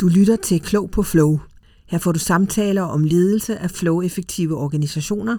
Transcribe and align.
Du 0.00 0.08
lytter 0.08 0.36
til 0.36 0.60
Klog 0.60 0.90
på 0.90 1.02
Flow. 1.02 1.38
Her 1.88 1.98
får 1.98 2.12
du 2.12 2.18
samtaler 2.18 2.82
om 2.82 3.04
ledelse 3.04 3.58
af 3.58 3.70
flow-effektive 3.70 4.56
organisationer. 4.56 5.36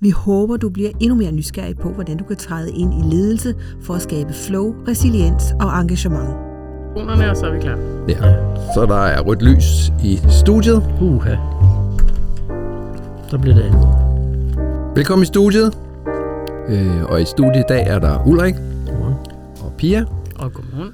Vi 0.00 0.10
håber, 0.10 0.56
du 0.56 0.68
bliver 0.68 0.90
endnu 1.00 1.16
mere 1.16 1.32
nysgerrig 1.32 1.76
på, 1.78 1.88
hvordan 1.88 2.16
du 2.16 2.24
kan 2.24 2.36
træde 2.36 2.72
ind 2.72 2.94
i 2.94 3.16
ledelse 3.16 3.54
for 3.82 3.94
at 3.94 4.02
skabe 4.02 4.32
flow, 4.32 4.74
resiliens 4.88 5.44
og 5.60 5.80
engagement. 5.80 6.28
Kronerne, 6.94 7.30
og 7.30 7.36
så 7.36 7.46
er 7.46 7.52
vi 7.52 7.60
klar. 7.60 7.78
Ja. 8.08 8.34
Så 8.74 8.86
der 8.88 8.96
er 9.04 9.20
rødt 9.20 9.42
lys 9.42 9.92
i 10.04 10.20
studiet. 10.28 10.82
Uha. 11.00 11.36
Så 13.28 13.38
bliver 13.38 13.54
det 13.56 13.62
alvor. 13.62 14.92
Velkommen 14.94 15.22
i 15.22 15.26
studiet. 15.26 15.78
Øh, 16.68 17.04
og 17.04 17.22
i 17.22 17.24
studiet 17.24 17.60
i 17.60 17.68
dag 17.68 17.86
er 17.86 17.98
der 17.98 18.26
Ulrik 18.26 18.54
Godmorgen. 18.86 19.14
og 19.64 19.72
Pia 19.78 20.04
Og 20.38 20.52
godmorgen. 20.52 20.92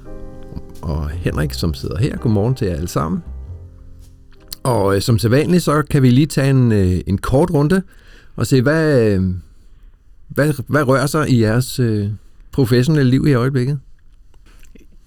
Og 0.87 1.09
Henrik, 1.09 1.53
som 1.53 1.73
sidder 1.73 1.97
her. 1.97 2.17
Godmorgen 2.17 2.55
til 2.55 2.67
jer 2.67 2.75
alle 2.75 2.87
sammen. 2.87 3.23
Og 4.63 4.95
øh, 4.95 5.01
som 5.01 5.19
sædvanligt, 5.19 5.63
så 5.63 5.83
kan 5.89 6.03
vi 6.03 6.09
lige 6.09 6.25
tage 6.25 6.49
en, 6.49 6.71
øh, 6.71 7.01
en 7.07 7.17
kort 7.17 7.51
runde 7.51 7.81
og 8.35 8.47
se, 8.47 8.61
hvad, 8.61 9.01
øh, 9.01 9.21
hvad, 10.27 10.53
hvad 10.67 10.87
rører 10.87 11.05
sig 11.05 11.29
i 11.29 11.41
jeres 11.41 11.79
øh, 11.79 12.09
professionelle 12.51 13.11
liv 13.11 13.27
i 13.27 13.33
øjeblikket? 13.33 13.79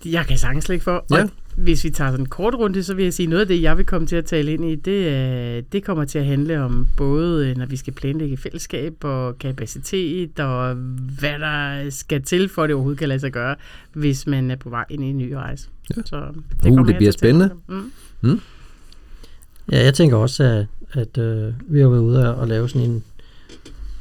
Jeg 0.05 0.27
kan 0.27 0.39
sagtens 0.39 0.65
slække 0.65 0.85
for. 0.85 1.05
Ja. 1.11 1.23
Og 1.23 1.31
hvis 1.57 1.85
vi 1.85 1.91
tager 1.91 2.11
sådan 2.11 2.23
en 2.25 2.29
kort 2.29 2.55
runde, 2.55 2.83
så 2.83 2.95
vil 2.95 3.03
jeg 3.03 3.13
sige, 3.15 3.27
noget 3.27 3.41
af 3.41 3.47
det, 3.47 3.63
jeg 3.63 3.77
vil 3.77 3.87
komme 3.87 4.07
til 4.07 4.17
at 4.17 4.25
tale 4.25 4.53
ind 4.53 4.65
i, 4.65 4.75
det, 4.75 5.09
er, 5.09 5.61
det 5.73 5.85
kommer 5.85 6.05
til 6.05 6.19
at 6.19 6.25
handle 6.27 6.61
om 6.63 6.87
både, 6.97 7.49
øh, 7.49 7.57
når 7.57 7.67
vi 7.67 7.77
skal 7.77 7.93
planlægge 7.93 8.37
fællesskab 8.37 8.95
og 9.05 9.39
kapacitet, 9.39 10.41
og 10.41 10.75
hvad 11.21 11.39
der 11.39 11.91
skal 11.91 12.23
til, 12.23 12.49
for 12.49 12.63
at 12.63 12.69
det 12.69 12.75
overhovedet 12.75 12.99
kan 12.99 13.09
lade 13.09 13.21
sig 13.21 13.33
gøre, 13.33 13.55
hvis 13.93 14.27
man 14.27 14.51
er 14.51 14.57
på 14.57 14.71
vej 14.71 14.85
ind 14.91 15.05
i 15.05 15.07
en 15.07 15.19
ny 15.19 15.33
rejse. 15.33 15.69
Ja. 15.97 16.03
Så 16.05 16.17
Uh, 16.17 16.63
kommer 16.63 16.85
det 16.85 16.97
bliver 16.97 17.13
spændende. 17.13 17.51
om. 17.69 17.93
Mm. 18.21 18.41
Ja, 19.73 19.85
jeg 19.85 19.95
tænker 19.95 20.17
også, 20.17 20.45
at, 20.45 20.67
at 20.93 21.19
øh, 21.19 21.53
vi 21.69 21.81
har 21.81 21.89
været 21.89 22.01
ude 22.03 22.37
og 22.37 22.49
lave 22.49 22.69
sådan 22.69 22.91
en... 22.91 23.05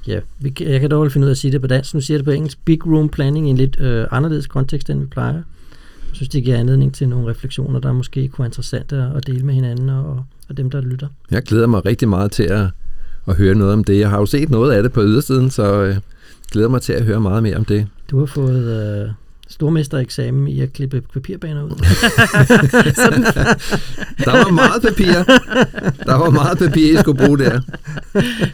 Ja, 0.07 0.19
vi, 0.39 0.49
kan- 0.49 0.67
jeg 0.67 0.79
kan 0.79 0.89
dårligt 0.89 1.13
finde 1.13 1.25
ud 1.25 1.29
af 1.29 1.33
at 1.33 1.37
sige 1.37 1.51
det 1.51 1.61
på 1.61 1.67
dansk. 1.67 1.93
Nu 1.93 2.01
siger 2.01 2.15
jeg 2.15 2.19
det 2.19 2.25
på 2.25 2.31
engelsk. 2.31 2.65
Big 2.65 2.87
room 2.87 3.09
planning 3.09 3.47
i 3.47 3.49
en 3.49 3.57
lidt 3.57 3.79
øh, 3.79 4.07
anderledes 4.11 4.47
kontekst, 4.47 4.89
end 4.89 4.99
vi 4.99 5.05
plejer. 5.05 5.41
Jeg 6.09 6.15
synes, 6.15 6.29
det 6.29 6.43
giver 6.43 6.57
anledning 6.57 6.93
til 6.93 7.09
nogle 7.09 7.29
refleksioner, 7.29 7.79
der 7.79 7.91
måske 7.93 8.27
kunne 8.27 8.43
være 8.43 8.47
interessante 8.47 8.95
at 9.15 9.27
dele 9.27 9.45
med 9.45 9.53
hinanden 9.53 9.89
og, 9.89 10.25
og 10.49 10.57
dem, 10.57 10.69
der 10.69 10.81
lytter. 10.81 11.07
Jeg 11.31 11.43
glæder 11.43 11.67
mig 11.67 11.85
rigtig 11.85 12.09
meget 12.09 12.31
til 12.31 12.43
at, 12.43 12.65
at 13.27 13.35
høre 13.35 13.55
noget 13.55 13.73
om 13.73 13.83
det. 13.83 13.99
Jeg 13.99 14.09
har 14.09 14.19
jo 14.19 14.25
set 14.25 14.49
noget 14.49 14.73
af 14.73 14.83
det 14.83 14.91
på 14.91 15.01
ydersiden, 15.03 15.49
så 15.49 15.83
øh, 15.83 15.95
glæder 16.51 16.69
mig 16.69 16.81
til 16.81 16.93
at 16.93 17.03
høre 17.03 17.19
meget 17.21 17.43
mere 17.43 17.57
om 17.57 17.65
det. 17.65 17.87
Du 18.11 18.19
har 18.19 18.25
fået 18.25 18.63
øh, 19.03 19.11
stormestereksamen 19.49 20.47
i 20.47 20.61
at 20.61 20.73
klippe 20.73 21.01
papirbaner 21.13 21.63
ud. 21.63 21.69
Der 24.25 24.31
var 24.43 24.51
meget 24.51 24.81
papir. 24.81 25.13
Der 26.05 26.15
var 26.15 26.29
meget 26.29 26.57
papir, 26.57 26.93
I 26.93 26.97
skulle 26.97 27.25
bruge 27.25 27.37
der. 27.37 27.61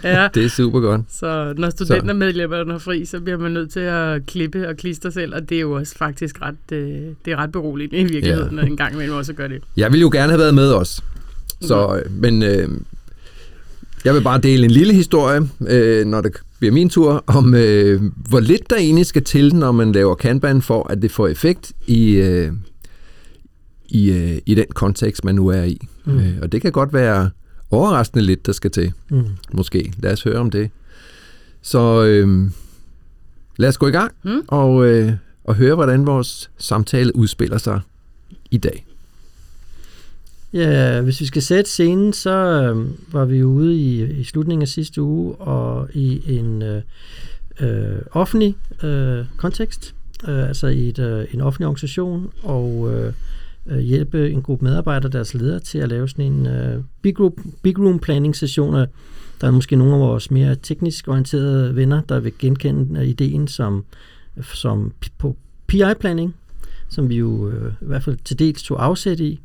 Ja, 0.03 0.27
Det 0.33 0.45
er 0.45 0.49
super 0.49 0.79
godt. 0.79 1.01
så 1.11 1.53
når 1.57 1.69
studentermedlemmerne 1.69 2.71
har 2.71 2.79
fri, 2.79 3.05
så 3.05 3.19
bliver 3.19 3.37
man 3.39 3.51
nødt 3.51 3.71
til 3.71 3.79
at 3.79 4.25
klippe 4.25 4.67
og 4.69 4.77
klistre 4.77 5.11
selv, 5.11 5.35
og 5.35 5.49
det 5.49 5.55
er 5.57 5.61
jo 5.61 5.71
også 5.71 5.97
faktisk 5.97 6.35
ret, 6.41 6.55
øh, 6.77 6.87
det 7.25 7.33
er 7.33 7.35
ret 7.35 7.51
beroligende 7.51 7.97
i 7.97 8.03
virkeligheden, 8.03 8.57
Ja. 8.59 8.65
en 8.65 8.77
gang 8.77 8.93
imellem 8.93 9.15
også 9.17 9.31
at 9.31 9.35
gøre 9.35 9.49
det. 9.49 9.61
Jeg 9.77 9.91
ville 9.91 10.01
jo 10.01 10.09
gerne 10.13 10.29
have 10.31 10.39
været 10.39 10.53
med 10.55 10.71
os. 10.73 11.03
Så, 11.61 11.95
øh, 12.05 12.11
men 12.21 12.43
øh, 12.43 12.69
jeg 14.05 14.13
vil 14.13 14.21
bare 14.21 14.39
dele 14.39 14.65
en 14.65 14.71
lille 14.71 14.93
historie, 14.93 15.41
øh, 15.67 16.05
når 16.05 16.21
det 16.21 16.31
bliver 16.59 16.71
min 16.73 16.89
tur, 16.89 17.23
om 17.27 17.55
øh, 17.55 18.01
hvor 18.29 18.39
lidt 18.39 18.69
der 18.69 18.75
egentlig 18.75 19.05
skal 19.05 19.23
til, 19.23 19.55
når 19.55 19.71
man 19.71 19.91
laver 19.91 20.15
Kanban, 20.15 20.61
for 20.61 20.87
at 20.91 21.01
det 21.01 21.11
får 21.11 21.27
effekt 21.27 21.73
i, 21.87 22.09
øh, 22.11 22.51
i, 23.89 24.11
øh, 24.11 24.37
i 24.45 24.55
den 24.55 24.65
kontekst, 24.73 25.23
man 25.25 25.35
nu 25.35 25.47
er 25.47 25.63
i. 25.63 25.87
Mm. 26.05 26.17
Øh, 26.19 26.33
og 26.41 26.51
det 26.51 26.61
kan 26.61 26.71
godt 26.71 26.93
være 26.93 27.29
overraskende 27.71 28.25
lidt, 28.25 28.45
der 28.45 28.51
skal 28.51 28.71
til. 28.71 28.93
Mm. 29.09 29.23
Måske. 29.53 29.93
Lad 29.99 30.11
os 30.13 30.23
høre 30.23 30.37
om 30.37 30.49
det. 30.51 30.69
Så 31.61 32.03
øh, 32.05 32.49
lad 33.57 33.69
os 33.69 33.77
gå 33.77 33.87
i 33.87 33.91
gang 33.91 34.11
Mm. 34.23 34.41
og, 34.47 34.85
øh, 34.87 35.11
og 35.43 35.55
høre, 35.55 35.75
hvordan 35.75 36.05
vores 36.05 36.49
samtale 36.57 37.15
udspiller 37.15 37.57
sig 37.57 37.79
i 38.51 38.57
dag. 38.57 38.85
Ja, 40.55 41.01
hvis 41.01 41.21
vi 41.21 41.25
skal 41.25 41.41
sætte 41.41 41.69
scenen, 41.69 42.13
så 42.13 42.31
øh, 42.31 42.87
var 43.13 43.25
vi 43.25 43.43
ude 43.43 43.75
i, 43.75 44.03
i 44.03 44.23
slutningen 44.23 44.61
af 44.61 44.67
sidste 44.67 45.01
uge 45.01 45.35
og 45.35 45.89
i 45.93 46.37
en 46.37 46.61
øh, 46.61 46.81
øh, 47.59 48.01
offentlig 48.11 48.55
øh, 48.83 49.25
kontekst, 49.37 49.95
øh, 50.27 50.47
altså 50.47 50.67
i 50.67 50.89
et, 50.89 50.99
øh, 50.99 51.25
en 51.33 51.41
offentlig 51.41 51.67
organisation, 51.67 52.31
og 52.43 52.93
øh, 52.93 53.13
øh 53.67 53.79
hjælpe 53.79 54.31
en 54.31 54.41
gruppe 54.41 54.65
medarbejdere 54.65 55.11
deres 55.11 55.33
ledere 55.33 55.59
til 55.59 55.77
at 55.77 55.89
lave 55.89 56.09
sådan 56.09 56.25
en 56.25 56.47
øh, 56.47 56.83
big, 57.01 57.15
group, 57.15 57.33
big 57.61 57.79
room 57.79 57.99
planning 57.99 58.35
session. 58.35 58.75
Øh, 58.75 58.87
der 59.41 59.47
er 59.47 59.51
måske 59.51 59.75
nogle 59.75 59.93
af 59.93 59.99
vores 59.99 60.31
mere 60.31 60.55
teknisk 60.63 61.07
orienterede 61.07 61.75
venner, 61.75 62.01
der 62.01 62.19
vil 62.19 62.33
genkende 62.39 62.99
øh, 62.99 63.07
ideen 63.07 63.47
som, 63.47 63.85
som 64.53 64.93
på 65.17 65.35
PI-planning, 65.67 66.35
som 66.89 67.09
vi 67.09 67.15
jo 67.15 67.49
øh, 67.49 67.71
i 67.81 67.85
hvert 67.85 68.03
fald 68.03 68.17
til 68.25 68.39
dels 68.39 68.63
tog 68.63 68.85
afsæt 68.85 69.19
i. 69.19 69.39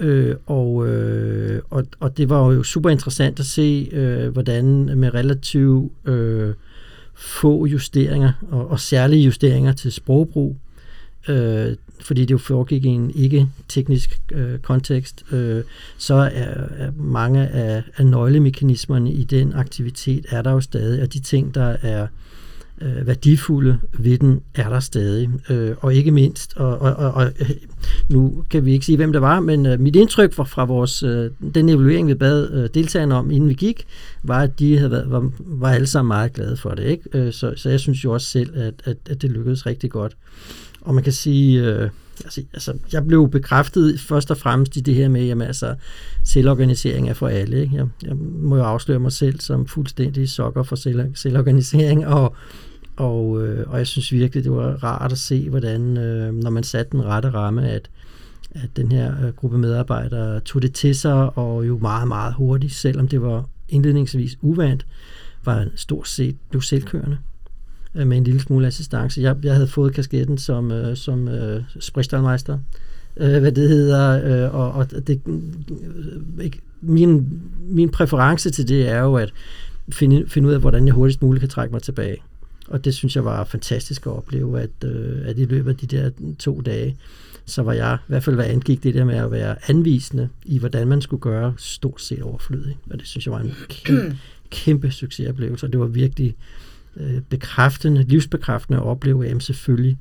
Øh, 0.00 0.36
og, 0.46 0.88
øh, 0.88 1.62
og, 1.70 1.86
og 2.00 2.16
det 2.16 2.28
var 2.28 2.52
jo 2.52 2.62
super 2.62 2.90
interessant 2.90 3.40
at 3.40 3.46
se, 3.46 3.88
øh, 3.92 4.28
hvordan 4.28 4.64
med 4.98 5.14
relativt 5.14 5.92
øh, 6.04 6.54
få 7.14 7.66
justeringer, 7.66 8.32
og, 8.50 8.70
og 8.70 8.80
særlige 8.80 9.24
justeringer 9.24 9.72
til 9.72 9.92
sprogbrug, 9.92 10.56
øh, 11.28 11.76
fordi 12.00 12.20
det 12.20 12.30
jo 12.30 12.38
foregik 12.38 12.84
i 12.84 12.88
en 12.88 13.10
ikke-teknisk 13.10 14.20
øh, 14.32 14.58
kontekst, 14.58 15.24
øh, 15.32 15.62
så 15.98 16.14
er, 16.14 16.54
er 16.76 16.90
mange 16.96 17.48
af, 17.48 17.82
af 17.96 18.06
nøglemekanismerne 18.06 19.12
i 19.12 19.24
den 19.24 19.52
aktivitet 19.52 20.26
er 20.28 20.42
der 20.42 20.50
jo 20.50 20.60
stadig, 20.60 21.02
og 21.02 21.12
de 21.12 21.20
ting, 21.20 21.54
der 21.54 21.76
er 21.82 22.06
øh, 22.80 23.06
værdifulde 23.06 23.78
ved 23.98 24.18
den, 24.18 24.40
er 24.54 24.68
der 24.68 24.80
stadig. 24.80 25.30
Øh, 25.50 25.74
og 25.80 25.94
ikke 25.94 26.10
mindst, 26.10 26.56
og, 26.56 26.78
og, 26.78 26.94
og, 26.94 27.12
og 27.12 27.32
øh, 27.40 27.50
nu 28.08 28.44
kan 28.50 28.64
vi 28.64 28.72
ikke 28.72 28.86
sige, 28.86 28.96
hvem 28.96 29.12
det 29.12 29.20
var, 29.20 29.40
men 29.40 29.66
øh, 29.66 29.80
mit 29.80 29.96
indtryk 29.96 30.32
fra, 30.32 30.44
fra 30.44 30.64
vores, 30.64 31.02
øh, 31.02 31.30
den 31.54 31.68
evaluering, 31.68 32.08
vi 32.08 32.14
bad 32.14 32.50
øh, 32.50 32.68
deltagerne 32.74 33.14
om, 33.14 33.30
inden 33.30 33.48
vi 33.48 33.54
gik, 33.54 33.86
var, 34.22 34.40
at 34.40 34.58
de 34.58 34.76
havde 34.76 34.90
været, 34.90 35.10
var, 35.10 35.30
var 35.38 35.70
alle 35.70 35.86
sammen 35.86 36.08
meget 36.08 36.32
glade 36.32 36.56
for 36.56 36.70
det. 36.70 36.84
Ikke? 36.84 37.02
Øh, 37.14 37.32
så, 37.32 37.52
så 37.56 37.70
jeg 37.70 37.80
synes 37.80 38.04
jo 38.04 38.12
også 38.12 38.26
selv, 38.26 38.50
at, 38.54 38.74
at, 38.84 38.96
at 39.10 39.22
det 39.22 39.30
lykkedes 39.30 39.66
rigtig 39.66 39.90
godt. 39.90 40.16
Og 40.80 40.94
man 40.94 41.04
kan 41.04 41.12
sige, 41.12 41.64
øh, 41.64 41.90
altså, 42.24 42.42
altså, 42.52 42.72
jeg 42.92 43.06
blev 43.06 43.30
bekræftet 43.30 44.00
først 44.00 44.30
og 44.30 44.36
fremmest 44.36 44.76
i 44.76 44.80
det 44.80 44.94
her 44.94 45.08
med, 45.08 45.24
jamen 45.24 45.46
altså, 45.46 45.74
selvorganisering 46.24 47.08
er 47.08 47.14
for 47.14 47.28
alle. 47.28 47.60
Ikke? 47.60 47.76
Jeg, 47.76 47.86
jeg 48.02 48.16
må 48.42 48.56
jo 48.56 48.62
afsløre 48.62 48.98
mig 48.98 49.12
selv 49.12 49.40
som 49.40 49.66
fuldstændig 49.66 50.28
sokker 50.28 50.62
for 50.62 50.76
selv, 50.76 51.00
selvorganisering, 51.14 52.06
og, 52.06 52.36
og, 52.98 53.46
øh, 53.46 53.70
og 53.70 53.78
jeg 53.78 53.86
synes 53.86 54.12
virkelig, 54.12 54.44
det 54.44 54.52
var 54.52 54.84
rart 54.84 55.12
at 55.12 55.18
se, 55.18 55.50
hvordan, 55.50 55.96
øh, 55.96 56.34
når 56.34 56.50
man 56.50 56.62
satte 56.62 56.92
den 56.92 57.04
rette 57.04 57.30
ramme, 57.30 57.68
at, 57.68 57.90
at 58.50 58.68
den 58.76 58.92
her 58.92 59.26
øh, 59.26 59.32
gruppe 59.32 59.58
medarbejdere 59.58 60.40
tog 60.40 60.62
det 60.62 60.74
til 60.74 60.94
sig, 60.94 61.38
og 61.38 61.66
jo 61.66 61.78
meget, 61.78 62.08
meget 62.08 62.34
hurtigt, 62.34 62.72
selvom 62.74 63.08
det 63.08 63.22
var 63.22 63.44
indledningsvis 63.68 64.38
uvant, 64.42 64.86
var 65.44 65.66
stort 65.74 66.08
set 66.08 66.36
blev 66.50 66.62
selvkørende 66.62 67.18
øh, 67.94 68.06
med 68.06 68.16
en 68.16 68.24
lille 68.24 68.40
smule 68.40 68.66
assistance. 68.66 69.20
Jeg, 69.20 69.36
jeg 69.42 69.54
havde 69.54 69.68
fået 69.68 69.94
kasketten 69.94 70.38
som, 70.38 70.72
øh, 70.72 70.96
som 70.96 71.28
øh, 71.28 71.62
sprichstallmeister, 71.80 72.58
øh, 73.16 73.40
hvad 73.40 73.52
det 73.52 73.68
hedder, 73.68 74.24
øh, 74.46 74.54
og, 74.54 74.72
og 74.72 74.90
det, 74.90 75.20
øh, 75.26 76.44
ikke- 76.44 76.60
min, 76.80 77.40
min 77.60 77.88
præference 77.88 78.50
til 78.50 78.68
det 78.68 78.88
er 78.88 79.00
jo 79.00 79.14
at 79.14 79.32
finde, 79.92 80.24
finde 80.28 80.48
ud 80.48 80.52
af, 80.54 80.60
hvordan 80.60 80.86
jeg 80.86 80.94
hurtigst 80.94 81.22
muligt 81.22 81.40
kan 81.40 81.48
trække 81.48 81.72
mig 81.72 81.82
tilbage. 81.82 82.16
Og 82.68 82.84
det 82.84 82.94
synes 82.94 83.16
jeg 83.16 83.24
var 83.24 83.44
fantastisk 83.44 84.06
at 84.06 84.12
opleve, 84.12 84.60
at, 84.60 84.70
øh, 84.84 85.28
at 85.28 85.38
i 85.38 85.44
løbet 85.44 85.70
af 85.70 85.76
de 85.76 85.86
der 85.86 86.10
to 86.38 86.60
dage, 86.60 86.96
så 87.46 87.62
var 87.62 87.72
jeg, 87.72 87.98
i 88.00 88.06
hvert 88.06 88.24
fald 88.24 88.36
hvad 88.36 88.46
angik 88.46 88.82
det 88.82 88.94
der 88.94 89.04
med 89.04 89.14
at 89.14 89.30
være 89.30 89.56
anvisende 89.70 90.28
i, 90.44 90.58
hvordan 90.58 90.88
man 90.88 91.00
skulle 91.00 91.20
gøre, 91.20 91.54
stort 91.56 92.00
set 92.00 92.22
overflødig. 92.22 92.76
Og 92.90 92.98
det 92.98 93.06
synes 93.06 93.26
jeg 93.26 93.32
var 93.32 93.40
en 93.40 93.54
kæmpe, 93.68 94.16
kæmpe 94.50 94.90
succesoplevelse, 94.90 95.66
og 95.66 95.72
det 95.72 95.80
var 95.80 95.86
virkelig 95.86 96.34
øh, 96.96 97.20
bekræftende, 97.20 98.02
livsbekræftende 98.02 98.78
at 98.78 98.84
opleve, 98.84 99.24
at 99.24 99.28
jamen, 99.28 99.40
selvfølgelig 99.40 99.98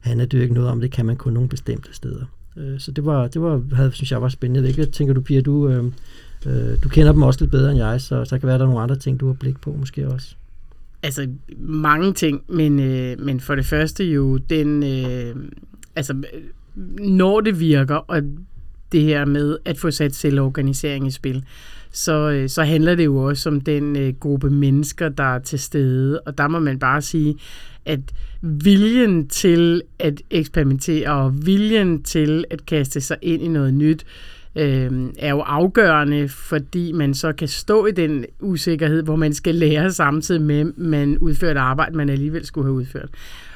handler 0.00 0.26
det 0.26 0.38
jo 0.38 0.42
ikke 0.42 0.54
noget 0.54 0.70
om, 0.70 0.80
det 0.80 0.90
kan 0.90 1.06
man 1.06 1.16
kun 1.16 1.32
nogle 1.32 1.48
bestemte 1.48 1.94
steder. 1.94 2.24
Øh, 2.56 2.80
så 2.80 2.90
det 2.90 3.04
var, 3.04 3.26
det 3.26 3.42
var, 3.42 3.62
havde, 3.72 3.92
synes 3.92 4.12
jeg 4.12 4.22
var 4.22 4.28
spændende. 4.28 4.72
Hvad 4.72 4.86
tænker 4.86 5.14
du, 5.14 5.20
Pia, 5.20 5.40
du, 5.40 5.68
øh, 5.68 5.84
øh, 6.46 6.82
du 6.82 6.88
kender 6.88 7.12
dem 7.12 7.22
også 7.22 7.40
lidt 7.40 7.50
bedre 7.50 7.70
end 7.70 7.78
jeg, 7.78 8.00
så 8.00 8.24
så 8.24 8.38
kan 8.38 8.46
være, 8.46 8.58
der 8.58 8.64
er 8.64 8.68
nogle 8.68 8.82
andre 8.82 8.96
ting, 8.96 9.20
du 9.20 9.26
har 9.26 9.34
blik 9.34 9.60
på 9.60 9.72
måske 9.72 10.08
også. 10.08 10.36
Altså 11.04 11.28
mange 11.58 12.12
ting, 12.12 12.42
men, 12.48 12.80
øh, 12.80 13.20
men 13.20 13.40
for 13.40 13.54
det 13.54 13.66
første 13.66 14.04
jo 14.04 14.36
den, 14.36 14.82
øh, 14.82 15.36
altså 15.96 16.22
når 16.98 17.40
det 17.40 17.60
virker, 17.60 17.94
og 17.94 18.22
det 18.92 19.02
her 19.02 19.24
med 19.24 19.58
at 19.64 19.78
få 19.78 19.90
sat 19.90 20.14
selvorganisering 20.14 21.06
i 21.06 21.10
spil, 21.10 21.44
så, 21.90 22.30
øh, 22.30 22.48
så 22.48 22.64
handler 22.64 22.94
det 22.94 23.04
jo 23.04 23.16
også 23.16 23.48
om 23.48 23.60
den 23.60 23.96
øh, 23.96 24.14
gruppe 24.20 24.50
mennesker, 24.50 25.08
der 25.08 25.34
er 25.34 25.38
til 25.38 25.58
stede. 25.58 26.20
Og 26.20 26.38
der 26.38 26.48
må 26.48 26.58
man 26.58 26.78
bare 26.78 27.02
sige, 27.02 27.34
at 27.84 28.00
viljen 28.42 29.28
til 29.28 29.82
at 29.98 30.22
eksperimentere 30.30 31.10
og 31.10 31.46
viljen 31.46 32.02
til 32.02 32.44
at 32.50 32.66
kaste 32.66 33.00
sig 33.00 33.16
ind 33.22 33.42
i 33.42 33.48
noget 33.48 33.74
nyt, 33.74 34.04
øh, 34.04 34.33
Øhm, 34.56 35.14
er 35.18 35.30
jo 35.30 35.40
afgørende, 35.40 36.28
fordi 36.28 36.92
man 36.92 37.14
så 37.14 37.32
kan 37.32 37.48
stå 37.48 37.86
i 37.86 37.90
den 37.90 38.24
usikkerhed, 38.40 39.02
hvor 39.02 39.16
man 39.16 39.34
skal 39.34 39.54
lære 39.54 39.92
samtidig 39.92 40.42
med, 40.42 40.60
at 40.60 40.78
man 40.78 41.18
udfører 41.18 41.50
et 41.50 41.56
arbejde, 41.56 41.96
man 41.96 42.08
alligevel 42.08 42.46
skulle 42.46 42.66
have 42.66 42.74
udført. 42.74 43.08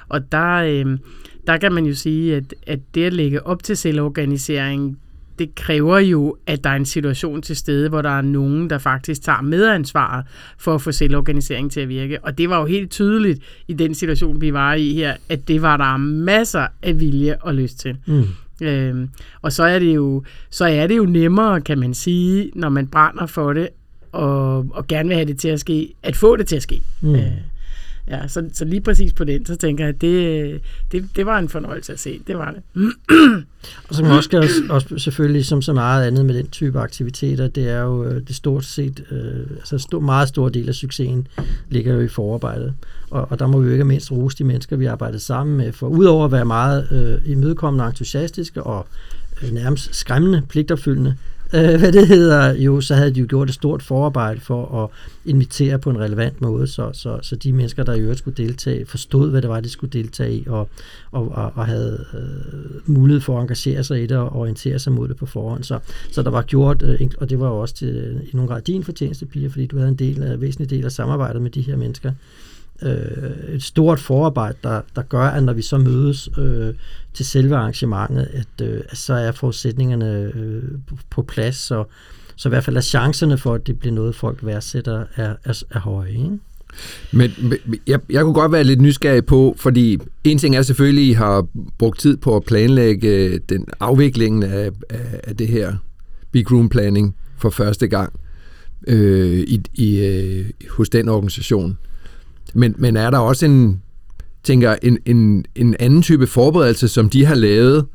Og 0.09 0.33
der, 0.33 0.55
øh, 0.55 0.99
der 1.47 1.57
kan 1.57 1.73
man 1.73 1.85
jo 1.85 1.95
sige, 1.95 2.37
at, 2.37 2.55
at 2.67 2.81
det 2.95 3.05
at 3.05 3.13
lægge 3.13 3.47
op 3.47 3.63
til 3.63 3.77
selvorganisering, 3.77 4.99
det 5.39 5.55
kræver 5.55 5.99
jo, 5.99 6.37
at 6.47 6.65
der 6.65 6.71
er 6.71 6.77
en 6.77 6.87
situation 6.87 7.43
til 7.43 7.57
stede, 7.57 7.89
hvor 7.89 8.03
der 8.03 8.11
er 8.11 8.23
nogen, 8.23 8.71
der 8.71 8.79
faktisk 8.79 9.23
tager 9.23 9.43
medansvar 9.43 10.27
for 10.59 10.75
at 10.75 10.83
få 10.83 10.93
selvorganisering 10.93 11.73
til 11.73 11.81
at 11.81 11.89
virke. 11.89 12.25
Og 12.25 12.39
det 12.39 12.51
var 12.51 12.61
jo 12.61 12.67
helt 12.67 12.91
tydeligt 12.91 13.43
i 13.69 13.73
den 13.73 13.95
situation, 13.95 14.41
vi 14.41 14.53
var 14.53 14.75
i 14.75 14.93
her, 14.93 15.17
at 15.29 15.49
det 15.49 15.63
var 15.63 15.77
der 15.77 15.97
masser 15.97 16.67
af 16.83 17.01
vilje 17.01 17.37
og 17.41 17.55
lyst 17.55 17.81
til. 17.81 17.97
Mm. 18.07 18.25
Øhm, 18.63 19.09
og 19.43 19.53
så 19.53 19.63
er 19.63 19.79
det 19.79 19.95
jo 19.95 20.25
så 20.51 20.65
er 20.65 20.87
det 20.87 20.97
jo 20.97 21.05
nemmere, 21.05 21.61
kan 21.61 21.79
man 21.79 21.95
sige, 21.95 22.51
når 22.55 22.69
man 22.69 22.87
brænder 22.87 23.27
for 23.27 23.53
det 23.53 23.69
og, 24.13 24.57
og 24.71 24.87
gerne 24.87 25.09
vil 25.09 25.17
have 25.17 25.29
det 25.29 25.39
til 25.39 25.49
at 25.49 25.61
ske, 25.61 25.95
at 26.03 26.17
få 26.17 26.37
det 26.37 26.47
til 26.47 26.57
at 26.57 26.63
ske. 26.63 26.81
Mm. 27.01 27.15
Øh, 27.15 27.33
ja, 28.11 28.29
så, 28.29 28.45
så 28.53 28.65
lige 28.65 28.81
præcis 28.81 29.13
på 29.13 29.25
den, 29.25 29.47
så 29.47 29.57
tænker 29.57 29.85
jeg, 29.85 29.95
at 29.95 30.01
det, 30.01 30.61
det, 30.93 31.09
det 31.17 31.27
var 31.27 31.39
en 31.39 31.49
fornøjelse 31.49 31.93
at 31.93 32.01
se. 32.01 32.21
Det 32.27 32.39
var 32.39 32.51
det. 32.51 32.63
og 33.89 33.95
så 33.95 34.05
også, 34.05 34.39
også, 34.39 34.63
også 34.71 34.99
selvfølgelig, 34.99 35.47
som 35.47 35.63
så 35.63 35.73
meget 35.73 36.07
andet 36.07 36.25
med 36.25 36.35
den 36.35 36.47
type 36.47 36.81
aktiviteter, 36.81 37.49
det 37.49 37.69
er 37.69 37.81
jo 37.81 38.05
øh, 38.05 38.23
det 38.29 38.37
stort 38.37 38.65
set, 38.65 39.05
øh, 39.11 39.57
altså 39.57 39.79
stor, 39.79 40.01
meget 40.01 40.29
stor 40.29 40.49
del 40.49 40.69
af 40.69 40.75
succesen 40.75 41.29
ligger 41.69 41.95
jo 41.95 42.01
i 42.01 42.09
forarbejdet. 42.09 42.75
Og, 43.11 43.27
og 43.31 43.39
der 43.39 43.47
må 43.47 43.61
vi 43.61 43.67
jo 43.67 43.73
ikke 43.73 43.85
mindst 43.85 44.13
rose 44.13 44.39
de 44.39 44.45
mennesker, 44.45 44.77
vi 44.77 44.87
arbejdede 44.87 45.21
sammen 45.21 45.57
med, 45.57 45.73
for 45.73 45.89
udover 45.89 46.25
at 46.25 46.33
være 46.33 46.45
meget 46.45 46.89
øh, 46.93 47.31
imødekommende 47.33 47.85
og 47.85 47.89
entusiastiske 47.89 48.63
og 48.63 48.87
øh, 49.43 49.53
nærmest 49.53 49.95
skræmmende, 49.95 50.43
pligtopfyldende, 50.49 51.15
øh, 51.55 51.79
hvad 51.79 51.93
det 51.93 52.07
hedder, 52.07 52.55
jo, 52.55 52.81
så 52.81 52.95
havde 52.95 53.15
de 53.15 53.21
jo 53.21 53.27
gjort 53.29 53.49
et 53.49 53.55
stort 53.55 53.83
forarbejde 53.83 54.41
for 54.41 54.85
at 54.85 54.91
invitere 55.31 55.79
på 55.79 55.91
en 55.91 55.99
relevant 56.01 56.41
måde, 56.41 56.67
så, 56.67 56.91
så, 56.93 57.19
så 57.23 57.37
de 57.37 57.53
mennesker, 57.53 57.83
der 57.83 57.95
i 57.95 58.01
øvrigt 58.01 58.19
skulle 58.19 58.37
deltage, 58.37 58.87
forstod, 58.87 59.31
hvad 59.31 59.43
det 59.43 59.51
var, 59.51 59.61
de 59.61 59.69
skulle 59.69 60.03
deltage 60.03 60.35
i, 60.35 60.45
og, 60.47 60.69
og, 61.11 61.29
og, 61.29 61.53
og 61.55 61.67
havde 61.67 62.05
øh, 62.15 62.95
mulighed 62.95 63.21
for 63.21 63.37
at 63.37 63.43
engagere 63.43 63.85
sig 63.85 64.03
i 64.03 64.07
det 64.07 64.17
og 64.17 64.37
orientere 64.37 64.79
sig 64.79 64.93
mod 64.93 65.09
det 65.09 65.17
på 65.17 65.27
forhånd. 65.27 65.65
Så, 65.65 65.79
så 66.13 66.23
der 66.23 66.31
var 66.31 66.43
gjort, 66.43 66.83
øh, 66.83 67.01
og 67.19 67.31
det 67.31 67.41
var 67.41 67.49
jo 67.49 67.59
også 67.59 67.75
til, 67.75 68.21
i 68.33 68.37
nogle 68.37 68.49
grad 68.49 68.63
din 68.63 68.85
fortjeneste, 68.85 69.27
Pia, 69.27 69.49
fordi 69.49 69.67
du 69.67 69.77
havde 69.77 69.89
en 69.89 69.95
del 69.95 70.23
af, 70.23 70.41
væsentlig 70.41 70.71
del 70.71 70.85
af 70.85 70.93
samarbejdet 70.93 71.43
med 71.43 71.51
de 71.51 71.61
her 71.61 71.77
mennesker 71.77 72.13
øh, 72.83 73.55
et 73.55 73.63
stort 73.63 74.01
forarbejde, 74.01 74.59
der, 74.65 74.81
der 74.97 75.03
gør, 75.03 75.23
at 75.23 75.43
når 75.43 75.53
vi 75.53 75.63
så 75.63 75.79
mødes 75.79 76.29
øh, 76.39 76.75
til 77.15 77.27
selve 77.27 77.57
arrangementet, 77.57 78.29
at, 78.33 78.67
øh, 78.67 78.81
at 78.89 78.97
så 78.97 79.15
er 79.15 79.33
forudsætningerne 79.33 80.33
øh, 80.35 80.63
på 81.11 81.23
plads, 81.23 81.57
så, 81.57 81.85
så 82.37 82.49
i 82.49 82.51
hvert 82.51 82.65
fald 82.65 82.77
er 82.77 82.81
chancerne 82.81 83.39
for, 83.39 83.55
at 83.55 83.67
det 83.67 83.79
bliver 83.79 83.95
noget, 83.95 84.15
folk 84.15 84.39
værdsætter, 84.43 85.05
er, 85.17 85.35
er, 85.45 85.63
er 85.71 85.81
høje. 85.81 86.11
Ikke? 86.11 86.39
Men 87.13 87.33
jeg, 87.87 88.01
jeg 88.11 88.23
kunne 88.23 88.35
godt 88.35 88.53
være 88.53 88.65
lidt 88.65 88.81
nysgerrig 88.81 89.27
på, 89.27 89.55
fordi 89.59 89.99
en 90.25 90.39
ting 90.39 90.57
er 90.57 90.63
selvfølgelig, 90.63 91.05
at 91.05 91.11
I 91.11 91.13
har 91.13 91.47
brugt 91.79 92.01
tid 92.01 92.17
på 92.17 92.37
at 92.37 92.45
planlægge 92.45 93.09
øh, 93.09 93.41
den 93.49 93.67
afviklingen 93.81 94.43
af, 94.43 94.71
af, 94.91 95.21
af 95.25 95.37
det 95.37 95.49
her 95.49 95.77
Big 96.33 96.53
Room 96.53 96.69
Planning 96.69 97.17
for 97.39 97.51
første 97.51 97.89
gang 97.89 98.13
øh, 98.87 99.39
i, 99.39 99.61
i, 99.75 100.07
øh, 100.07 100.51
hos 100.71 100.89
den 100.89 101.09
organisation. 101.09 101.79
Men, 102.55 102.75
men 102.79 102.97
er 102.97 103.11
der 103.11 103.19
også 103.19 103.47
en, 103.47 103.83
tænker, 104.43 104.77
en, 104.83 104.99
en, 105.07 105.45
en 105.55 105.77
anden 105.81 106.03
type 106.03 106.27
forberedelse, 106.27 106.89
som 106.89 107.11
de 107.11 107.25
har 107.25 107.35
lavet, 107.35 107.87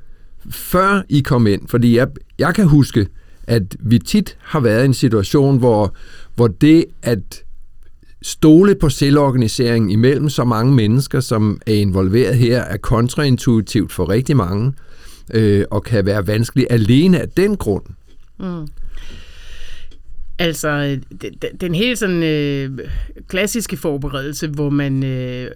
før 0.50 1.02
I 1.10 1.20
kom 1.20 1.48
ind? 1.48 1.68
Fordi 1.68 1.98
jeg, 1.98 2.08
jeg 2.40 2.56
kan 2.56 2.68
huske, 2.68 3.08
at 3.48 3.76
vi 3.80 4.00
tit 4.00 4.38
har 4.42 4.60
været 4.60 4.82
i 4.82 4.86
en 4.86 4.94
situation, 4.94 5.58
hvor, 5.58 5.94
hvor 6.36 6.48
det 6.48 6.86
at 7.02 7.44
stole 8.22 8.76
på 8.76 8.90
selvorganisering 8.90 9.92
imellem 9.92 10.30
så 10.30 10.44
mange 10.44 10.74
mennesker, 10.74 11.20
som 11.20 11.62
er 11.68 11.74
involveret 11.74 12.36
her, 12.36 12.62
er 12.62 12.78
kontraintuitivt 12.78 13.92
for 13.92 14.10
rigtig 14.10 14.38
mange, 14.38 14.74
øh, 15.34 15.66
og 15.72 15.84
kan 15.84 16.06
være 16.06 16.28
vanskeligt 16.28 16.68
alene 16.70 17.20
af 17.20 17.30
den 17.30 17.58
grund. 17.58 17.84
Mm. 18.40 18.68
Altså, 20.44 21.00
den, 21.62 21.76
helt 21.76 22.00
sådan 22.00 22.24
øh, 22.24 22.80
klassiske 23.28 23.78
forberedelse, 23.78 24.48
hvor 24.48 24.70
man 24.70 25.04
øh, 25.04 25.52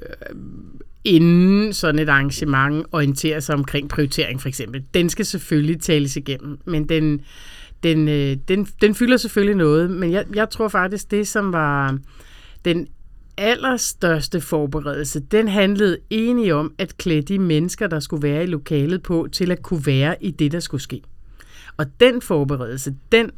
inden 1.04 1.74
sådan 1.74 2.00
et 2.00 2.10
arrangement 2.10 2.86
orienterer 2.92 3.39
sig 3.39 3.56
omkring 3.56 3.89
prioritering 3.89 4.42
for 4.42 4.48
eksempel, 4.48 4.84
den 4.94 5.10
skal 5.10 5.25
selvfølgelig 5.25 5.81
tales 5.81 6.16
igennem, 6.16 6.60
men 6.66 6.89
den, 6.89 7.22
den, 7.84 8.07
øh, 8.07 8.38
den, 8.48 8.68
den 8.81 8.95
fylder 8.95 9.18
selvfølgelig 9.18 9.56
noget, 9.56 9.92
men 9.92 10.12
jeg, 10.12 10.25
jeg 10.36 10.50
tror 10.50 10.68
faktisk, 10.68 11.12
det 11.12 11.28
som 11.28 11.54
var 11.54 11.98
den 12.66 12.88
allerstørste 13.38 14.42
forberedelse, 14.42 15.19
den 15.19 15.48
handlede 15.48 15.98
egentlig 16.12 16.54
om 16.54 16.74
at 16.78 16.98
klæde 16.98 17.22
de 17.22 17.40
mennesker, 17.40 17.88
der 17.88 18.00
skulle 18.00 18.24
være 18.24 18.44
i 18.44 18.48
lokalet 18.48 19.04
på, 19.04 19.28
til 19.31 19.51
at 19.51 19.62
kunne 19.62 19.86
være 19.86 20.16
i 20.24 20.31
det, 20.31 20.51
der 20.51 20.60
skulle 20.60 20.81
ske. 20.81 21.01
Og 21.78 21.86
den 22.00 22.22
forberedelse, 22.22 22.95
den 23.12 23.31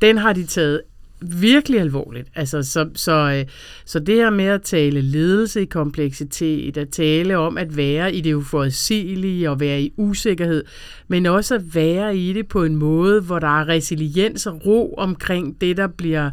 den 0.00 0.18
har 0.18 0.32
de 0.32 0.44
taget 0.44 0.80
virkelig 1.20 1.80
alvorligt. 1.80 2.28
Altså, 2.34 2.62
så, 2.62 2.88
så, 2.94 3.12
øh, 3.12 3.46
så 3.84 3.98
det 3.98 4.14
her 4.14 4.30
med 4.30 4.44
at 4.44 4.62
tale 4.62 5.00
ledelse 5.00 5.62
i 5.62 5.64
kompleksitet, 5.64 6.76
at 6.76 6.88
tale 6.88 7.38
om 7.38 7.58
at 7.58 7.76
være 7.76 8.14
i 8.14 8.20
det 8.20 8.34
uforudsigelige 8.34 9.50
og 9.50 9.60
være 9.60 9.82
i 9.82 9.92
usikkerhed, 9.96 10.64
men 11.08 11.26
også 11.26 11.54
at 11.54 11.74
være 11.74 12.16
i 12.16 12.32
det 12.32 12.48
på 12.48 12.64
en 12.64 12.76
måde, 12.76 13.20
hvor 13.20 13.38
der 13.38 13.60
er 13.60 13.68
resiliens 13.68 14.46
og 14.46 14.66
ro 14.66 14.94
omkring 14.98 15.60
det, 15.60 15.76
der 15.76 15.86
bliver, 15.86 16.30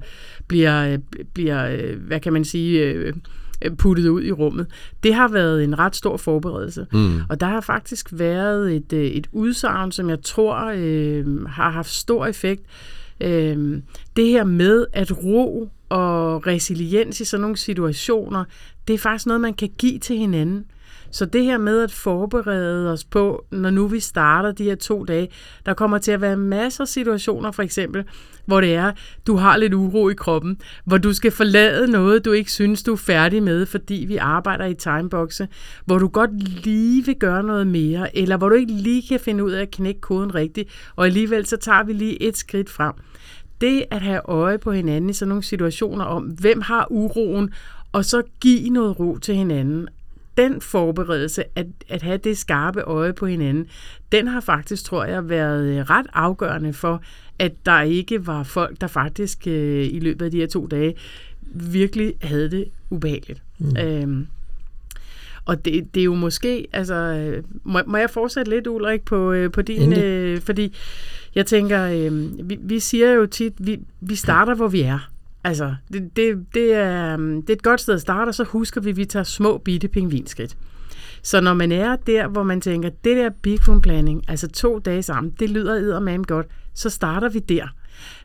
bliver, 0.48 0.98
bliver 1.34 1.68
øh, 1.68 2.00
hvad 2.08 2.20
kan 2.20 2.34
man 2.34 2.46
sige, 2.46 2.84
øh, 2.84 3.14
puttet 3.78 4.08
ud 4.08 4.24
i 4.24 4.32
rummet. 4.32 4.68
Det 5.04 5.14
har 5.14 5.28
været 5.28 5.64
en 5.64 5.80
ret 5.80 5.96
stor 5.96 6.18
forberedelse. 6.18 6.86
Mm. 6.94 7.20
Og 7.30 7.40
der 7.40 7.48
har 7.48 7.62
faktisk 7.62 8.08
været 8.12 8.76
et, 8.76 8.94
et 8.94 9.28
udsagn, 9.32 9.92
som 9.92 10.10
jeg 10.10 10.22
tror 10.24 10.74
øh, 10.76 11.46
har 11.46 11.70
haft 11.70 11.90
stor 11.90 12.26
effekt, 12.26 12.62
Øh, 12.62 13.01
Øhm, 13.22 13.84
det 14.16 14.28
her 14.28 14.44
med 14.44 14.86
at 14.94 15.24
ro 15.24 15.70
og 15.90 16.48
resiliens 16.48 17.22
i 17.22 17.26
sådan 17.26 17.42
nogle 17.42 17.58
situationer, 17.58 18.44
det 18.88 18.94
er 18.94 18.98
faktisk 18.98 19.26
noget, 19.26 19.42
man 19.42 19.54
kan 19.54 19.70
give 19.78 20.00
til 20.00 20.18
hinanden. 20.18 20.66
Så 21.12 21.26
det 21.26 21.44
her 21.44 21.58
med 21.58 21.84
at 21.84 21.92
forberede 21.92 22.92
os 22.92 23.04
på, 23.04 23.46
når 23.52 23.70
nu 23.70 23.88
vi 23.88 24.00
starter 24.00 24.52
de 24.52 24.64
her 24.64 24.76
to 24.76 25.04
dage, 25.04 25.30
der 25.66 25.74
kommer 25.74 25.98
til 25.98 26.12
at 26.12 26.22
være 26.22 26.38
masser 26.38 26.82
af 26.82 26.88
situationer, 26.88 27.52
for 27.52 27.64
eksempel, 27.64 28.04
hvor 28.46 28.62
det 28.62 28.76
er, 28.76 28.92
du 29.28 29.36
har 29.36 29.58
lidt 29.58 29.74
uro 29.74 30.10
i 30.10 30.14
kroppen, 30.14 30.58
hvor 30.86 30.98
du 30.98 31.14
skal 31.14 31.32
forlade 31.32 31.92
noget, 31.92 32.26
du 32.26 32.32
ikke 32.32 32.52
synes, 32.52 32.84
du 32.84 32.94
er 32.94 32.98
færdig 32.98 33.44
med, 33.44 33.66
fordi 33.66 34.06
vi 34.08 34.18
arbejder 34.18 34.66
i 34.66 34.74
timeboxe, 34.74 35.48
hvor 35.86 36.00
du 36.00 36.08
godt 36.08 36.64
lige 36.64 37.06
vil 37.06 37.16
gøre 37.16 37.44
noget 37.44 37.68
mere, 37.68 38.18
eller 38.18 38.38
hvor 38.38 38.50
du 38.50 38.56
ikke 38.56 38.74
lige 38.74 39.04
kan 39.10 39.20
finde 39.20 39.44
ud 39.44 39.52
af 39.52 39.62
at 39.62 39.72
knække 39.72 40.02
koden 40.02 40.36
rigtigt, 40.36 40.70
og 40.96 41.06
alligevel 41.06 41.46
så 41.46 41.58
tager 41.58 41.84
vi 41.84 41.94
lige 41.94 42.22
et 42.22 42.38
skridt 42.38 42.70
frem 42.70 42.94
det 43.62 43.86
at 43.92 44.02
have 44.02 44.22
øje 44.26 44.58
på 44.58 44.72
hinanden 44.72 45.10
i 45.10 45.14
sådan 45.14 45.30
nogle 45.30 45.44
situationer 45.44 46.06
om, 46.06 46.24
hvem 46.24 46.62
har 46.62 46.88
uroen, 46.90 47.54
og 47.92 48.06
så 48.06 48.24
give 48.40 48.70
noget 48.70 49.00
ro 49.00 49.18
til 49.18 49.36
hinanden. 49.36 49.88
Den 50.38 50.62
forberedelse, 50.62 51.44
at, 51.56 51.68
at 51.90 52.02
have 52.02 52.18
det 52.18 52.38
skarpe 52.38 52.82
øje 52.82 53.14
på 53.14 53.26
hinanden, 53.26 53.68
den 54.12 54.28
har 54.28 54.40
faktisk, 54.40 54.84
tror 54.84 55.06
jeg, 55.06 55.30
været 55.30 55.90
ret 55.90 56.08
afgørende 56.14 56.74
for, 56.74 57.02
at 57.40 57.52
der 57.66 57.82
ikke 57.82 58.28
var 58.28 58.44
folk, 58.44 58.82
der 58.82 58.88
faktisk 58.88 59.48
øh, 59.48 59.86
i 59.86 60.00
løbet 60.00 60.26
af 60.26 60.32
de 60.32 60.38
her 60.38 60.48
to 60.48 60.68
dage 60.68 60.96
virkelig 61.54 62.14
havde 62.22 62.52
det 62.52 62.66
ubehageligt. 62.90 63.42
Mm. 63.60 63.78
Øhm, 63.78 64.28
og 65.46 65.66
det, 65.66 65.94
det 65.94 66.00
er 66.00 66.06
jo 66.06 66.16
måske, 66.16 66.68
altså, 66.74 66.94
øh, 66.94 67.44
må, 67.64 67.80
må 67.88 67.98
jeg 67.98 68.10
fortsætte 68.10 68.52
lidt, 68.52 68.68
Ulrik, 68.68 69.02
på, 69.02 69.32
øh, 69.32 69.52
på 69.52 69.62
din, 69.62 70.00
øh, 70.00 70.42
fordi 70.42 70.76
jeg 71.36 71.46
tænker, 71.46 71.84
øh, 71.84 72.50
vi, 72.50 72.58
vi 72.62 72.80
siger 72.80 73.12
jo 73.12 73.26
tit, 73.26 73.54
vi, 73.58 73.80
vi 74.02 74.16
starter, 74.16 74.56
hvor 74.56 74.68
vi 74.68 74.82
er. 74.82 75.10
Altså, 75.44 75.76
det, 75.94 76.16
det, 76.16 76.46
det, 76.54 76.74
er, 76.74 77.14
øhm, 77.14 77.42
det 77.42 77.50
er 77.50 77.54
et 77.54 77.64
godt 77.64 77.82
sted 77.82 77.94
at 77.94 78.02
starte, 78.02 78.30
og 78.30 78.36
så 78.36 78.44
husker 78.44 78.82
vi, 78.82 78.90
at 78.90 78.98
vi 78.98 79.06
tager 79.06 79.24
små 79.24 79.58
bitte 79.58 79.88
pingvinskridt. 79.88 80.58
Så 81.24 81.42
når 81.42 81.54
man 81.54 81.72
er 81.72 81.96
der, 81.96 82.28
hvor 82.28 82.44
man 82.44 82.62
tænker, 82.62 82.90
det 82.90 83.18
der 83.18 83.30
big 83.42 83.68
room 83.68 83.82
planning, 83.82 84.24
altså 84.28 84.48
to 84.48 84.80
dage 84.80 85.04
sammen, 85.04 85.34
det 85.40 85.50
lyder 85.50 85.74
eddermame 85.74 86.24
godt, 86.24 86.48
så 86.74 86.90
starter 86.90 87.30
vi 87.30 87.40
der. 87.40 87.68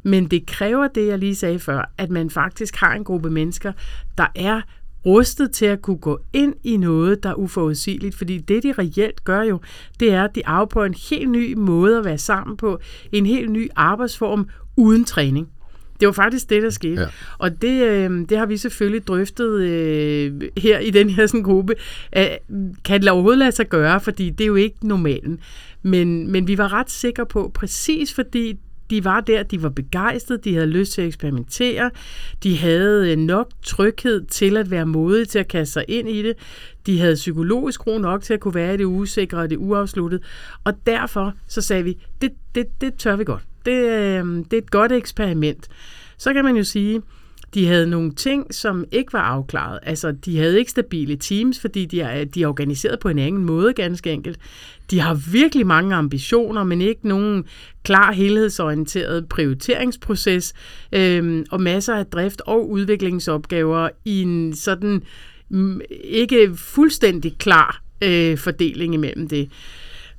Men 0.03 0.27
det 0.27 0.47
kræver 0.47 0.89
det, 0.89 1.07
jeg 1.07 1.19
lige 1.19 1.35
sagde 1.35 1.59
før, 1.59 1.93
at 1.99 2.11
man 2.11 2.31
faktisk 2.31 2.77
har 2.77 2.95
en 2.95 3.05
gruppe 3.05 3.31
mennesker, 3.31 3.73
der 4.19 4.27
er 4.35 4.61
rustet 5.07 5.51
til 5.51 5.67
at 5.67 5.83
kunne 5.83 5.99
gå 5.99 6.21
ind 6.33 6.55
i 6.65 6.77
noget, 6.77 7.23
der 7.23 7.31
er 7.31 7.35
uforudsigeligt. 7.35 8.15
Fordi 8.15 8.39
det, 8.39 8.63
de 8.63 8.73
reelt 8.73 9.25
gør 9.25 9.43
jo, 9.43 9.61
det 10.01 10.13
er, 10.13 10.25
at 10.25 10.35
de 10.35 10.47
afprøver 10.47 10.87
en 10.87 10.95
helt 11.11 11.31
ny 11.31 11.55
måde 11.55 11.99
at 11.99 12.05
være 12.05 12.19
sammen 12.19 12.57
på, 12.57 12.79
en 13.13 13.27
helt 13.27 13.51
ny 13.51 13.69
arbejdsform 13.77 14.49
uden 14.77 15.05
træning. 15.05 15.49
Det 16.01 16.07
var 16.07 16.13
faktisk 16.13 16.51
det, 16.51 16.63
der 16.63 16.71
skete. 16.71 17.01
Ja. 17.01 17.07
Og 17.39 17.63
det, 17.63 17.83
øh, 17.83 18.29
det 18.29 18.39
har 18.39 18.47
vi 18.47 18.57
selvfølgelig 18.57 19.07
drøftet 19.07 19.61
øh, 19.61 20.41
her 20.57 20.79
i 20.79 20.91
den 20.91 21.11
her 21.11 21.27
sådan, 21.27 21.43
gruppe. 21.43 21.75
Æh, 22.17 22.27
kan 22.85 23.01
det 23.01 23.11
overhovedet 23.11 23.39
lade 23.39 23.53
sig 23.53 23.69
gøre? 23.69 24.01
Fordi 24.01 24.31
det 24.31 24.45
er 24.45 24.49
jo 24.49 24.55
ikke 24.55 24.89
normalen. 24.89 25.41
Men, 25.83 26.33
men 26.33 26.49
vi 26.49 26.59
var 26.59 26.73
ret 26.73 26.91
sikre 26.91 27.27
på, 27.27 27.51
præcis 27.55 28.15
fordi 28.15 28.59
de 28.91 29.05
var 29.05 29.21
der, 29.21 29.43
de 29.43 29.63
var 29.63 29.69
begejstrede, 29.69 30.41
de 30.45 30.55
havde 30.55 30.67
lyst 30.67 30.93
til 30.93 31.03
at 31.03 31.09
eksperimentere, 31.09 31.91
de 32.43 32.59
havde 32.59 33.13
øh, 33.13 33.19
nok 33.19 33.51
tryghed 33.63 34.27
til 34.27 34.57
at 34.57 34.71
være 34.71 34.87
modige 34.87 35.25
til 35.25 35.39
at 35.39 35.49
kaste 35.49 35.73
sig 35.73 35.85
ind 35.89 36.09
i 36.09 36.23
det, 36.23 36.35
de 36.87 37.01
havde 37.01 37.15
psykologisk 37.15 37.87
ro 37.87 37.99
nok 37.99 38.23
til 38.23 38.35
at 38.35 38.41
kunne 38.41 38.55
være 38.55 38.75
i 38.75 38.77
det 38.77 38.85
usikre 38.85 39.39
og 39.39 39.51
det 39.51 39.57
uafsluttede, 39.57 40.23
og 40.65 40.73
derfor 40.87 41.33
så 41.49 41.61
sagde 41.61 41.85
vi, 41.85 41.99
det, 42.21 42.33
det, 42.55 42.67
det 42.81 42.95
tør 42.95 43.17
vi 43.17 43.25
godt. 43.25 43.43
Det, 43.67 43.73
øh, 43.73 44.25
det 44.25 44.53
er 44.53 44.59
et 44.59 44.71
godt 44.71 44.93
eksperiment. 44.93 45.69
Så 46.19 46.33
kan 46.33 46.45
man 46.45 46.57
jo 46.57 46.65
sige, 46.65 47.03
de 47.55 47.67
havde 47.67 47.87
nogle 47.87 48.13
ting, 48.13 48.55
som 48.55 48.85
ikke 48.93 49.13
var 49.13 49.21
afklaret. 49.21 49.79
Altså, 49.83 50.13
de 50.13 50.39
havde 50.39 50.59
ikke 50.59 50.71
stabile 50.71 51.17
teams, 51.17 51.61
fordi 51.61 51.85
de 51.85 52.01
er, 52.01 52.25
de 52.25 52.43
er 52.43 52.47
organiseret 52.47 53.01
på 53.01 53.09
en 53.09 53.19
anden 53.19 53.45
måde, 53.45 53.73
ganske 53.73 54.13
enkelt. 54.13 54.39
De 54.91 55.01
har 55.01 55.15
virkelig 55.33 55.67
mange 55.67 55.95
ambitioner, 55.95 56.65
men 56.65 56.81
ikke 56.81 57.09
nogen 57.09 57.45
klar 57.83 58.13
helhedsorienteret 58.13 59.29
prioriteringsproces, 59.29 60.55
øh, 60.93 61.45
og 61.51 61.61
masser 61.61 61.95
af 61.95 62.07
drift- 62.07 62.43
og 62.47 62.71
udviklingsopgaver 62.71 63.89
i 64.05 64.23
en 64.23 64.55
sådan 64.55 65.03
mm, 65.49 65.81
ikke 66.05 66.53
fuldstændig 66.55 67.39
klar 67.39 67.83
øh, 68.03 68.39
fordeling 68.39 68.95
imellem 68.95 69.29
det. 69.29 69.51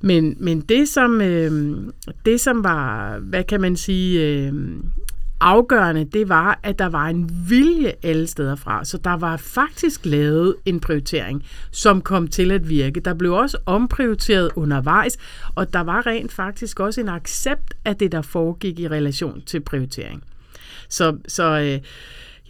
Men, 0.00 0.36
men 0.40 0.60
det, 0.60 0.88
som, 0.88 1.20
øh, 1.20 1.76
det, 2.24 2.40
som 2.40 2.64
var, 2.64 3.18
hvad 3.18 3.44
kan 3.44 3.60
man 3.60 3.76
sige, 3.76 4.26
øh, 4.26 4.52
afgørende, 5.40 6.04
det 6.04 6.28
var, 6.28 6.60
at 6.62 6.78
der 6.78 6.88
var 6.88 7.06
en 7.06 7.30
vilje 7.48 7.92
alle 8.02 8.26
steder 8.26 8.56
fra. 8.56 8.84
Så 8.84 8.98
der 8.98 9.16
var 9.16 9.36
faktisk 9.36 10.06
lavet 10.06 10.56
en 10.64 10.80
prioritering, 10.80 11.44
som 11.70 12.00
kom 12.00 12.28
til 12.28 12.50
at 12.50 12.68
virke. 12.68 13.00
Der 13.00 13.14
blev 13.14 13.32
også 13.32 13.58
omprioriteret 13.66 14.50
undervejs, 14.56 15.16
og 15.54 15.72
der 15.72 15.80
var 15.80 16.06
rent 16.06 16.32
faktisk 16.32 16.80
også 16.80 17.00
en 17.00 17.08
accept 17.08 17.74
af 17.84 17.96
det, 17.96 18.12
der 18.12 18.22
foregik 18.22 18.78
i 18.78 18.88
relation 18.88 19.42
til 19.46 19.60
prioritering. 19.60 20.22
Så, 20.88 21.16
så 21.28 21.44
øh, 21.44 21.80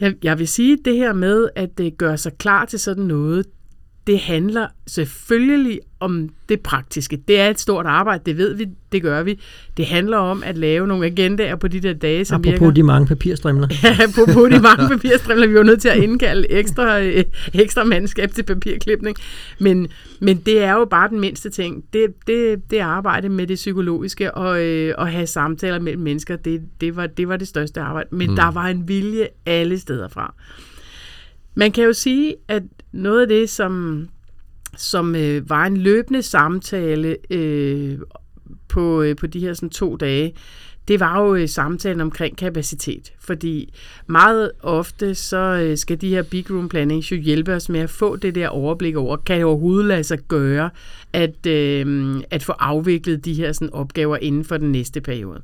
jeg, 0.00 0.14
jeg 0.22 0.38
vil 0.38 0.48
sige, 0.48 0.72
at 0.72 0.78
det 0.84 0.96
her 0.96 1.12
med 1.12 1.48
at 1.56 1.70
øh, 1.70 1.78
det 1.78 1.98
gør 1.98 2.16
sig 2.16 2.32
klar 2.38 2.64
til 2.64 2.78
sådan 2.78 3.04
noget, 3.04 3.46
det 4.08 4.18
handler 4.18 4.66
selvfølgelig 4.86 5.80
om 6.00 6.28
det 6.48 6.60
praktiske. 6.60 7.16
Det 7.28 7.40
er 7.40 7.48
et 7.48 7.60
stort 7.60 7.86
arbejde, 7.86 8.22
det 8.26 8.36
ved 8.36 8.54
vi, 8.54 8.66
det 8.92 9.02
gør 9.02 9.22
vi. 9.22 9.40
Det 9.76 9.86
handler 9.86 10.16
om 10.16 10.42
at 10.46 10.56
lave 10.56 10.86
nogle 10.86 11.06
agendaer 11.06 11.56
på 11.56 11.68
de 11.68 11.80
der 11.80 11.92
dage, 11.92 12.24
som 12.24 12.40
Apropos 12.40 12.60
virker. 12.60 12.70
de 12.70 12.82
mange 12.82 13.06
papirstrimler. 13.06 13.68
Ja, 13.82 13.96
apropos 14.02 14.50
de 14.50 14.60
mange 14.60 14.88
papirstrimler, 14.88 15.46
vi 15.46 15.54
var 15.54 15.62
nødt 15.62 15.80
til 15.80 15.88
at 15.88 15.96
indkalde 15.96 16.50
ekstra, 16.50 17.00
øh, 17.00 17.24
ekstra 17.54 17.84
mandskab 17.84 18.30
til 18.32 18.42
papirklipning. 18.42 19.16
Men, 19.58 19.88
men 20.20 20.36
det 20.36 20.62
er 20.62 20.72
jo 20.72 20.84
bare 20.84 21.08
den 21.08 21.20
mindste 21.20 21.50
ting. 21.50 21.84
Det, 21.92 22.06
det, 22.26 22.70
det 22.70 22.78
arbejde 22.78 23.28
med 23.28 23.46
det 23.46 23.54
psykologiske 23.54 24.34
og 24.34 24.64
øh, 24.64 24.94
at 24.98 25.12
have 25.12 25.26
samtaler 25.26 25.80
mellem 25.80 26.02
mennesker, 26.02 26.36
det, 26.36 26.62
det, 26.80 26.96
var, 26.96 27.06
det 27.06 27.28
var 27.28 27.36
det 27.36 27.48
største 27.48 27.80
arbejde. 27.80 28.08
Men 28.12 28.30
mm. 28.30 28.36
der 28.36 28.50
var 28.50 28.66
en 28.66 28.88
vilje 28.88 29.28
alle 29.46 29.78
steder 29.78 30.08
fra. 30.08 30.34
Man 31.54 31.72
kan 31.72 31.84
jo 31.84 31.92
sige, 31.92 32.34
at 32.48 32.62
noget 32.92 33.22
af 33.22 33.28
det, 33.28 33.50
som, 33.50 34.06
som 34.76 35.14
øh, 35.14 35.50
var 35.50 35.66
en 35.66 35.76
løbende 35.76 36.22
samtale 36.22 37.16
øh, 37.30 37.98
på, 38.68 39.02
øh, 39.02 39.16
på 39.16 39.26
de 39.26 39.40
her 39.40 39.54
sådan, 39.54 39.70
to 39.70 39.96
dage, 39.96 40.34
det 40.88 41.00
var 41.00 41.22
jo 41.22 41.34
øh, 41.34 41.48
samtalen 41.48 42.00
omkring 42.00 42.36
kapacitet. 42.36 43.12
Fordi 43.20 43.74
meget 44.06 44.50
ofte 44.62 45.14
så 45.14 45.36
øh, 45.36 45.78
skal 45.78 46.00
de 46.00 46.08
her 46.08 46.22
big 46.22 46.50
room 46.50 46.68
plannings 46.68 47.12
jo 47.12 47.16
hjælpe 47.16 47.54
os 47.54 47.68
med 47.68 47.80
at 47.80 47.90
få 47.90 48.16
det 48.16 48.34
der 48.34 48.48
overblik 48.48 48.96
over, 48.96 49.16
kan 49.16 49.36
det 49.36 49.44
overhovedet 49.44 49.86
lade 49.86 50.04
sig 50.04 50.18
gøre 50.28 50.70
at, 51.12 51.46
øh, 51.46 52.14
at 52.30 52.42
få 52.42 52.52
afviklet 52.52 53.24
de 53.24 53.34
her 53.34 53.52
sådan, 53.52 53.72
opgaver 53.72 54.16
inden 54.16 54.44
for 54.44 54.56
den 54.56 54.72
næste 54.72 55.00
periode. 55.00 55.42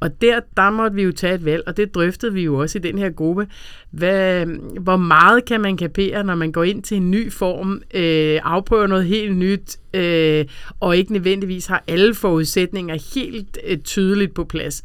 Og 0.00 0.20
der, 0.20 0.40
der 0.56 0.70
måtte 0.70 0.96
vi 0.96 1.02
jo 1.02 1.12
tage 1.12 1.34
et 1.34 1.44
valg, 1.44 1.62
og 1.66 1.76
det 1.76 1.94
drøftede 1.94 2.32
vi 2.32 2.42
jo 2.42 2.58
også 2.58 2.78
i 2.78 2.80
den 2.80 2.98
her 2.98 3.10
gruppe. 3.10 3.46
Hvad, 3.90 4.46
hvor 4.80 4.96
meget 4.96 5.44
kan 5.44 5.60
man 5.60 5.76
kapere, 5.76 6.24
når 6.24 6.34
man 6.34 6.52
går 6.52 6.64
ind 6.64 6.82
til 6.82 6.96
en 6.96 7.10
ny 7.10 7.32
form, 7.32 7.82
øh, 7.94 8.40
afprøver 8.44 8.86
noget 8.86 9.04
helt 9.04 9.36
nyt, 9.36 9.76
øh, 9.94 10.44
og 10.80 10.96
ikke 10.96 11.12
nødvendigvis 11.12 11.66
har 11.66 11.84
alle 11.86 12.14
forudsætninger 12.14 13.14
helt 13.14 13.58
øh, 13.66 13.78
tydeligt 13.78 14.34
på 14.34 14.44
plads. 14.44 14.82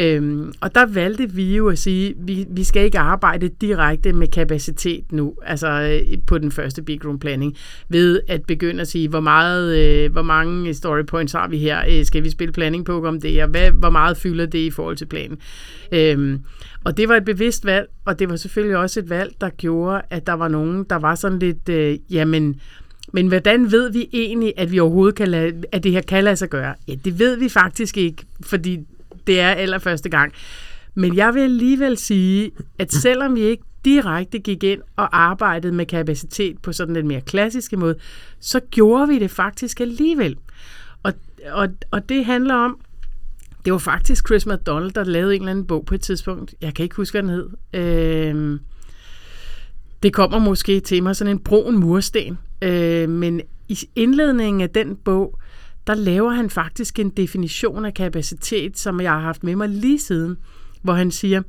Øhm, 0.00 0.52
og 0.60 0.74
der 0.74 0.86
valgte 0.86 1.30
vi 1.32 1.56
jo 1.56 1.68
at 1.68 1.78
sige, 1.78 2.14
vi, 2.18 2.46
vi 2.50 2.64
skal 2.64 2.84
ikke 2.84 2.98
arbejde 2.98 3.48
direkte 3.48 4.12
med 4.12 4.28
kapacitet 4.28 5.12
nu, 5.12 5.34
altså 5.42 5.68
øh, 5.68 6.18
på 6.26 6.38
den 6.38 6.52
første 6.52 6.82
Big 6.82 7.06
Room 7.06 7.18
Planning, 7.18 7.56
ved 7.88 8.20
at 8.28 8.42
begynde 8.42 8.80
at 8.80 8.88
sige, 8.88 9.08
hvor, 9.08 9.20
meget, 9.20 9.78
øh, 9.78 10.12
hvor 10.12 10.22
mange 10.22 10.74
story 10.74 11.02
points 11.06 11.32
har 11.32 11.48
vi 11.48 11.58
her, 11.58 11.82
øh, 11.90 12.04
skal 12.04 12.24
vi 12.24 12.30
spille 12.30 12.52
planning 12.52 12.84
på 12.84 13.06
om 13.06 13.20
det, 13.20 13.42
og 13.42 13.48
hvad, 13.48 13.70
hvor 13.70 13.90
meget 13.90 14.16
fylder 14.16 14.46
det 14.46 14.58
i 14.58 14.70
forhold 14.70 14.96
til 14.96 15.06
planen. 15.06 15.38
Øhm, 15.92 16.40
og 16.84 16.96
det 16.96 17.08
var 17.08 17.16
et 17.16 17.24
bevidst 17.24 17.64
valg, 17.64 17.88
og 18.04 18.18
det 18.18 18.30
var 18.30 18.36
selvfølgelig 18.36 18.76
også 18.76 19.00
et 19.00 19.10
valg, 19.10 19.32
der 19.40 19.50
gjorde, 19.50 20.02
at 20.10 20.26
der 20.26 20.32
var 20.32 20.48
nogen, 20.48 20.84
der 20.90 20.96
var 20.96 21.14
sådan 21.14 21.38
lidt, 21.38 21.68
øh, 21.68 21.98
jamen, 22.10 22.60
men 23.12 23.28
hvordan 23.28 23.72
ved 23.72 23.92
vi 23.92 24.08
egentlig, 24.12 24.52
at 24.56 24.72
vi 24.72 24.78
overhovedet 24.78 25.14
kan 25.14 25.28
lade, 25.28 25.62
at 25.72 25.84
det 25.84 25.92
her 25.92 26.00
kan 26.00 26.24
lade 26.24 26.36
sig 26.36 26.48
gøre? 26.48 26.74
Ja, 26.88 26.94
det 27.04 27.18
ved 27.18 27.36
vi 27.36 27.48
faktisk 27.48 27.96
ikke, 27.96 28.24
fordi 28.40 28.80
det 29.28 29.40
er 29.40 29.48
allerførste 29.48 30.08
gang. 30.08 30.32
Men 30.94 31.16
jeg 31.16 31.34
vil 31.34 31.40
alligevel 31.40 31.96
sige, 31.96 32.50
at 32.78 32.92
selvom 32.92 33.34
vi 33.34 33.40
ikke 33.40 33.62
direkte 33.84 34.38
gik 34.38 34.64
ind 34.64 34.80
og 34.96 35.18
arbejdede 35.18 35.72
med 35.72 35.86
kapacitet 35.86 36.58
på 36.62 36.72
sådan 36.72 36.96
en 36.96 37.08
mere 37.08 37.20
klassiske 37.20 37.76
måde, 37.76 37.94
så 38.40 38.60
gjorde 38.70 39.08
vi 39.08 39.18
det 39.18 39.30
faktisk 39.30 39.80
alligevel. 39.80 40.36
Og, 41.02 41.12
og, 41.52 41.68
og 41.90 42.08
det 42.08 42.24
handler 42.24 42.54
om, 42.54 42.80
det 43.64 43.72
var 43.72 43.78
faktisk 43.78 44.26
Chris 44.26 44.46
McDonald, 44.46 44.90
der 44.90 45.04
lavede 45.04 45.34
en 45.34 45.42
eller 45.42 45.50
anden 45.50 45.66
bog 45.66 45.84
på 45.86 45.94
et 45.94 46.00
tidspunkt. 46.00 46.54
Jeg 46.60 46.74
kan 46.74 46.82
ikke 46.82 46.96
huske, 46.96 47.20
hvad 47.20 47.22
den 47.22 47.30
hed. 47.30 47.48
Øh, 47.72 48.60
det 50.02 50.12
kommer 50.12 50.38
måske 50.38 50.80
til 50.80 51.02
mig 51.02 51.16
sådan 51.16 51.30
en 51.30 51.38
brun 51.38 51.78
mursten. 51.78 52.38
Øh, 52.62 53.08
men 53.08 53.40
i 53.68 53.78
indledningen 53.96 54.60
af 54.60 54.70
den 54.70 54.96
bog, 54.96 55.38
der 55.88 55.94
laver 55.94 56.30
han 56.30 56.50
faktisk 56.50 56.98
en 56.98 57.10
definition 57.10 57.84
af 57.84 57.94
kapacitet, 57.94 58.78
som 58.78 59.00
jeg 59.00 59.12
har 59.12 59.20
haft 59.20 59.44
med 59.44 59.56
mig 59.56 59.68
lige 59.68 59.98
siden, 59.98 60.36
hvor 60.82 60.92
han 60.92 61.10
siger, 61.10 61.42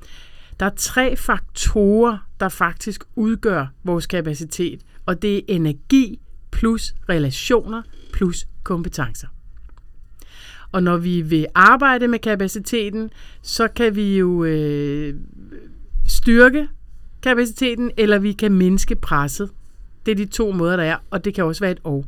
der 0.59 0.65
er 0.65 0.75
tre 0.75 1.15
faktorer, 1.15 2.17
der 2.39 2.49
faktisk 2.49 3.03
udgør 3.15 3.67
vores 3.83 4.07
kapacitet, 4.07 4.81
og 5.05 5.21
det 5.21 5.37
er 5.37 5.41
energi 5.47 6.19
plus 6.51 6.95
relationer 7.09 7.81
plus 8.13 8.47
kompetencer. 8.63 9.27
Og 10.71 10.83
når 10.83 10.97
vi 10.97 11.21
vil 11.21 11.45
arbejde 11.55 12.07
med 12.07 12.19
kapaciteten, 12.19 13.09
så 13.41 13.67
kan 13.67 13.95
vi 13.95 14.17
jo 14.17 14.43
øh, 14.43 15.15
styrke 16.07 16.67
kapaciteten, 17.21 17.91
eller 17.97 18.19
vi 18.19 18.31
kan 18.31 18.51
mindske 18.51 18.95
presset. 18.95 19.49
Det 20.05 20.11
er 20.11 20.15
de 20.15 20.25
to 20.25 20.51
måder, 20.51 20.75
der 20.75 20.83
er, 20.83 20.97
og 21.09 21.25
det 21.25 21.33
kan 21.33 21.43
også 21.43 21.63
være 21.63 21.71
et 21.71 21.79
og. 21.83 22.05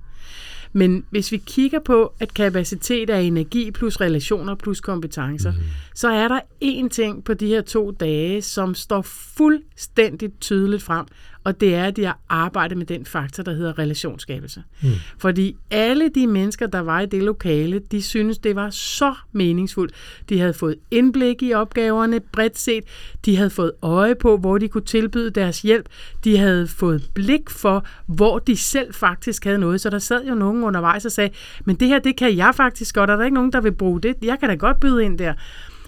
Men 0.73 1.05
hvis 1.09 1.31
vi 1.31 1.37
kigger 1.37 1.79
på, 1.79 2.13
at 2.19 2.33
kapacitet 2.33 3.09
er 3.09 3.17
energi 3.17 3.71
plus 3.71 4.01
relationer 4.01 4.55
plus 4.55 4.81
kompetencer, 4.81 5.51
mm. 5.51 5.57
så 5.95 6.09
er 6.09 6.27
der 6.27 6.39
én 6.63 6.89
ting 6.89 7.23
på 7.23 7.33
de 7.33 7.47
her 7.47 7.61
to 7.61 7.91
dage, 7.91 8.41
som 8.41 8.75
står 8.75 9.01
fuldstændig 9.01 10.31
tydeligt 10.39 10.83
frem, 10.83 11.05
og 11.43 11.61
det 11.61 11.75
er, 11.75 11.83
at 11.83 11.95
de 11.95 12.05
har 12.05 12.19
arbejdet 12.29 12.77
med 12.77 12.85
den 12.85 13.05
faktor, 13.05 13.43
der 13.43 13.53
hedder 13.53 13.79
relationsskabelse. 13.79 14.63
Mm. 14.81 14.89
Fordi 15.17 15.55
alle 15.71 16.09
de 16.09 16.27
mennesker, 16.27 16.67
der 16.67 16.79
var 16.79 17.01
i 17.01 17.05
det 17.05 17.23
lokale, 17.23 17.81
de 17.91 18.01
synes, 18.01 18.37
det 18.37 18.55
var 18.55 18.69
så 18.69 19.13
meningsfuldt. 19.31 19.93
De 20.29 20.39
havde 20.39 20.53
fået 20.53 20.75
indblik 20.91 21.43
i 21.43 21.53
opgaverne 21.53 22.19
bredt 22.19 22.59
set. 22.59 22.83
De 23.25 23.37
havde 23.37 23.49
fået 23.49 23.71
øje 23.81 24.15
på, 24.15 24.37
hvor 24.37 24.57
de 24.57 24.67
kunne 24.67 24.85
tilbyde 24.85 25.29
deres 25.29 25.61
hjælp. 25.61 25.85
De 26.23 26.37
havde 26.37 26.67
fået 26.67 27.09
blik 27.13 27.49
for, 27.49 27.85
hvor 28.05 28.39
de 28.39 28.57
selv 28.57 28.93
faktisk 28.93 29.43
havde 29.43 29.59
noget. 29.59 29.81
Så 29.81 29.89
der 29.89 29.99
sad 29.99 30.25
jo 30.25 30.35
nogen 30.35 30.63
undervejs 30.63 31.05
og 31.05 31.11
sagde, 31.11 31.29
men 31.65 31.75
det 31.75 31.87
her, 31.87 31.99
det 31.99 32.17
kan 32.17 32.37
jeg 32.37 32.55
faktisk 32.55 32.95
godt. 32.95 33.09
Er 33.09 33.15
der 33.15 33.23
ikke 33.23 33.35
nogen, 33.35 33.51
der 33.51 33.61
vil 33.61 33.71
bruge 33.71 34.01
det? 34.01 34.15
Jeg 34.21 34.39
kan 34.39 34.49
da 34.49 34.55
godt 34.55 34.79
byde 34.79 35.05
ind 35.05 35.17
der. 35.17 35.33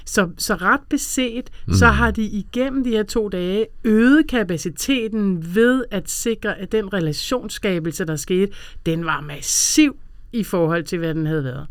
Så, 0.06 0.30
så 0.38 0.56
ret 0.56 0.82
beset, 0.90 1.50
mm. 1.68 1.74
så 1.74 1.86
har 1.86 2.12
de 2.12 2.24
igennem 2.24 2.84
de 2.84 2.90
her 2.90 3.04
to 3.04 3.30
dage 3.30 3.66
øget 3.84 4.28
kapaciteten 4.28 5.56
ved 5.56 5.84
at 5.92 6.10
sikre, 6.10 6.60
at 6.60 6.72
den 6.72 6.94
relationsskabelse, 6.94 8.06
der 8.06 8.16
skete, 8.16 8.52
den 8.86 9.06
var 9.06 9.22
massiv 9.22 9.96
i 10.34 10.44
forhold 10.44 10.84
til, 10.84 11.00
hvad 11.00 11.14
den 11.14 11.26
havde 11.26 11.44
været. 11.44 11.68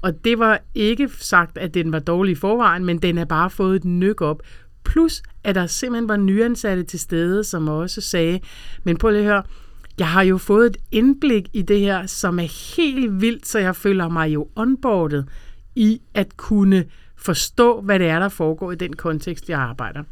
Og 0.00 0.24
det 0.24 0.38
var 0.38 0.60
ikke 0.74 1.10
sagt, 1.18 1.58
at 1.58 1.74
den 1.74 1.92
var 1.92 1.98
dårlig 1.98 2.32
i 2.32 2.34
forvejen, 2.34 2.84
men 2.84 2.98
den 2.98 3.18
er 3.18 3.24
bare 3.24 3.50
fået 3.50 3.76
et 3.76 3.84
nyk 3.84 4.20
op. 4.20 4.42
Plus, 4.84 5.22
at 5.44 5.54
der 5.54 5.66
simpelthen 5.66 6.08
var 6.08 6.16
nyansatte 6.16 6.82
til 6.82 7.00
stede, 7.00 7.44
som 7.44 7.68
også 7.68 8.00
sagde, 8.00 8.40
men 8.84 8.96
prøv 8.96 9.10
lige 9.10 9.20
at 9.20 9.26
høre, 9.26 9.42
jeg 9.98 10.08
har 10.08 10.22
jo 10.22 10.38
fået 10.38 10.66
et 10.66 10.76
indblik 10.92 11.48
i 11.52 11.62
det 11.62 11.80
her, 11.80 12.06
som 12.06 12.38
er 12.38 12.76
helt 12.76 13.20
vildt, 13.20 13.48
så 13.48 13.58
jeg 13.58 13.76
føler 13.76 14.08
mig 14.08 14.34
jo 14.34 14.48
onboardet 14.56 15.28
i 15.76 16.00
at 16.14 16.36
kunne 16.36 16.84
forstå, 17.20 17.80
hvad 17.80 17.98
det 17.98 18.06
er, 18.08 18.18
der 18.18 18.28
foregår 18.28 18.72
i 18.72 18.74
den 18.74 18.92
kontekst, 18.96 19.48
jeg 19.48 19.58
arbejder. 19.58 20.02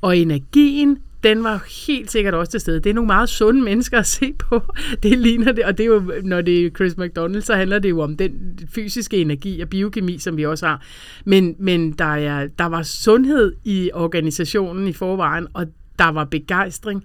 Og 0.00 0.18
energien, 0.18 0.98
den 1.22 1.44
var 1.44 1.64
helt 1.86 2.10
sikkert 2.10 2.34
også 2.34 2.50
til 2.50 2.60
stede. 2.60 2.80
Det 2.80 2.90
er 2.90 2.94
nogle 2.94 3.06
meget 3.06 3.28
sunde 3.28 3.62
mennesker 3.62 3.98
at 3.98 4.06
se 4.06 4.32
på. 4.32 4.62
Det 5.02 5.18
ligner 5.18 5.52
det, 5.52 5.64
og 5.64 5.78
det 5.78 5.84
er 5.84 5.88
jo, 5.88 6.12
når 6.22 6.40
det 6.40 6.66
er 6.66 6.70
Chris 6.70 6.96
McDonald, 6.96 7.42
så 7.42 7.54
handler 7.54 7.78
det 7.78 7.90
jo 7.90 8.00
om 8.00 8.16
den 8.16 8.58
fysiske 8.74 9.16
energi 9.16 9.60
og 9.60 9.68
biokemi, 9.68 10.18
som 10.18 10.36
vi 10.36 10.46
også 10.46 10.66
har. 10.66 10.82
Men, 11.24 11.56
men 11.58 11.92
der, 11.92 12.04
er, 12.04 12.46
der 12.46 12.66
var 12.66 12.82
sundhed 12.82 13.52
i 13.64 13.90
organisationen 13.94 14.88
i 14.88 14.92
forvejen, 14.92 15.46
og 15.54 15.66
der 15.98 16.08
var 16.08 16.24
begejstring 16.24 17.04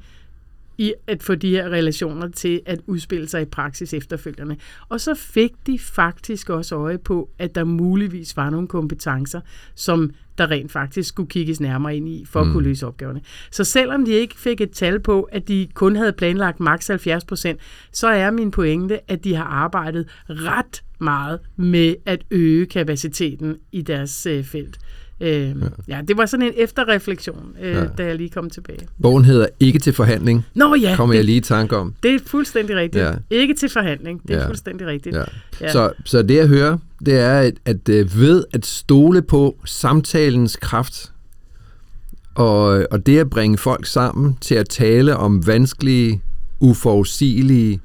i 0.80 0.94
at 1.08 1.24
få 1.24 1.36
de 1.36 1.50
her 1.50 1.70
relationer 1.70 2.28
til 2.28 2.62
at 2.66 2.80
udspille 2.88 3.30
sig 3.30 3.42
i 3.42 3.46
praksis 3.46 3.94
efterfølgende. 3.94 4.56
Og 4.90 5.02
så 5.02 5.14
fik 5.14 5.52
de 5.68 5.80
faktisk 5.80 6.50
også 6.50 6.76
øje 6.76 6.98
på, 6.98 7.30
at 7.40 7.56
der 7.56 7.64
muligvis 7.64 8.38
var 8.38 8.50
nogle 8.50 8.68
kompetencer, 8.68 9.42
som 9.76 10.12
der 10.38 10.52
rent 10.52 10.72
faktisk 10.72 11.10
skulle 11.10 11.30
kigges 11.30 11.60
nærmere 11.60 11.98
ind 11.98 12.10
i, 12.10 12.26
for 12.26 12.42
at 12.42 12.52
kunne 12.52 12.64
løse 12.64 12.88
opgaverne. 12.88 13.22
Så 13.52 13.64
selvom 13.64 14.06
de 14.06 14.12
ikke 14.12 14.36
fik 14.40 14.62
et 14.62 14.72
tal 14.72 15.00
på, 15.00 15.22
at 15.22 15.48
de 15.48 15.68
kun 15.74 15.96
havde 15.96 16.14
planlagt 16.14 16.60
maks 16.60 16.88
70 16.88 17.26
procent, 17.26 17.60
så 17.92 18.08
er 18.08 18.32
min 18.32 18.52
pointe, 18.52 19.12
at 19.12 19.24
de 19.24 19.36
har 19.36 19.44
arbejdet 19.44 20.08
ret 20.30 20.84
meget 21.00 21.40
med 21.56 21.96
at 22.06 22.24
øge 22.32 22.66
kapaciteten 22.66 23.58
i 23.72 23.82
deres 23.82 24.26
øh, 24.26 24.44
felt. 24.44 24.80
Øh, 25.22 25.32
ja. 25.42 25.54
ja, 25.88 26.02
det 26.08 26.18
var 26.18 26.26
sådan 26.26 26.46
en 26.46 26.54
efterreflektion, 26.58 27.56
øh, 27.62 27.72
ja. 27.72 27.86
da 27.86 28.06
jeg 28.06 28.16
lige 28.16 28.30
kom 28.30 28.50
tilbage. 28.50 28.88
Bogen 29.02 29.26
hedder 29.26 29.48
Ikke 29.60 29.80
til 29.80 29.94
forhandling. 29.94 30.46
Nå 30.56 30.76
ja. 30.76 30.96
Kommer 30.96 31.16
jeg 31.16 31.24
lige 31.26 31.38
i 31.38 31.42
tanke 31.42 31.78
om. 31.78 31.94
Det 32.04 32.16
er 32.16 32.20
fuldstændig 32.28 32.76
rigtigt. 32.76 33.04
Ja. 33.04 33.12
Ikke 33.30 33.54
til 33.54 33.70
forhandling. 33.70 34.22
Det 34.28 34.36
er 34.36 34.40
Ja. 34.40 34.48
fuldstændig 34.48 34.88
rigtigt. 34.88 35.16
Ja. 35.16 35.24
Ja. 35.62 35.72
Så, 35.72 35.92
så 36.06 36.22
det 36.22 36.36
jeg 36.36 36.48
hører, 36.48 36.78
det 37.06 37.20
er, 37.20 37.40
at, 37.40 37.54
at 37.66 37.90
øh, 37.90 38.18
ved 38.20 38.44
at 38.54 38.66
stole 38.66 39.22
på 39.22 39.58
samtalens 39.66 40.56
kraft, 40.56 41.12
og, 42.36 42.88
og 42.92 43.06
det 43.06 43.18
at 43.20 43.30
bringe 43.30 43.58
folk 43.58 43.86
sammen 43.86 44.38
til 44.42 44.56
at 44.56 44.70
tale 44.70 45.18
om 45.18 45.48
vanskelige, 45.48 46.22
uforudsigelige, 46.60 47.80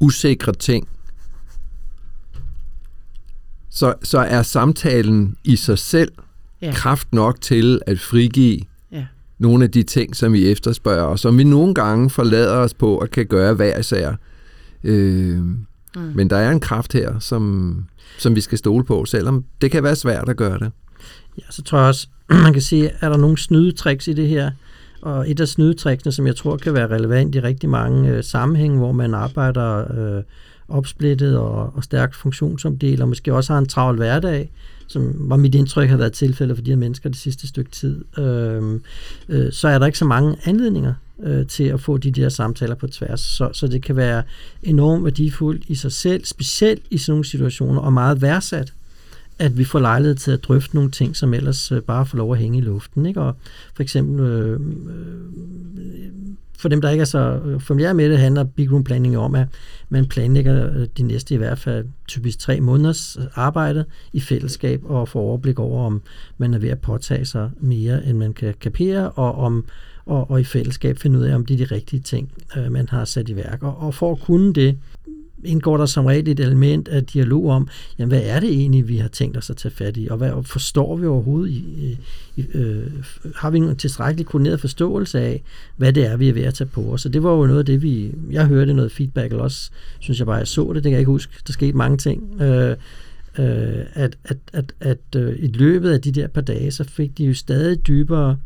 usikre 0.00 0.52
ting, 0.52 0.88
så, 3.70 3.94
så 4.02 4.18
er 4.18 4.42
samtalen 4.42 5.36
i 5.44 5.56
sig 5.56 5.78
selv 5.78 6.12
Ja. 6.62 6.72
kraft 6.74 7.12
nok 7.12 7.40
til 7.40 7.80
at 7.86 8.00
frigive 8.00 8.60
Ja. 8.92 9.06
nogle 9.38 9.64
af 9.64 9.70
de 9.70 9.82
ting, 9.82 10.16
som 10.16 10.32
vi 10.32 10.48
efterspørger, 10.50 11.02
og 11.02 11.18
som 11.18 11.38
vi 11.38 11.44
nogle 11.44 11.74
gange 11.74 12.10
forlader 12.10 12.56
os 12.56 12.74
på 12.74 12.98
og 12.98 13.10
kan 13.10 13.26
gøre 13.26 13.54
hver 13.54 13.78
især. 13.78 14.14
Øh, 14.84 15.38
mm. 15.38 15.66
Men 16.14 16.30
der 16.30 16.36
er 16.36 16.50
en 16.50 16.60
kraft 16.60 16.92
her, 16.92 17.18
som, 17.18 17.84
som 18.18 18.34
vi 18.36 18.40
skal 18.40 18.58
stole 18.58 18.84
på, 18.84 19.04
selvom 19.04 19.44
det 19.60 19.70
kan 19.70 19.82
være 19.82 19.96
svært 19.96 20.28
at 20.28 20.36
gøre 20.36 20.58
det. 20.58 20.70
Ja, 21.38 21.42
så 21.50 21.62
tror 21.62 21.78
jeg 21.78 21.88
også, 21.88 22.08
man 22.44 22.52
kan 22.52 22.62
sige, 22.62 22.90
er 23.00 23.08
der 23.08 23.16
nogle 23.16 23.38
snydetricks 23.38 24.08
i 24.08 24.12
det 24.12 24.28
her? 24.28 24.50
Og 25.02 25.30
et 25.30 25.40
af 25.40 25.48
snydetricksene, 25.48 26.12
som 26.12 26.26
jeg 26.26 26.36
tror 26.36 26.56
kan 26.56 26.74
være 26.74 26.86
relevant 26.86 27.34
i 27.34 27.40
rigtig 27.40 27.68
mange 27.68 28.10
øh, 28.10 28.24
sammenhænge, 28.24 28.78
hvor 28.78 28.92
man 28.92 29.14
arbejder 29.14 29.98
øh, 29.98 30.22
opsplittet 30.68 31.38
og, 31.38 31.76
og 31.76 31.84
stærkt 31.84 32.16
funktionsomdelt, 32.16 33.00
og 33.00 33.08
måske 33.08 33.34
også 33.34 33.52
har 33.52 33.58
en 33.58 33.66
travl 33.66 33.96
hverdag, 33.96 34.50
som 34.88 35.14
var 35.18 35.36
mit 35.36 35.54
indtryk 35.54 35.88
har 35.88 35.96
været 35.96 36.12
tilfældet 36.12 36.56
for 36.56 36.64
de 36.64 36.70
her 36.70 36.76
mennesker 36.76 37.08
det 37.08 37.18
sidste 37.18 37.48
stykke 37.48 37.70
tid, 37.70 38.04
øh, 38.18 38.80
øh, 39.28 39.52
så 39.52 39.68
er 39.68 39.78
der 39.78 39.86
ikke 39.86 39.98
så 39.98 40.04
mange 40.04 40.36
anledninger 40.44 40.94
øh, 41.22 41.46
til 41.46 41.64
at 41.64 41.80
få 41.80 41.96
de 41.98 42.10
der 42.10 42.28
samtaler 42.28 42.74
på 42.74 42.86
tværs. 42.86 43.20
Så, 43.20 43.50
så 43.52 43.66
det 43.66 43.82
kan 43.82 43.96
være 43.96 44.22
enormt 44.62 45.04
værdifuldt 45.04 45.64
i 45.68 45.74
sig 45.74 45.92
selv, 45.92 46.24
specielt 46.24 46.82
i 46.90 46.98
sådan 46.98 47.12
nogle 47.12 47.24
situationer, 47.24 47.80
og 47.80 47.92
meget 47.92 48.22
værdsat 48.22 48.72
at 49.38 49.58
vi 49.58 49.64
får 49.64 49.78
lejlighed 49.78 50.16
til 50.16 50.30
at 50.30 50.44
drøfte 50.44 50.74
nogle 50.74 50.90
ting, 50.90 51.16
som 51.16 51.34
ellers 51.34 51.72
øh, 51.72 51.82
bare 51.82 52.06
får 52.06 52.18
lov 52.18 52.32
at 52.32 52.38
hænge 52.38 52.58
i 52.58 52.60
luften. 52.60 53.06
Ikke? 53.06 53.20
Og 53.20 53.36
for 53.74 53.82
eksempel, 53.82 54.20
øh, 54.20 54.60
øh 54.60 56.10
for 56.58 56.68
dem, 56.68 56.80
der 56.80 56.90
ikke 56.90 57.00
er 57.00 57.06
så 57.06 57.40
øh, 57.44 57.60
familiære 57.60 57.94
med 57.94 58.10
det, 58.10 58.18
handler 58.18 58.44
Big 58.44 58.72
Room 58.72 58.84
Planning 58.84 59.18
om, 59.18 59.34
at 59.34 59.48
man 59.88 60.06
planlægger 60.06 60.86
de 60.86 61.02
næste 61.02 61.34
i 61.34 61.36
hvert 61.36 61.58
fald 61.58 61.86
typisk 62.08 62.38
tre 62.38 62.60
måneders 62.60 63.18
arbejde 63.34 63.84
i 64.12 64.20
fællesskab 64.20 64.80
og 64.84 65.08
får 65.08 65.20
overblik 65.20 65.58
over, 65.58 65.86
om 65.86 66.02
man 66.38 66.54
er 66.54 66.58
ved 66.58 66.68
at 66.68 66.80
påtage 66.80 67.24
sig 67.24 67.50
mere, 67.60 68.06
end 68.06 68.18
man 68.18 68.32
kan 68.32 68.54
kapere, 68.60 69.10
og 69.10 69.34
om 69.34 69.64
og, 70.06 70.30
og 70.30 70.40
i 70.40 70.44
fællesskab 70.44 70.98
finde 70.98 71.18
ud 71.18 71.24
af, 71.24 71.34
om 71.34 71.46
det 71.46 71.60
er 71.60 71.66
de 71.66 71.74
rigtige 71.74 72.00
ting, 72.00 72.32
øh, 72.56 72.72
man 72.72 72.88
har 72.88 73.04
sat 73.04 73.28
i 73.28 73.36
værk. 73.36 73.62
Og, 73.62 73.76
og 73.78 73.94
for 73.94 74.12
at 74.12 74.20
kunne 74.20 74.52
det, 74.52 74.78
indgår 75.46 75.76
der 75.76 75.86
som 75.86 76.06
regel 76.06 76.28
et 76.28 76.40
element 76.40 76.88
af 76.88 77.04
dialog 77.04 77.50
om, 77.50 77.68
jamen, 77.98 78.08
hvad 78.08 78.22
er 78.24 78.40
det 78.40 78.50
egentlig, 78.50 78.88
vi 78.88 78.96
har 78.96 79.08
tænkt 79.08 79.36
os 79.36 79.50
at 79.50 79.56
tage 79.56 79.74
fat 79.74 79.96
i, 79.96 80.08
og 80.10 80.16
hvad 80.16 80.30
forstår 80.42 80.96
vi 80.96 81.06
overhovedet 81.06 81.50
i, 81.50 81.98
i 82.36 82.46
øh, 82.54 82.86
har 83.36 83.50
vi 83.50 83.58
en 83.58 83.76
tilstrækkelig 83.76 84.26
koordineret 84.26 84.60
forståelse 84.60 85.20
af, 85.20 85.42
hvad 85.76 85.92
det 85.92 86.06
er, 86.06 86.16
vi 86.16 86.28
er 86.28 86.32
ved 86.32 86.42
at 86.42 86.54
tage 86.54 86.68
på 86.68 86.92
os. 86.92 87.00
Så 87.00 87.08
det 87.08 87.22
var 87.22 87.30
jo 87.30 87.46
noget 87.46 87.58
af 87.58 87.66
det, 87.66 87.82
vi, 87.82 88.12
jeg 88.30 88.46
hørte 88.46 88.74
noget 88.74 88.92
feedback, 88.92 89.30
eller 89.30 89.44
også 89.44 89.70
synes 89.98 90.18
jeg 90.18 90.26
bare, 90.26 90.36
jeg 90.36 90.48
så 90.48 90.66
det, 90.66 90.74
det 90.74 90.82
kan 90.82 90.92
jeg 90.92 91.00
ikke 91.00 91.10
huske, 91.10 91.32
der 91.46 91.52
skete 91.52 91.76
mange 91.76 91.96
ting, 91.96 92.40
øh, 92.42 92.76
øh, 93.38 93.84
at, 93.94 94.16
at, 94.24 94.36
at, 94.52 94.72
at 94.80 94.98
øh, 95.16 95.36
i 95.38 95.46
løbet 95.46 95.90
af 95.90 96.00
de 96.00 96.12
der 96.12 96.26
par 96.26 96.40
dage, 96.40 96.70
så 96.70 96.84
fik 96.84 97.18
de 97.18 97.24
jo 97.24 97.34
stadig 97.34 97.86
dybere 97.86 98.36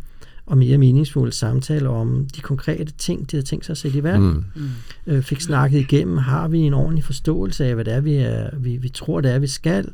og 0.50 0.58
mere 0.58 0.78
meningsfulde 0.78 1.32
samtaler 1.32 1.90
om 1.90 2.26
de 2.36 2.40
konkrete 2.40 2.92
ting, 2.98 3.30
de 3.30 3.36
havde 3.36 3.46
tænkt 3.46 3.66
sig 3.66 3.72
at 3.72 3.78
sætte 3.78 3.98
i 3.98 4.02
værk. 4.02 4.20
Mm. 4.20 4.44
Øh, 5.06 5.22
fik 5.22 5.40
snakket 5.40 5.78
igennem, 5.78 6.16
har 6.16 6.48
vi 6.48 6.58
en 6.58 6.74
ordentlig 6.74 7.04
forståelse 7.04 7.64
af, 7.64 7.74
hvad 7.74 7.84
det 7.84 7.92
er, 7.92 8.00
vi, 8.00 8.14
er, 8.14 8.50
vi, 8.56 8.76
vi 8.76 8.88
tror, 8.88 9.20
det 9.20 9.30
er, 9.30 9.38
vi 9.38 9.46
skal. 9.46 9.88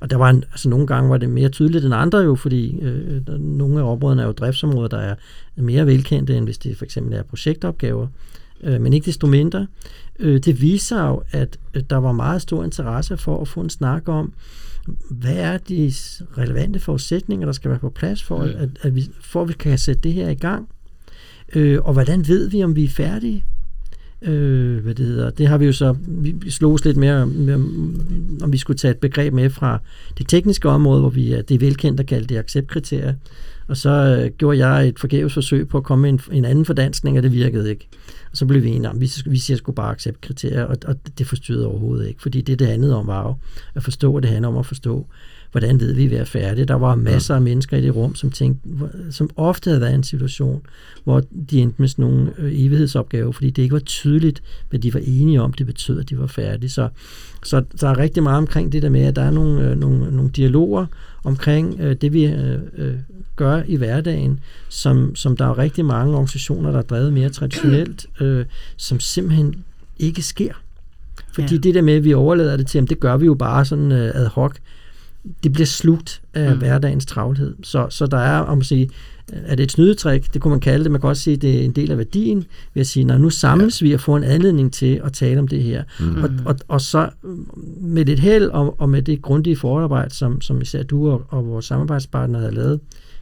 Og 0.00 0.10
der 0.10 0.16
var 0.16 0.30
en, 0.30 0.44
altså 0.50 0.68
nogle 0.68 0.86
gange 0.86 1.10
var 1.10 1.16
det 1.16 1.30
mere 1.30 1.48
tydeligt 1.48 1.84
end 1.84 1.94
andre 1.94 2.18
jo, 2.18 2.34
fordi 2.34 2.80
øh, 2.80 3.20
der, 3.26 3.38
nogle 3.38 3.80
af 3.80 3.92
områderne 3.92 4.22
er 4.22 4.26
jo 4.26 4.32
driftsområder, 4.32 4.88
der 4.88 4.98
er 4.98 5.14
mere 5.56 5.86
velkendte, 5.86 6.36
end 6.36 6.44
hvis 6.44 6.58
det 6.58 6.76
for 6.76 6.84
eksempel 6.84 7.14
er 7.14 7.22
projektopgaver. 7.22 8.06
Øh, 8.62 8.80
men 8.80 8.92
ikke 8.92 9.06
desto 9.06 9.26
mindre. 9.26 9.66
Øh, 10.18 10.40
det 10.40 10.60
viser 10.60 11.06
jo, 11.06 11.22
at 11.30 11.58
øh, 11.74 11.82
der 11.90 11.96
var 11.96 12.12
meget 12.12 12.42
stor 12.42 12.64
interesse 12.64 13.16
for 13.16 13.40
at 13.40 13.48
få 13.48 13.60
en 13.60 13.70
snak 13.70 14.08
om, 14.08 14.32
hvad 15.10 15.36
er 15.36 15.58
de 15.58 15.92
relevante 16.38 16.80
forudsætninger, 16.80 17.46
der 17.46 17.52
skal 17.52 17.70
være 17.70 17.80
på 17.80 17.90
plads 17.90 18.22
for, 18.22 18.40
at, 18.40 18.50
at, 18.50 18.68
at 18.82 18.94
vi, 18.94 19.10
for 19.20 19.42
at 19.42 19.48
vi 19.48 19.52
kan 19.52 19.78
sætte 19.78 20.00
det 20.02 20.12
her 20.12 20.28
i 20.28 20.34
gang? 20.34 20.68
Øh, 21.54 21.78
og 21.82 21.92
hvordan 21.92 22.28
ved 22.28 22.50
vi, 22.50 22.64
om 22.64 22.76
vi 22.76 22.84
er 22.84 22.88
færdige? 22.88 23.44
Øh, 24.22 24.82
hvad 24.82 24.94
det 24.94 25.06
hedder. 25.06 25.30
Det 25.30 25.46
har 25.46 25.58
vi 25.58 25.66
jo 25.66 25.72
så, 25.72 25.96
vi 26.08 26.34
os 26.62 26.84
lidt 26.84 26.96
mere, 26.96 27.26
med, 27.26 27.54
om 28.42 28.52
vi 28.52 28.58
skulle 28.58 28.78
tage 28.78 28.92
et 28.92 28.98
begreb 28.98 29.32
med 29.32 29.50
fra 29.50 29.78
det 30.18 30.28
tekniske 30.28 30.68
område, 30.68 31.00
hvor 31.00 31.10
vi 31.10 31.32
er, 31.32 31.42
det 31.42 31.54
er 31.54 31.58
velkendt 31.58 32.00
at 32.00 32.06
kalde 32.06 32.26
det 32.26 32.38
acceptkriterier. 32.38 33.14
Og 33.68 33.76
så 33.76 33.90
øh, 33.90 34.30
gjorde 34.38 34.66
jeg 34.66 34.88
et 34.88 34.98
forgæves 34.98 35.34
forsøg 35.34 35.68
på 35.68 35.78
at 35.78 35.84
komme 35.84 36.02
med 36.02 36.10
en, 36.10 36.36
en 36.36 36.44
anden 36.44 36.64
fordansning, 36.64 37.16
og 37.16 37.22
det 37.22 37.32
virkede 37.32 37.70
ikke. 37.70 37.88
Og 38.30 38.36
så 38.36 38.46
blev 38.46 38.62
vi 38.62 38.68
enige 38.68 38.90
om, 38.90 39.00
vi, 39.00 39.10
vi 39.26 39.38
siger 39.38 39.56
sgu 39.56 39.72
bare 39.72 39.90
acceptkriterier, 39.90 40.64
og, 40.64 40.76
og 40.86 40.96
det 41.18 41.26
forstyrrede 41.26 41.66
overhovedet 41.66 42.08
ikke, 42.08 42.22
fordi 42.22 42.40
det, 42.40 42.58
det 42.58 42.66
handlede 42.66 42.96
om, 42.96 43.06
var 43.06 43.22
jo 43.22 43.34
at 43.74 43.82
forstå, 43.82 44.12
og 44.12 44.22
det 44.22 44.30
handler 44.30 44.48
om 44.48 44.56
at 44.56 44.66
forstå, 44.66 45.06
hvordan 45.50 45.80
ved 45.80 45.94
vi, 45.94 46.04
at 46.04 46.10
vi 46.10 46.16
er 46.16 46.24
færdige. 46.24 46.64
Der 46.64 46.74
var 46.74 46.94
masser 46.94 47.34
af 47.34 47.42
mennesker 47.42 47.76
i 47.76 47.82
det 47.82 47.96
rum, 47.96 48.14
som, 48.14 48.30
tænkte, 48.30 48.68
som 49.10 49.30
ofte 49.36 49.70
havde 49.70 49.80
været 49.80 49.92
i 49.92 49.94
en 49.94 50.02
situation, 50.02 50.62
hvor 51.04 51.22
de 51.50 51.60
endte 51.60 51.82
med 51.82 51.88
sådan 51.88 52.04
nogle 52.04 52.32
øh, 52.38 52.52
evighedsopgaver, 52.54 53.32
fordi 53.32 53.50
det 53.50 53.62
ikke 53.62 53.72
var 53.72 53.78
tydeligt, 53.78 54.42
hvad 54.70 54.80
de 54.80 54.94
var 54.94 55.00
enige 55.04 55.42
om, 55.42 55.52
det 55.52 55.66
betød, 55.66 56.00
at 56.00 56.10
de 56.10 56.18
var 56.18 56.26
færdige. 56.26 56.70
Så, 56.70 56.88
så 57.44 57.62
der 57.80 57.88
er 57.88 57.98
rigtig 57.98 58.22
meget 58.22 58.38
omkring 58.38 58.72
det 58.72 58.82
der 58.82 58.88
med, 58.88 59.02
at 59.02 59.16
der 59.16 59.22
er 59.22 59.30
nogle, 59.30 59.70
øh, 59.70 59.78
nogle, 59.78 60.16
nogle 60.16 60.30
dialoger 60.30 60.86
omkring 61.24 61.80
øh, 61.80 61.96
det, 62.00 62.12
vi 62.12 62.24
øh, 62.24 62.58
øh, 62.76 62.94
gør 63.36 63.62
i 63.66 63.76
hverdagen, 63.76 64.40
som, 64.68 65.14
som 65.14 65.36
der 65.36 65.46
er 65.46 65.58
rigtig 65.58 65.84
mange 65.84 66.12
organisationer, 66.12 66.70
der 66.70 66.78
er 66.78 66.82
drevet 66.82 67.12
mere 67.12 67.28
traditionelt, 67.28 68.06
øh, 68.20 68.44
som 68.76 69.00
simpelthen 69.00 69.64
ikke 69.98 70.22
sker. 70.22 70.52
Fordi 71.32 71.54
ja. 71.54 71.60
det 71.60 71.74
der 71.74 71.82
med, 71.82 71.94
at 71.94 72.04
vi 72.04 72.14
overlader 72.14 72.56
det 72.56 72.66
til, 72.66 72.78
jamen, 72.78 72.88
det 72.88 73.00
gør 73.00 73.16
vi 73.16 73.26
jo 73.26 73.34
bare 73.34 73.64
sådan 73.64 73.92
øh, 73.92 74.10
ad 74.14 74.26
hoc, 74.26 74.56
det 75.42 75.52
bliver 75.52 75.66
slugt 75.66 76.20
af 76.34 76.52
Mm. 76.52 76.58
hverdagens 76.58 77.06
travlhed. 77.06 77.54
Så, 77.62 77.86
så 77.90 78.06
der 78.06 78.18
er, 78.18 78.38
om 78.38 78.58
at 78.58 78.66
sige, 78.66 78.90
er 79.32 79.54
det 79.54 79.62
et 79.62 79.72
snydetrik, 79.72 80.34
det 80.34 80.42
kunne 80.42 80.50
man 80.50 80.60
kalde 80.60 80.84
det, 80.84 80.92
man 80.92 81.00
kan 81.00 81.10
også 81.10 81.22
sige, 81.22 81.34
at 81.34 81.42
det 81.42 81.60
er 81.60 81.64
en 81.64 81.72
del 81.72 81.90
af 81.90 81.98
værdien, 81.98 82.44
ved 82.74 82.80
at 82.80 82.86
sige, 82.86 83.04
når 83.04 83.18
nu 83.18 83.30
samles 83.30 83.82
ja. 83.82 83.86
vi 83.86 83.92
og 83.92 84.00
får 84.00 84.16
en 84.16 84.24
anledning 84.24 84.72
til 84.72 85.00
at 85.04 85.12
tale 85.12 85.40
om 85.40 85.48
det 85.48 85.62
her. 85.62 85.82
Mm. 86.00 86.22
Og, 86.22 86.30
og, 86.44 86.56
og 86.68 86.80
så 86.80 87.08
mm, 87.22 87.46
med 87.80 88.04
lidt 88.04 88.20
held 88.20 88.44
og, 88.44 88.80
og 88.80 88.88
med 88.88 89.02
det 89.02 89.22
grundige 89.22 89.56
forarbejde, 89.56 90.14
som, 90.14 90.40
som 90.40 90.60
især 90.60 90.82
du 90.82 91.10
og, 91.10 91.22
og 91.28 91.46
vores 91.46 91.64
samarbejdspartnere 91.64 92.40
havde 92.40 92.54
lavet, 92.54 92.80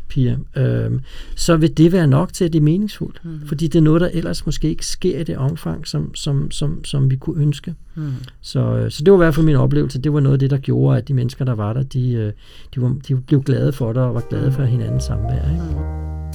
Pia, 0.09 0.37
øhm, 0.57 1.01
så 1.37 1.57
vil 1.57 1.77
det 1.77 1.92
være 1.92 2.07
nok 2.07 2.33
til, 2.33 2.45
at 2.45 2.53
det 2.53 2.59
er 2.59 2.62
meningsfuldt. 2.62 3.21
Mm. 3.25 3.40
Fordi 3.47 3.66
det 3.66 3.79
er 3.79 3.83
noget, 3.83 4.01
der 4.01 4.09
ellers 4.12 4.47
måske 4.47 4.69
ikke 4.69 4.87
sker 4.87 5.19
i 5.19 5.25
det 5.25 5.37
omfang, 5.37 5.87
som, 5.87 6.14
som, 6.14 6.51
som, 6.51 6.85
som 6.85 7.11
vi 7.11 7.16
kunne 7.16 7.42
ønske. 7.42 7.75
Mm. 7.95 8.12
Så, 8.40 8.61
øh, 8.61 8.90
så 8.90 9.05
det 9.05 9.12
var 9.12 9.19
i 9.19 9.25
hvert 9.25 9.35
fald 9.35 9.47
min 9.47 9.57
oplevelse. 9.57 10.01
Det 10.01 10.12
var 10.12 10.21
noget 10.21 10.35
af 10.35 10.38
det, 10.38 10.51
der 10.51 10.59
gjorde, 10.59 10.99
at 10.99 11.09
de 11.09 11.14
mennesker, 11.14 11.45
der 11.45 11.55
var 11.55 11.73
der, 11.73 11.83
de, 11.83 12.12
øh, 12.12 12.33
de, 12.75 12.83
var, 12.83 12.97
de 13.09 13.16
blev 13.16 13.42
glade 13.42 13.73
for 13.73 13.92
det 13.92 14.03
og 14.03 14.14
var 14.14 14.23
glade 14.31 14.53
for 14.53 14.64
hinandens 14.64 15.05
samvær. 15.05 15.51
Ikke? 15.51 16.26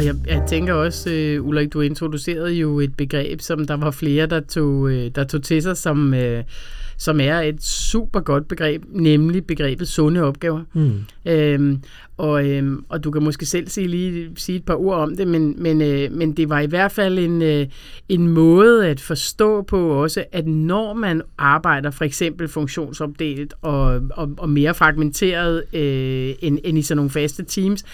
Og 0.00 0.06
jeg, 0.06 0.14
jeg 0.26 0.42
tænker 0.48 0.74
også, 0.74 1.36
uh, 1.40 1.48
Ulrik, 1.48 1.72
du 1.72 1.80
introducerede 1.80 2.52
jo 2.52 2.80
et 2.80 2.96
begreb, 2.96 3.40
som 3.40 3.66
der 3.66 3.76
var 3.76 3.90
flere, 3.90 4.26
der 4.26 4.40
tog, 4.40 4.74
uh, 4.74 4.92
der 4.92 5.24
tog 5.24 5.42
til 5.42 5.62
sig, 5.62 5.76
som, 5.76 6.12
uh, 6.12 6.40
som 7.00 7.20
er 7.20 7.40
et 7.40 7.62
super 7.62 8.20
godt 8.20 8.48
begreb, 8.48 8.82
nemlig 8.88 9.46
begrebet 9.46 9.88
sunde 9.88 10.22
opgaver. 10.22 10.62
Mm. 10.72 10.92
Øhm, 11.26 11.82
og, 12.16 12.48
øhm, 12.48 12.84
og 12.88 13.04
du 13.04 13.10
kan 13.10 13.22
måske 13.22 13.46
selv 13.46 13.68
sige, 13.68 13.88
lige, 13.88 14.30
sige 14.36 14.56
et 14.56 14.64
par 14.64 14.74
ord 14.74 14.96
om 14.96 15.16
det, 15.16 15.28
men, 15.28 15.54
men, 15.62 15.82
øh, 15.82 16.12
men 16.12 16.32
det 16.32 16.48
var 16.48 16.60
i 16.60 16.66
hvert 16.66 16.92
fald 16.92 17.18
en, 17.18 17.42
øh, 17.42 17.66
en 18.08 18.28
måde 18.28 18.86
at 18.88 19.00
forstå 19.00 19.62
på 19.62 19.88
også, 19.88 20.24
at 20.32 20.46
når 20.46 20.94
man 20.94 21.22
arbejder 21.38 21.90
for 21.90 22.04
eksempel 22.04 22.48
funktionsopdelt 22.48 23.54
og, 23.62 24.00
og, 24.10 24.30
og 24.38 24.48
mere 24.48 24.74
fragmenteret 24.74 25.64
øh, 25.74 26.34
end, 26.40 26.58
end 26.64 26.78
i 26.78 26.82
sådan 26.82 26.96
nogle 26.96 27.10
faste 27.10 27.44
teams, 27.44 27.84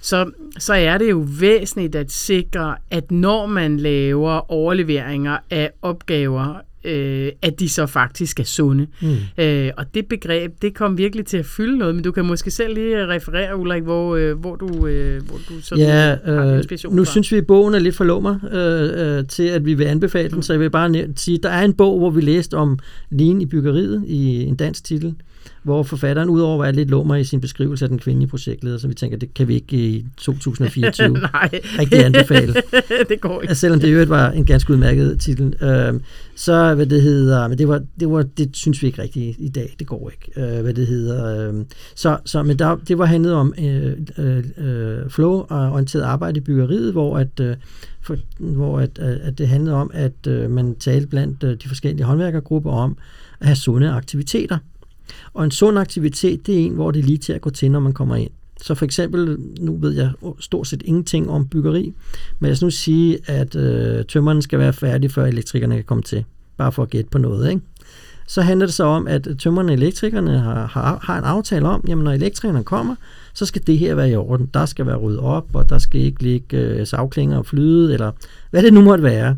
så, 0.00 0.30
så 0.58 0.74
er 0.74 0.98
det 0.98 1.10
jo 1.10 1.26
væsentligt 1.40 1.94
at 1.94 2.12
sikre, 2.12 2.76
at 2.90 3.10
når 3.10 3.46
man 3.46 3.76
laver 3.76 4.52
overleveringer 4.52 5.38
af 5.50 5.70
opgaver 5.82 6.60
øh, 6.84 7.32
at 7.42 7.60
de 7.60 7.68
så 7.68 7.86
faktisk 7.86 8.40
er 8.40 8.44
sunde. 8.44 8.86
Mm. 9.02 9.16
Øh, 9.38 9.70
og 9.76 9.94
det 9.94 10.06
begreb, 10.06 10.52
det 10.62 10.74
kom 10.74 10.98
virkelig 10.98 11.26
til 11.26 11.36
at 11.36 11.46
fylde 11.46 11.78
noget, 11.78 11.94
men 11.94 12.04
du 12.04 12.12
kan 12.12 12.24
måske 12.24 12.50
selv 12.50 12.74
lige 12.74 13.06
referere, 13.06 13.56
Ulrik, 13.56 13.82
hvor, 13.82 14.16
øh, 14.16 14.38
hvor 14.38 14.56
du, 14.56 14.86
øh, 14.86 15.22
hvor 15.22 15.36
du 15.48 15.60
sådan 15.62 15.84
ja, 15.84 16.16
øh, 16.26 16.56
inspiration 16.56 16.96
nu 16.96 17.04
fra. 17.04 17.10
synes 17.10 17.32
vi, 17.32 17.36
at 17.36 17.46
bogen 17.46 17.74
er 17.74 17.78
lidt 17.78 17.96
for 17.96 18.04
lummer 18.04 18.38
øh, 18.52 19.18
øh, 19.18 19.26
til, 19.26 19.42
at 19.42 19.64
vi 19.64 19.74
vil 19.74 19.84
anbefale 19.84 20.30
den, 20.30 20.42
så 20.42 20.52
jeg 20.52 20.60
vil 20.60 20.70
bare 20.70 21.06
sige, 21.16 21.38
der 21.42 21.50
er 21.50 21.64
en 21.64 21.74
bog, 21.74 21.98
hvor 21.98 22.10
vi 22.10 22.20
læste 22.20 22.54
om 22.54 22.78
lean 23.10 23.40
i 23.40 23.46
byggeriet 23.46 24.04
i 24.06 24.44
en 24.44 24.56
dansk 24.56 24.84
titel, 24.84 25.14
hvor 25.62 25.82
forfatteren 25.82 26.28
udover 26.28 26.54
at 26.54 26.62
være 26.62 26.72
lidt 26.72 26.90
lummer 26.90 27.16
i 27.16 27.24
sin 27.24 27.40
beskrivelse 27.40 27.84
af 27.84 27.88
den 27.88 27.98
kvindelige 27.98 28.28
projektleder, 28.28 28.78
så 28.78 28.88
vi 28.88 28.94
tænker, 28.94 29.18
det 29.18 29.34
kan 29.34 29.48
vi 29.48 29.54
ikke 29.54 29.76
i 29.76 30.06
2024 30.16 31.08
Nej. 31.08 31.50
rigtig 31.78 32.04
anbefale. 32.04 32.54
det 33.08 33.20
går 33.20 33.42
ikke. 33.42 33.54
Selvom 33.54 33.80
det 33.80 33.94
jo 33.94 34.04
var 34.08 34.30
en 34.30 34.44
ganske 34.44 34.72
udmærket 34.72 35.20
titel. 35.20 35.64
Øh, 35.64 36.00
så, 36.34 36.74
hvad 36.74 36.86
det 36.86 37.02
hedder, 37.02 37.48
men 37.48 37.58
det 37.58 37.68
var, 37.68 37.82
det 38.00 38.10
var, 38.10 38.22
det 38.22 38.56
synes 38.56 38.82
vi 38.82 38.86
ikke 38.86 39.02
rigtigt 39.02 39.36
i 39.38 39.48
dag, 39.48 39.74
det 39.78 39.86
går 39.86 40.10
ikke, 40.10 40.56
øh, 40.56 40.62
hvad 40.62 40.74
det 40.74 40.86
hedder. 40.86 41.48
Øh, 41.48 41.64
så, 41.94 42.18
så, 42.24 42.42
men 42.42 42.58
der, 42.58 42.76
det 42.88 42.98
var 42.98 43.04
handlet 43.04 43.32
om 43.32 43.54
øh, 43.58 43.96
øh, 44.18 44.44
øh 44.58 45.10
flow-orienteret 45.10 46.02
arbejde 46.02 46.38
i 46.38 46.40
byggeriet, 46.40 46.92
hvor 46.92 47.18
at, 47.18 47.40
øh, 47.40 47.56
for, 48.00 48.16
hvor 48.38 48.78
at, 48.78 48.98
at 48.98 49.38
det 49.38 49.48
handlede 49.48 49.76
om, 49.76 49.90
at 49.94 50.26
øh, 50.26 50.50
man 50.50 50.74
talte 50.74 51.06
blandt 51.06 51.44
øh, 51.44 51.56
de 51.62 51.68
forskellige 51.68 52.04
håndværkergrupper 52.04 52.72
om 52.72 52.96
at 53.40 53.46
have 53.46 53.56
sunde 53.56 53.90
aktiviteter. 53.90 54.58
Og 55.34 55.44
en 55.44 55.50
sund 55.50 55.78
aktivitet, 55.78 56.46
det 56.46 56.54
er 56.54 56.66
en, 56.66 56.72
hvor 56.72 56.90
det 56.90 57.00
er 57.00 57.04
lige 57.04 57.18
til 57.18 57.32
at 57.32 57.40
gå 57.40 57.50
til, 57.50 57.70
når 57.70 57.80
man 57.80 57.92
kommer 57.92 58.16
ind. 58.16 58.30
Så 58.62 58.74
for 58.74 58.84
eksempel, 58.84 59.36
nu 59.60 59.76
ved 59.76 59.90
jeg 59.92 60.10
stort 60.40 60.66
set 60.66 60.82
ingenting 60.84 61.30
om 61.30 61.48
byggeri, 61.48 61.94
men 62.38 62.48
lad 62.48 62.52
os 62.52 62.62
nu 62.62 62.70
sige, 62.70 63.18
at 63.26 63.56
øh, 63.56 64.04
tømmeren 64.04 64.42
skal 64.42 64.58
være 64.58 64.72
færdig, 64.72 65.10
før 65.10 65.26
elektrikerne 65.26 65.74
kan 65.74 65.84
komme 65.84 66.02
til. 66.02 66.24
Bare 66.56 66.72
for 66.72 66.82
at 66.82 66.90
gætte 66.90 67.10
på 67.10 67.18
noget, 67.18 67.50
ikke? 67.50 67.62
Så 68.26 68.42
handler 68.42 68.66
det 68.66 68.74
så 68.74 68.84
om, 68.84 69.06
at 69.06 69.28
tømmerne 69.38 69.72
og 69.72 69.76
elektrikerne 69.76 70.38
har, 70.38 70.66
har, 70.66 70.98
har 71.02 71.18
en 71.18 71.24
aftale 71.24 71.68
om, 71.68 71.84
jamen 71.88 72.04
når 72.04 72.12
elektrikerne 72.12 72.64
kommer, 72.64 72.94
så 73.34 73.46
skal 73.46 73.66
det 73.66 73.78
her 73.78 73.94
være 73.94 74.10
i 74.10 74.16
orden. 74.16 74.50
Der 74.54 74.66
skal 74.66 74.86
være 74.86 74.96
ryddet 74.96 75.20
op, 75.20 75.46
og 75.52 75.68
der 75.68 75.78
skal 75.78 76.00
ikke 76.00 76.22
ligge 76.22 76.58
øh, 76.58 76.86
savklinger 76.86 77.38
og 77.38 77.46
flyde, 77.46 77.92
eller 77.92 78.12
hvad 78.50 78.62
det 78.62 78.72
nu 78.72 78.80
måtte 78.80 79.04
være. 79.04 79.36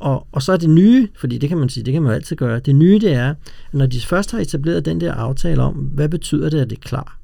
Og, 0.00 0.26
og 0.32 0.42
så 0.42 0.52
er 0.52 0.56
det 0.56 0.70
nye, 0.70 1.08
fordi 1.16 1.38
det 1.38 1.48
kan 1.48 1.58
man 1.58 1.68
sige, 1.68 1.84
det 1.84 1.92
kan 1.92 2.02
man 2.02 2.10
jo 2.10 2.14
altid 2.14 2.36
gøre, 2.36 2.58
det 2.58 2.74
nye 2.74 2.98
det 2.98 3.12
er, 3.12 3.30
at 3.30 3.36
når 3.72 3.86
de 3.86 4.00
først 4.00 4.30
har 4.30 4.38
etableret 4.38 4.84
den 4.84 5.00
der 5.00 5.12
aftale 5.12 5.62
om, 5.62 5.74
hvad 5.74 6.08
betyder 6.08 6.50
det, 6.50 6.60
at 6.60 6.70
det 6.70 6.76
er 6.76 6.80
klar, 6.80 7.18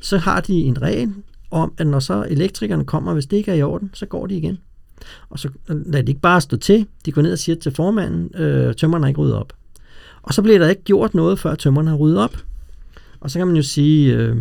så 0.00 0.18
har 0.18 0.40
de 0.40 0.54
en 0.54 0.82
regel 0.82 1.12
om, 1.50 1.72
at 1.78 1.86
når 1.86 2.00
så 2.00 2.26
elektrikerne 2.30 2.84
kommer, 2.84 3.12
hvis 3.14 3.26
det 3.26 3.36
ikke 3.36 3.50
er 3.50 3.54
i 3.54 3.62
orden, 3.62 3.90
så 3.94 4.06
går 4.06 4.26
de 4.26 4.36
igen. 4.36 4.58
Og 5.30 5.38
så 5.38 5.48
lader 5.68 6.02
de 6.02 6.10
ikke 6.10 6.20
bare 6.20 6.40
stå 6.40 6.56
til, 6.56 6.86
de 7.06 7.12
går 7.12 7.22
ned 7.22 7.32
og 7.32 7.38
siger 7.38 7.56
til 7.56 7.72
formanden, 7.72 8.42
øh, 8.42 8.74
tømmeren 8.74 9.02
har 9.02 9.08
ikke 9.08 9.20
ryddet 9.20 9.36
op. 9.36 9.52
Og 10.22 10.34
så 10.34 10.42
bliver 10.42 10.58
der 10.58 10.68
ikke 10.68 10.82
gjort 10.82 11.14
noget, 11.14 11.38
før 11.38 11.54
tømmeren 11.54 11.86
har 11.86 11.96
ryddet 11.96 12.18
op. 12.18 12.36
Og 13.20 13.30
så 13.30 13.38
kan 13.38 13.46
man 13.46 13.56
jo 13.56 13.62
sige, 13.62 14.14
øh, 14.14 14.36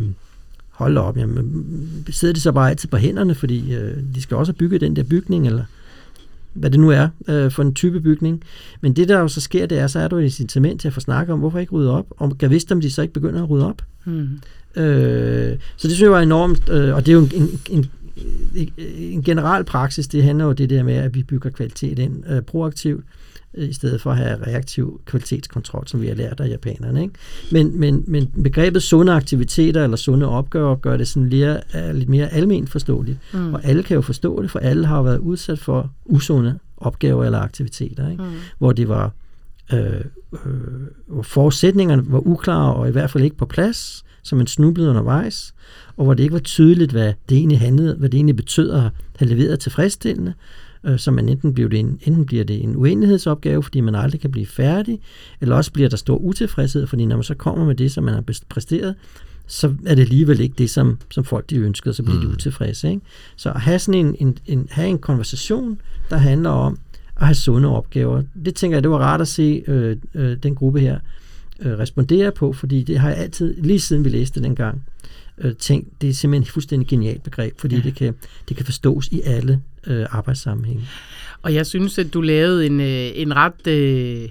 hold 0.69 0.97
op, 0.97 1.17
jamen, 1.17 2.05
sidder 2.09 2.33
de 2.33 2.41
så 2.41 2.51
bare 2.51 2.69
altid 2.69 2.89
på 2.89 2.97
hænderne, 2.97 3.35
fordi 3.35 3.73
øh, 3.73 3.97
de 4.15 4.21
skal 4.21 4.37
også 4.37 4.51
have 4.51 4.57
bygget 4.57 4.81
den 4.81 4.95
der 4.95 5.03
bygning, 5.03 5.47
eller 5.47 5.63
hvad 6.53 6.69
det 6.69 6.79
nu 6.79 6.89
er 6.89 7.07
øh, 7.27 7.51
for 7.51 7.63
en 7.63 7.73
type 7.73 8.01
bygning. 8.01 8.43
Men 8.81 8.93
det, 8.93 9.09
der 9.09 9.19
jo 9.19 9.27
så 9.27 9.41
sker, 9.41 9.65
det 9.65 9.79
er, 9.79 9.87
så 9.87 9.99
er 9.99 10.07
der 10.07 10.17
et 10.17 10.23
incitament 10.23 10.81
til 10.81 10.87
at 10.87 10.93
få 10.93 10.99
snakket 10.99 11.33
om, 11.33 11.39
hvorfor 11.39 11.59
ikke 11.59 11.71
rydde 11.71 11.91
op, 11.91 12.05
og 12.09 12.37
kan 12.37 12.49
vidste, 12.49 12.71
om 12.73 12.81
de 12.81 12.91
så 12.91 13.01
ikke 13.01 13.13
begynder 13.13 13.43
at 13.43 13.49
rydde 13.49 13.67
op. 13.67 13.81
Hmm. 14.03 14.29
Øh, 14.75 15.57
så 15.75 15.87
det 15.87 15.95
synes 15.95 16.01
jeg 16.01 16.11
var 16.11 16.21
enormt, 16.21 16.69
øh, 16.69 16.95
og 16.95 17.05
det 17.05 17.11
er 17.11 17.13
jo 17.13 17.21
en, 17.21 17.31
en, 17.35 17.59
en 17.69 17.85
en 18.97 19.23
generel 19.23 19.63
praksis, 19.63 20.07
det 20.07 20.23
handler 20.23 20.45
jo 20.45 20.51
det 20.51 20.69
der 20.69 20.83
med, 20.83 20.93
at 20.93 21.15
vi 21.15 21.23
bygger 21.23 21.49
kvalitet 21.49 21.99
ind 21.99 22.23
øh, 22.29 22.41
proaktivt, 22.41 23.03
øh, 23.53 23.69
i 23.69 23.73
stedet 23.73 24.01
for 24.01 24.11
at 24.11 24.17
have 24.17 24.47
reaktiv 24.47 25.01
kvalitetskontrol, 25.05 25.87
som 25.87 26.01
vi 26.01 26.07
har 26.07 26.15
lært 26.15 26.39
af 26.39 26.49
japanerne. 26.49 27.01
Ikke? 27.01 27.13
Men, 27.51 27.79
men, 27.79 28.03
men 28.07 28.27
begrebet 28.43 28.83
sunde 28.83 29.13
aktiviteter 29.13 29.83
eller 29.83 29.97
sunde 29.97 30.27
opgaver 30.27 30.75
gør 30.75 30.97
det 30.97 31.07
sådan 31.07 31.29
lidt, 31.29 31.57
lidt 31.93 32.09
mere 32.09 32.33
alment 32.33 32.69
forståeligt. 32.69 33.17
Mm. 33.33 33.53
Og 33.53 33.65
alle 33.65 33.83
kan 33.83 33.95
jo 33.95 34.01
forstå 34.01 34.41
det, 34.41 34.51
for 34.51 34.59
alle 34.59 34.85
har 34.85 35.01
været 35.01 35.17
udsat 35.17 35.59
for 35.59 35.91
usunde 36.05 36.59
opgaver 36.77 37.25
eller 37.25 37.39
aktiviteter, 37.39 38.09
ikke? 38.09 38.23
Mm. 38.23 38.29
hvor 38.57 38.71
det 38.71 38.89
var 38.89 39.11
øh, 39.73 40.01
øh, 40.33 41.23
forudsætningerne 41.23 42.03
var 42.07 42.27
uklare 42.27 42.73
og 42.73 42.87
i 42.89 42.91
hvert 42.91 43.11
fald 43.11 43.23
ikke 43.23 43.37
på 43.37 43.45
plads, 43.45 44.03
så 44.23 44.35
man 44.35 44.47
snublede 44.47 44.89
undervejs, 44.89 45.53
og 45.97 46.05
hvor 46.05 46.13
det 46.13 46.23
ikke 46.23 46.33
var 46.33 46.39
tydeligt, 46.39 46.91
hvad 46.91 47.13
det 47.29 47.37
egentlig 47.37 47.59
handlede, 47.59 47.95
hvad 47.95 48.09
det 48.09 48.17
egentlig 48.17 48.35
betød 48.35 48.71
at 48.71 48.81
have 49.15 49.29
leveret 49.29 49.59
tilfredsstillende, 49.59 50.33
øh, 50.83 50.99
så 50.99 51.11
man 51.11 51.29
enten 51.29 51.53
bliver, 51.53 51.69
det 51.69 51.79
en, 51.79 51.99
enten 52.01 52.25
bliver 52.25 52.43
det 52.43 52.63
en 52.63 52.75
uenighedsopgave, 52.75 53.63
fordi 53.63 53.81
man 53.81 53.95
aldrig 53.95 54.21
kan 54.21 54.31
blive 54.31 54.45
færdig, 54.45 54.99
eller 55.41 55.55
også 55.55 55.71
bliver 55.71 55.89
der 55.89 55.97
stor 55.97 56.17
utilfredshed, 56.17 56.87
fordi 56.87 57.05
når 57.05 57.15
man 57.15 57.23
så 57.23 57.35
kommer 57.35 57.65
med 57.65 57.75
det, 57.75 57.91
som 57.91 58.03
man 58.03 58.13
har 58.13 58.23
præsteret, 58.49 58.95
så 59.47 59.75
er 59.85 59.95
det 59.95 60.01
alligevel 60.01 60.39
ikke 60.39 60.55
det, 60.57 60.69
som, 60.69 60.97
som 61.11 61.23
folk 61.23 61.49
de 61.49 61.55
ønskede, 61.55 61.93
så 61.93 62.03
bliver 62.03 62.19
de 62.19 62.25
mm. 62.25 62.33
utilfredse. 62.33 62.89
Ikke? 62.89 63.01
Så 63.35 63.51
at 63.51 63.61
have 63.61 63.79
sådan 63.79 64.05
en, 64.05 64.15
en, 64.19 64.37
en, 64.45 64.67
have 64.71 64.87
en 64.87 64.99
konversation, 64.99 65.79
der 66.09 66.17
handler 66.17 66.49
om 66.49 66.77
at 67.15 67.25
have 67.25 67.35
sunde 67.35 67.69
opgaver, 67.69 68.23
det 68.45 68.55
tænker 68.55 68.77
jeg, 68.77 68.83
det 68.83 68.91
var 68.91 68.97
rart 68.97 69.21
at 69.21 69.27
se 69.27 69.63
øh, 69.67 69.97
øh, 70.13 70.37
den 70.43 70.55
gruppe 70.55 70.79
her 70.79 70.99
øh, 71.59 71.79
respondere 71.79 72.31
på, 72.31 72.53
fordi 72.53 72.83
det 72.83 72.99
har 72.99 73.09
jeg 73.09 73.17
altid, 73.17 73.55
lige 73.61 73.79
siden 73.79 74.03
vi 74.03 74.09
læste 74.09 74.41
den 74.41 74.55
gang, 74.55 74.83
øh, 75.37 75.55
tænkt, 75.55 76.01
det 76.01 76.09
er 76.09 76.13
simpelthen 76.13 76.43
et 76.43 76.49
fuldstændig 76.49 76.87
genialt 76.87 77.23
begreb, 77.23 77.59
fordi 77.59 77.75
ja. 77.75 77.81
det, 77.81 77.95
kan, 77.95 78.13
det 78.49 78.57
kan 78.57 78.65
forstås 78.65 79.07
i 79.07 79.21
alle 79.21 79.61
øh, 79.87 80.05
arbejdssammenhænge. 80.09 80.87
Og 81.41 81.53
jeg 81.53 81.65
synes, 81.65 81.99
at 81.99 82.13
du 82.13 82.21
lavede 82.21 82.65
en, 82.65 82.79
øh, 82.79 83.11
en 83.15 83.35
ret 83.35 83.67
øh, 83.67 84.29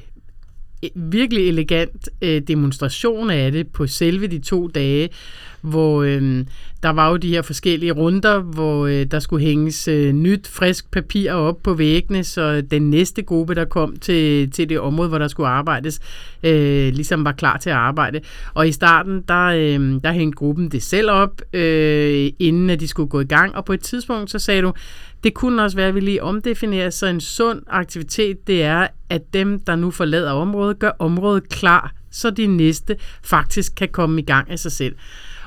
virkelig 0.95 1.49
elegant 1.49 2.09
øh, 2.23 2.43
demonstration 2.49 3.31
af 3.31 3.53
det 3.53 3.69
på 3.69 3.87
selve 3.87 4.27
de 4.27 4.39
to 4.39 4.69
dage, 4.69 5.09
hvor 5.61 6.03
øh, 6.03 6.45
der 6.83 6.91
var 6.91 7.11
jo 7.11 7.17
de 7.17 7.29
her 7.29 7.43
forskellige 7.43 7.93
runder, 7.93 8.41
hvor 8.41 8.87
øh, 8.87 9.05
der 9.05 9.19
skulle 9.19 9.47
hænges 9.47 9.89
øh, 9.89 10.13
nyt, 10.13 10.49
frisk 10.49 10.91
papir 10.91 11.33
op 11.33 11.63
på 11.63 11.75
væggene, 11.75 12.25
så 12.25 12.61
den 12.61 12.91
næste 12.91 13.23
gruppe, 13.23 13.55
der 13.55 13.65
kom 13.65 13.97
til, 13.97 14.51
til 14.51 14.69
det 14.69 14.81
område, 14.81 15.09
hvor 15.09 15.19
der 15.19 15.29
skulle 15.29 15.49
arbejdes, 15.49 16.01
øh, 16.43 16.93
ligesom 16.93 17.25
var 17.25 17.33
klar 17.33 17.57
til 17.59 17.71
at 17.71 17.77
arbejde. 17.77 18.21
Og 18.55 18.69
i 18.69 18.73
starten, 18.73 19.25
der, 19.29 19.47
øh, 19.47 20.01
der 20.05 20.13
hængte 20.13 20.37
gruppen 20.37 20.69
det 20.69 20.83
selv 20.83 21.11
op, 21.11 21.43
øh, 21.53 22.31
inden 22.39 22.71
at 22.71 22.81
de 22.81 22.89
skulle 22.89 23.09
gå 23.09 23.21
i 23.21 23.25
gang, 23.25 23.57
og 23.57 23.65
på 23.65 23.73
et 23.73 23.81
tidspunkt, 23.81 24.31
så 24.31 24.39
sagde 24.39 24.63
du, 24.63 24.73
det 25.25 25.35
kunne 25.35 25.63
også 25.63 25.77
være, 25.77 25.89
at 25.89 25.95
vi 25.95 26.01
lige 26.01 26.23
omdefinerer, 26.23 26.91
så 26.91 27.07
en 27.07 27.21
sund 27.21 27.63
aktivitet, 27.67 28.47
det 28.47 28.63
er, 28.63 28.87
at 29.09 29.35
dem, 29.35 29.61
der 29.61 29.77
nu 29.77 29.91
forlader 29.91 30.31
området, 30.31 30.79
gør 30.79 30.91
området 30.99 31.49
klar, 31.49 31.93
så 32.11 32.31
de 32.31 32.47
næste 32.47 32.97
faktisk 33.23 33.75
kan 33.75 33.89
komme 33.89 34.21
i 34.21 34.25
gang 34.25 34.51
af 34.51 34.59
sig 34.59 34.73
selv. 34.73 34.97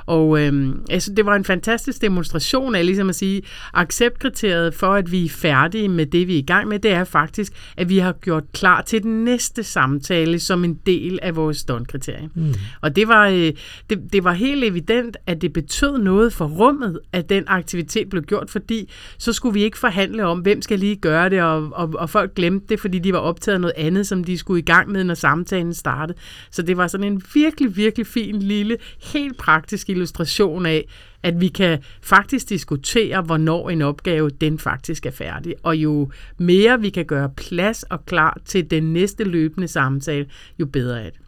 Og 0.05 0.41
øhm, 0.41 0.81
altså, 0.89 1.13
det 1.13 1.25
var 1.25 1.35
en 1.35 1.43
fantastisk 1.43 2.01
demonstration 2.01 2.75
af 2.75 2.85
ligesom 2.85 3.09
at 3.09 3.15
sige, 3.15 3.41
acceptkriteriet 3.73 4.73
for, 4.73 4.93
at 4.93 5.11
vi 5.11 5.25
er 5.25 5.29
færdige 5.29 5.89
med 5.89 6.05
det, 6.05 6.27
vi 6.27 6.33
er 6.33 6.39
i 6.39 6.45
gang 6.45 6.67
med, 6.67 6.79
det 6.79 6.91
er 6.91 7.03
faktisk, 7.03 7.53
at 7.77 7.89
vi 7.89 7.97
har 7.97 8.11
gjort 8.11 8.43
klar 8.53 8.81
til 8.81 9.03
den 9.03 9.23
næste 9.23 9.63
samtale 9.63 10.39
som 10.39 10.63
en 10.63 10.79
del 10.85 11.19
af 11.21 11.35
vores 11.35 11.57
ståndkriterie. 11.57 12.29
Mm. 12.35 12.53
Og 12.81 12.95
det 12.95 13.07
var, 13.07 13.27
øh, 13.27 13.51
det, 13.89 13.99
det 14.13 14.23
var 14.23 14.33
helt 14.33 14.63
evident, 14.63 15.17
at 15.27 15.41
det 15.41 15.53
betød 15.53 15.97
noget 15.97 16.33
for 16.33 16.45
rummet, 16.45 16.99
at 17.11 17.29
den 17.29 17.43
aktivitet 17.47 18.09
blev 18.09 18.23
gjort, 18.23 18.49
fordi 18.49 18.91
så 19.17 19.33
skulle 19.33 19.53
vi 19.53 19.63
ikke 19.63 19.77
forhandle 19.77 20.25
om, 20.25 20.39
hvem 20.39 20.61
skal 20.61 20.79
lige 20.79 20.95
gøre 20.95 21.29
det, 21.29 21.41
og, 21.41 21.69
og, 21.73 21.93
og 21.95 22.09
folk 22.09 22.35
glemte 22.35 22.65
det, 22.69 22.79
fordi 22.79 22.99
de 22.99 23.13
var 23.13 23.19
optaget 23.19 23.55
af 23.55 23.61
noget 23.61 23.73
andet, 23.77 24.07
som 24.07 24.23
de 24.23 24.37
skulle 24.37 24.59
i 24.59 24.65
gang 24.65 24.91
med, 24.91 25.03
når 25.03 25.13
samtalen 25.13 25.73
startede. 25.73 26.17
Så 26.51 26.61
det 26.61 26.77
var 26.77 26.87
sådan 26.87 27.13
en 27.13 27.21
virkelig, 27.33 27.77
virkelig 27.77 28.07
fin 28.07 28.39
lille, 28.39 28.77
helt 29.03 29.37
praktisk 29.37 29.89
illustration 29.95 30.65
af, 30.65 30.87
at 31.23 31.41
vi 31.41 31.47
kan 31.47 31.79
faktisk 32.01 32.49
diskutere, 32.49 33.21
hvornår 33.21 33.69
en 33.69 33.81
opgave 33.81 34.29
den 34.29 34.59
faktisk 34.59 35.05
er 35.05 35.11
færdig. 35.11 35.55
Og 35.63 35.75
jo 35.75 36.11
mere 36.37 36.81
vi 36.81 36.89
kan 36.89 37.05
gøre 37.05 37.29
plads 37.37 37.83
og 37.83 38.05
klar 38.05 38.37
til 38.45 38.71
den 38.71 38.93
næste 38.93 39.23
løbende 39.23 39.67
samtale, 39.67 40.25
jo 40.59 40.65
bedre 40.65 41.01
er 41.01 41.09
det. 41.09 41.19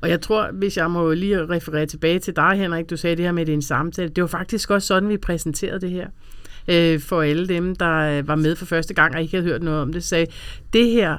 Og 0.00 0.08
jeg 0.08 0.20
tror, 0.20 0.50
hvis 0.52 0.76
jeg 0.76 0.90
må 0.90 1.12
lige 1.12 1.46
referere 1.46 1.86
tilbage 1.86 2.18
til 2.18 2.36
dig, 2.36 2.52
Henrik, 2.56 2.90
du 2.90 2.96
sagde 2.96 3.16
det 3.16 3.24
her 3.24 3.32
med, 3.32 3.40
at 3.40 3.46
det 3.46 3.52
er 3.52 3.56
en 3.56 3.62
samtale. 3.62 4.08
Det 4.08 4.22
var 4.22 4.28
faktisk 4.28 4.70
også 4.70 4.86
sådan, 4.88 5.08
vi 5.08 5.16
præsenterede 5.16 5.80
det 5.80 5.90
her. 5.90 6.08
øh, 6.68 7.00
for 7.00 7.22
alle 7.22 7.48
dem, 7.48 7.76
der 7.76 8.22
var 8.22 8.34
med 8.36 8.56
for 8.56 8.66
første 8.66 8.94
gang 8.94 9.14
og 9.14 9.22
ikke 9.22 9.36
havde 9.36 9.48
hørt 9.48 9.62
noget 9.62 9.80
om 9.82 9.92
det, 9.92 10.04
sagde, 10.04 10.26
det 10.72 10.90
her, 10.90 11.16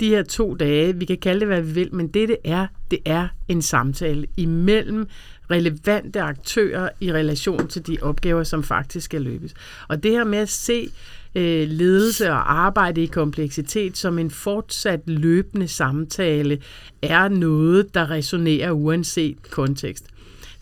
de 0.00 0.08
her 0.08 0.22
to 0.22 0.54
dage, 0.54 0.96
vi 0.96 1.04
kan 1.04 1.18
kalde 1.18 1.40
det, 1.40 1.48
hvad 1.48 1.62
vi 1.62 1.72
vil, 1.72 1.94
men 1.94 2.08
det 2.08 2.28
det 2.28 2.36
er, 2.44 2.66
det 2.90 2.98
er 3.04 3.28
en 3.48 3.62
samtale 3.62 4.26
imellem 4.36 5.06
relevante 5.50 6.20
aktører 6.20 6.88
i 7.00 7.12
relation 7.12 7.68
til 7.68 7.86
de 7.86 7.98
opgaver, 8.02 8.44
som 8.44 8.62
faktisk 8.62 9.04
skal 9.04 9.22
løbes. 9.22 9.54
Og 9.88 10.02
det 10.02 10.10
her 10.10 10.24
med 10.24 10.38
at 10.38 10.48
se 10.48 10.90
øh, 11.34 11.68
ledelse 11.68 12.30
og 12.30 12.52
arbejde 12.52 13.02
i 13.02 13.06
kompleksitet 13.06 13.96
som 13.98 14.18
en 14.18 14.30
fortsat 14.30 15.00
løbende 15.06 15.68
samtale, 15.68 16.58
er 17.02 17.28
noget, 17.28 17.94
der 17.94 18.10
resonerer 18.10 18.70
uanset 18.70 19.36
kontekst. 19.50 20.06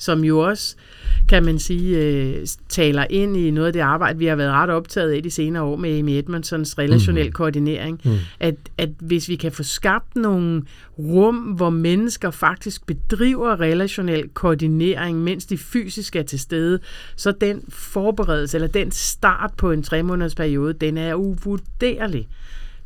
Som 0.01 0.25
jo 0.25 0.39
også 0.39 0.77
kan 1.29 1.45
man 1.45 1.59
sige, 1.59 1.99
øh, 1.99 2.47
taler 2.69 3.07
ind 3.11 3.37
i 3.37 3.51
noget 3.51 3.67
af 3.67 3.73
det 3.73 3.81
arbejde, 3.81 4.19
vi 4.19 4.27
har 4.27 4.37
været 4.37 4.53
ret 4.53 4.71
optaget 4.71 5.13
af 5.13 5.23
de 5.23 5.31
senere 5.31 5.63
år 5.63 5.77
med 5.77 5.99
Amy 5.99 6.11
Edmondsons 6.11 6.79
relationel 6.79 7.27
mm. 7.27 7.33
koordinering. 7.33 8.01
Mm. 8.05 8.17
At, 8.41 8.55
at 8.79 8.89
hvis 8.99 9.29
vi 9.29 9.37
kan 9.37 9.53
få 9.53 9.63
skabt 9.63 10.17
nogle 10.17 10.63
rum, 10.99 11.37
hvor 11.37 11.71
mennesker 11.71 12.31
faktisk 12.31 12.87
bedriver 12.87 13.61
relationel 13.61 14.29
koordinering, 14.29 15.19
mens 15.19 15.47
de 15.47 15.59
fysisk 15.59 16.17
er 16.17 16.23
til 16.23 16.41
stede, 16.41 16.79
så 17.17 17.33
den 17.41 17.63
forberedelse, 17.69 18.57
eller 18.57 18.69
den 18.69 18.91
start 18.91 19.51
på 19.57 19.73
en 19.73 19.83
tre 19.83 20.03
måneders 20.03 20.35
periode, 20.35 20.73
den 20.73 20.99
er 20.99 21.15
uvurderlig. 21.15 22.29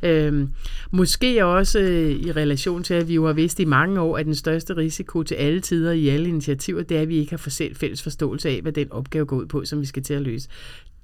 Øhm, 0.04 0.48
måske 0.90 1.44
også 1.44 1.78
øh, 1.78 2.10
i 2.10 2.32
relation 2.32 2.82
til, 2.82 2.94
at 2.94 3.08
vi 3.08 3.14
jo 3.14 3.26
har 3.26 3.32
vidst 3.32 3.60
i 3.60 3.64
mange 3.64 4.00
år, 4.00 4.18
at 4.18 4.26
den 4.26 4.34
største 4.34 4.76
risiko 4.76 5.22
til 5.22 5.34
alle 5.34 5.60
tider 5.60 5.92
i 5.92 6.08
alle 6.08 6.28
initiativer, 6.28 6.82
det 6.82 6.96
er, 6.96 7.02
at 7.02 7.08
vi 7.08 7.16
ikke 7.16 7.32
har 7.32 7.36
fået 7.36 7.76
fælles 7.76 8.02
forståelse 8.02 8.48
af, 8.48 8.62
hvad 8.62 8.72
den 8.72 8.92
opgave 8.92 9.26
går 9.26 9.36
ud 9.36 9.46
på, 9.46 9.64
som 9.64 9.80
vi 9.80 9.86
skal 9.86 10.02
til 10.02 10.14
at 10.14 10.22
løse. 10.22 10.48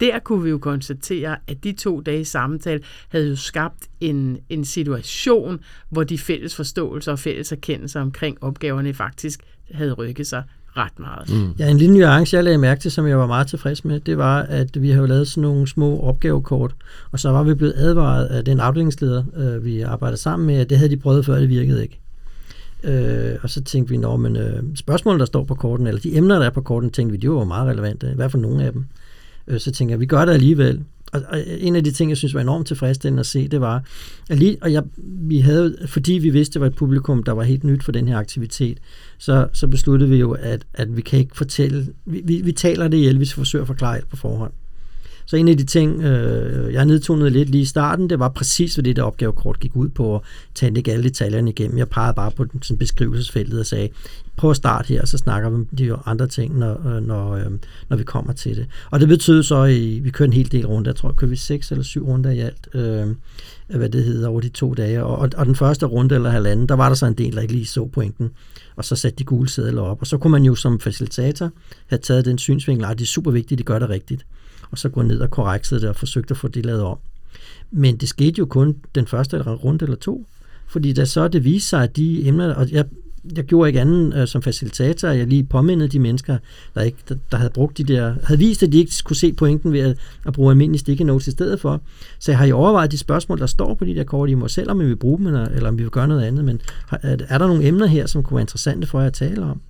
Der 0.01 0.19
kunne 0.19 0.43
vi 0.43 0.51
jo 0.51 0.59
konstatere, 0.59 1.37
at 1.47 1.65
de 1.65 1.73
to 1.73 2.01
dage 2.01 2.25
samtale 2.25 2.83
havde 3.09 3.29
jo 3.29 3.37
skabt 3.37 3.89
en, 4.01 4.39
en 4.49 4.65
situation, 4.65 5.61
hvor 5.89 6.05
de 6.05 6.19
fælles 6.19 6.57
forståelser 6.57 7.13
og 7.13 7.19
fælles 7.19 7.53
erkendelser 7.53 8.01
omkring 8.01 8.43
opgaverne 8.45 8.95
faktisk 8.95 9.41
havde 9.71 9.93
rykket 9.93 10.27
sig 10.27 10.43
ret 10.77 10.99
meget. 10.99 11.31
Mm. 11.31 11.55
Ja, 11.59 11.71
en 11.71 11.79
lille 11.79 11.99
nuance, 11.99 12.37
jeg 12.37 12.45
lagde 12.45 12.59
mærke 12.59 12.81
til, 12.81 12.91
som 12.91 13.07
jeg 13.07 13.19
var 13.19 13.27
meget 13.27 13.47
tilfreds 13.47 13.85
med, 13.85 14.01
det 14.01 14.19
var, 14.19 14.43
at 14.43 14.83
vi 14.83 14.91
har 14.91 15.01
jo 15.01 15.07
lavet 15.07 15.29
sådan 15.29 15.43
nogle 15.43 15.69
små 15.69 16.01
opgavekort, 16.01 16.75
og 17.13 17.21
så 17.21 17.31
var 17.31 17.43
vi 17.43 17.55
blevet 17.55 17.75
advaret 17.77 18.27
af 18.27 18.45
den 18.45 18.61
afdelingsleder, 18.61 19.25
øh, 19.37 19.65
vi 19.65 19.81
arbejder 19.81 20.17
sammen 20.17 20.47
med, 20.47 20.55
at 20.55 20.71
det 20.71 20.79
havde 20.79 20.91
de 20.91 20.97
prøvet 20.97 21.27
før, 21.27 21.39
det 21.39 21.49
virkede 21.49 21.83
ikke. 21.83 22.01
Øh, 22.85 23.37
og 23.43 23.51
så 23.51 23.63
tænkte 23.63 23.91
vi, 23.91 23.97
når 23.97 24.17
men 24.17 24.37
øh, 24.37 24.63
spørgsmål, 24.75 25.19
der 25.19 25.25
står 25.25 25.45
på 25.45 25.55
korten, 25.55 25.87
eller 25.87 26.01
de 26.01 26.17
emner, 26.17 26.39
der 26.39 26.47
er 26.47 26.51
på 26.51 26.61
korten, 26.61 26.91
tænkte 26.91 27.13
vi, 27.13 27.17
de 27.19 27.31
var 27.31 27.45
meget 27.45 27.69
relevante, 27.69 28.11
i 28.13 28.15
hvert 28.15 28.33
fald 28.33 28.43
nogle 28.43 28.65
af 28.65 28.73
dem. 28.73 28.87
Øh, 29.49 29.61
så 29.61 29.71
tænker 29.73 29.93
jeg, 29.93 30.01
vi 30.01 30.07
gør 30.07 30.25
det 30.25 30.33
alligevel. 30.33 30.85
Og, 31.13 31.23
og 31.29 31.45
en 31.59 31.77
af 31.77 31.85
de 31.85 31.91
ting, 31.91 32.11
jeg 32.11 32.17
synes 32.17 32.35
var 32.35 32.41
enormt 32.41 32.67
tilfredsstillende 32.67 33.21
at 33.21 33.27
se, 33.27 33.49
det 33.49 33.61
var, 33.61 33.85
at 34.31 34.39
lige, 34.39 34.57
og 34.63 34.73
jeg, 34.73 34.83
vi 35.03 35.39
havde, 35.39 35.77
fordi 35.87 36.13
vi 36.13 36.31
vidste, 36.31 36.55
det 36.55 36.61
var 36.61 36.67
et 36.67 36.75
publikum, 36.75 37.23
der 37.23 37.33
var 37.33 37.43
helt 37.43 37.65
nyt 37.65 37.85
for 37.85 37.93
den 37.93 38.09
her 38.09 38.19
aktivitet, 38.19 38.79
så, 39.19 39.49
så 39.53 39.69
besluttede 39.69 40.11
vi 40.11 40.17
jo, 40.17 40.33
at, 40.33 40.67
at 40.75 40.97
vi 40.97 41.03
kan 41.03 41.19
ikke 41.19 41.37
fortælle, 41.37 41.87
vi, 42.07 42.23
vi, 42.25 42.41
vi 42.45 42.53
taler 42.53 42.89
det 42.89 42.97
ihjel, 42.97 43.17
hvis 43.17 43.37
vi 43.37 43.41
forsøger 43.41 43.63
at 43.63 43.67
forklare 43.67 43.97
alt 43.97 44.09
på 44.09 44.17
forhånd. 44.17 44.53
Så 45.31 45.37
en 45.37 45.49
af 45.49 45.57
de 45.57 45.65
ting, 45.65 46.03
øh, 46.03 46.75
jeg 46.75 46.85
nedtonede 46.85 47.31
lidt 47.31 47.51
lige 47.51 47.63
i 47.63 47.65
starten, 47.65 48.11
det 48.11 48.19
var 48.19 48.29
præcis, 48.29 48.75
hvad 48.75 48.85
det 48.85 48.97
der 48.97 49.03
opgavekort 49.03 49.61
gik 49.61 49.77
ud 49.77 49.89
på, 49.89 50.15
at 50.15 50.21
tage 50.55 50.77
ikke 50.77 50.93
alle 50.93 51.05
detaljerne 51.05 51.51
igennem. 51.51 51.79
Jeg 51.79 51.89
pegede 51.89 52.15
bare 52.15 52.31
på 52.31 52.47
sådan 52.63 52.79
beskrivelsesfeltet 52.79 53.61
og 53.61 53.67
sagde, 53.67 53.89
prøv 54.37 54.51
at 54.51 54.57
starte 54.57 54.89
her, 54.89 55.03
og 55.03 55.09
så 55.09 55.19
snakker 55.19 55.49
vi 55.51 55.55
om 55.55 55.67
de 55.67 55.95
andre 56.07 56.27
ting, 56.27 56.59
når, 56.59 56.87
øh, 56.89 57.07
når, 57.07 57.33
øh, 57.33 57.45
når 57.89 57.97
vi 57.97 58.05
kommer 58.05 58.33
til 58.33 58.57
det. 58.57 58.67
Og 58.91 59.01
det 59.01 59.09
betød 59.09 59.43
så, 59.43 59.63
at 59.63 60.05
vi 60.05 60.11
kørte 60.11 60.29
en 60.29 60.33
hel 60.33 60.53
del 60.53 60.67
runder. 60.67 60.91
Jeg 60.91 60.97
tror, 60.97 61.13
kørte 61.13 61.31
vi 61.31 61.37
seks 61.37 61.71
eller 61.71 61.85
syv 61.85 62.07
runder 62.07 62.31
i 62.31 62.39
alt, 62.39 62.69
øh, 62.75 63.07
hvad 63.69 63.89
det 63.89 64.05
hedder, 64.05 64.29
over 64.29 64.41
de 64.41 64.49
to 64.49 64.75
dage. 64.75 65.05
Og, 65.05 65.31
og 65.37 65.47
den 65.47 65.55
første 65.55 65.87
runde 65.87 66.15
eller 66.15 66.31
halvanden, 66.31 66.69
der 66.69 66.75
var 66.75 66.89
der 66.89 66.97
så 66.97 67.07
en 67.07 67.15
del, 67.15 67.33
der 67.33 67.41
ikke 67.41 67.55
lige 67.55 67.67
så 67.67 67.87
pointen. 67.87 68.31
Og 68.77 68.85
så 68.85 68.97
satte 68.97 69.19
de 69.19 69.25
gule 69.25 69.49
sædler 69.49 69.83
op. 69.83 70.01
Og 70.01 70.07
så 70.07 70.19
kunne 70.19 70.31
man 70.31 70.45
jo 70.45 70.55
som 70.55 70.81
facilitator 70.81 71.51
have 71.87 71.99
taget 71.99 72.25
den 72.25 72.39
synsvinkel, 72.39 72.85
at 72.85 72.99
det 72.99 73.05
er 73.05 73.09
super 73.09 73.31
vigtigt, 73.31 73.53
at 73.53 73.59
de 73.59 73.65
gør 73.65 73.79
det 73.79 73.89
rigtigt 73.89 74.27
og 74.71 74.79
så 74.79 74.89
gå 74.89 75.03
ned 75.03 75.21
og 75.21 75.31
korreksede 75.31 75.81
det 75.81 75.89
og 75.89 75.97
forsøgte 75.97 76.33
at 76.33 76.37
få 76.37 76.49
det 76.49 76.67
lavet 76.67 76.83
om. 76.83 76.99
Men 77.71 77.97
det 77.97 78.09
skete 78.09 78.39
jo 78.39 78.47
kun 78.47 78.77
den 78.95 79.07
første 79.07 79.43
runde 79.43 79.85
eller 79.85 79.97
to, 79.97 80.27
fordi 80.67 80.93
da 80.93 81.05
så 81.05 81.29
det 81.29 81.45
viste 81.45 81.69
sig, 81.69 81.83
at 81.83 81.97
de 81.97 82.29
emner, 82.29 82.55
og 82.55 82.71
jeg, 82.71 82.85
jeg 83.37 83.45
gjorde 83.45 83.69
ikke 83.69 83.81
andet 83.81 84.15
øh, 84.17 84.29
som 84.29 84.43
facilitator, 84.43 85.09
jeg 85.09 85.27
lige 85.27 85.45
påmindede 85.45 85.89
de 85.89 85.99
mennesker, 85.99 86.39
der, 86.75 86.83
ikke, 86.83 86.99
der, 87.09 87.15
der 87.31 87.37
havde 87.37 87.51
brugt 87.51 87.79
de 87.79 87.85
der, 87.85 88.15
havde 88.25 88.39
vist, 88.39 88.63
at 88.63 88.73
de 88.73 88.79
ikke 88.79 88.93
kunne 89.05 89.17
se 89.17 89.33
pointen 89.33 89.73
ved 89.73 89.81
at, 89.81 89.99
at 90.27 90.33
bruge 90.33 90.51
almindelige 90.51 90.81
sticky 90.81 91.03
notes 91.03 91.29
i 91.29 91.31
stedet 91.31 91.61
for. 91.61 91.81
Så 92.19 92.31
jeg 92.31 92.39
har 92.39 92.45
I 92.47 92.53
overvejet 92.53 92.93
de 92.93 92.99
spørgsmål, 92.99 93.39
der 93.39 93.47
står 93.47 93.75
på 93.75 93.85
de 93.85 93.95
der 93.95 94.05
kort, 94.05 94.31
I 94.31 94.35
må 94.35 94.49
selv, 94.49 94.71
om 94.71 94.81
vi 94.81 94.85
vil 94.85 94.97
bruge 94.97 95.19
dem, 95.19 95.27
eller, 95.27 95.45
eller 95.45 95.69
om 95.69 95.79
vi 95.79 95.83
vil 95.83 95.91
gøre 95.91 96.09
noget 96.09 96.23
andet, 96.23 96.45
men 96.45 96.61
er, 96.91 97.17
er 97.29 97.39
der 97.39 97.47
nogle 97.47 97.67
emner 97.67 97.87
her, 97.87 98.07
som 98.07 98.23
kunne 98.23 98.37
være 98.37 98.43
interessante 98.43 98.87
for 98.87 99.01
jer 99.01 99.07
at 99.07 99.13
tale 99.13 99.43
om? 99.43 99.61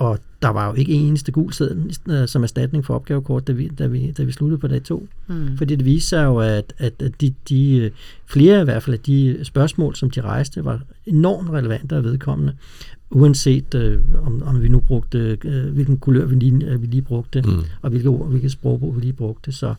Og 0.00 0.18
der 0.42 0.48
var 0.48 0.66
jo 0.66 0.74
ikke 0.74 0.92
en 0.92 1.06
eneste 1.06 1.32
gul 1.32 1.52
seddel 1.52 1.96
øh, 2.10 2.28
som 2.28 2.42
erstatning 2.42 2.84
for 2.84 2.94
opgavekort, 2.94 3.46
da 3.46 3.52
vi, 3.52 3.68
da 3.68 3.86
vi, 3.86 4.10
da 4.10 4.22
vi 4.22 4.32
sluttede 4.32 4.60
på 4.60 4.68
dag 4.68 4.82
to. 4.82 5.08
Mm. 5.26 5.56
Fordi 5.56 5.76
det 5.76 5.84
viste 5.84 6.08
sig 6.08 6.24
jo, 6.24 6.38
at, 6.38 6.74
at 6.78 7.02
de, 7.20 7.34
de, 7.48 7.76
øh, 7.76 7.90
flere 8.26 8.60
i 8.60 8.64
hvert 8.64 8.82
fald 8.82 8.94
af 8.94 9.00
de 9.00 9.38
spørgsmål, 9.42 9.96
som 9.96 10.10
de 10.10 10.20
rejste, 10.20 10.64
var 10.64 10.80
enormt 11.06 11.50
relevante 11.50 11.96
og 11.96 12.04
vedkommende, 12.04 12.52
uanset 13.10 13.74
øh, 13.74 14.00
om, 14.26 14.42
om 14.42 14.62
vi 14.62 14.68
nu 14.68 14.80
brugte, 14.80 15.38
øh, 15.44 15.66
hvilken 15.72 15.98
kulør 15.98 16.26
vi 16.26 16.34
lige, 16.34 16.66
øh, 16.66 16.82
vi 16.82 16.86
lige 16.86 17.02
brugte, 17.02 17.42
mm. 17.42 17.62
og 17.82 17.90
hvilke, 17.90 18.10
hvilket 18.10 18.52
sprogbrug 18.52 18.96
vi 18.96 19.00
lige 19.00 19.12
brugte. 19.12 19.52
Så, 19.52 19.74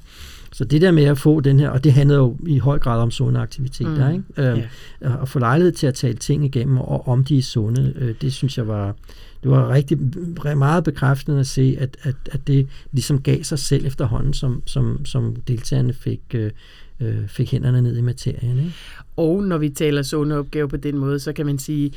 så 0.54 0.66
det 0.66 0.82
der 0.82 0.92
med 0.92 1.04
at 1.04 1.18
få 1.18 1.40
den 1.40 1.60
her, 1.60 1.70
og 1.70 1.84
det 1.84 1.94
handlede 1.94 2.20
jo 2.20 2.38
i 2.48 2.58
høj 2.58 2.80
grad 2.80 3.02
om 3.02 3.12
sunde 3.12 3.40
aktiviteter, 3.40 4.10
mm. 4.10 4.14
ikke? 4.14 4.52
Øh, 4.52 4.58
yeah. 4.58 5.22
at 5.22 5.30
få 5.30 5.40
lejlighed 5.40 5.72
til 5.72 5.88
at 5.88 5.94
tale 5.94 6.14
ting 6.14 6.46
igennem, 6.46 6.78
og 6.78 7.08
om 7.08 7.24
de 7.24 7.38
er 7.38 7.42
sunde, 7.42 7.94
øh, 7.96 8.16
det 8.22 8.34
synes 8.34 8.58
jeg 8.58 8.68
var 8.68 8.96
det 9.44 9.52
var 9.52 9.70
rigtig 9.70 9.98
meget 10.58 10.84
bekræftende 10.84 11.40
at 11.40 11.48
se, 11.48 11.78
at, 11.80 11.98
at, 12.04 12.16
at 12.32 12.48
det 12.48 12.68
ligesom 12.92 13.22
gav 13.22 13.44
sig 13.44 13.60
selv 13.60 13.86
efterhånden, 13.86 14.34
som, 14.34 14.64
som, 14.66 15.06
som 15.06 15.36
deltagerne 15.36 15.94
fik, 15.94 16.22
øh, 16.34 16.52
øh, 17.00 17.28
fik 17.28 17.52
hænderne 17.52 17.82
ned 17.82 17.98
i 17.98 18.02
materien. 18.02 18.58
Ikke? 18.58 18.74
Og 19.18 19.44
når 19.44 19.58
vi 19.58 19.70
taler 19.70 20.02
sunde 20.02 20.38
opgave 20.38 20.68
på 20.68 20.78
den 20.78 20.98
måde, 20.98 21.20
så 21.20 21.34
kan 21.34 21.46
man 21.46 21.60
sige, 21.60 21.92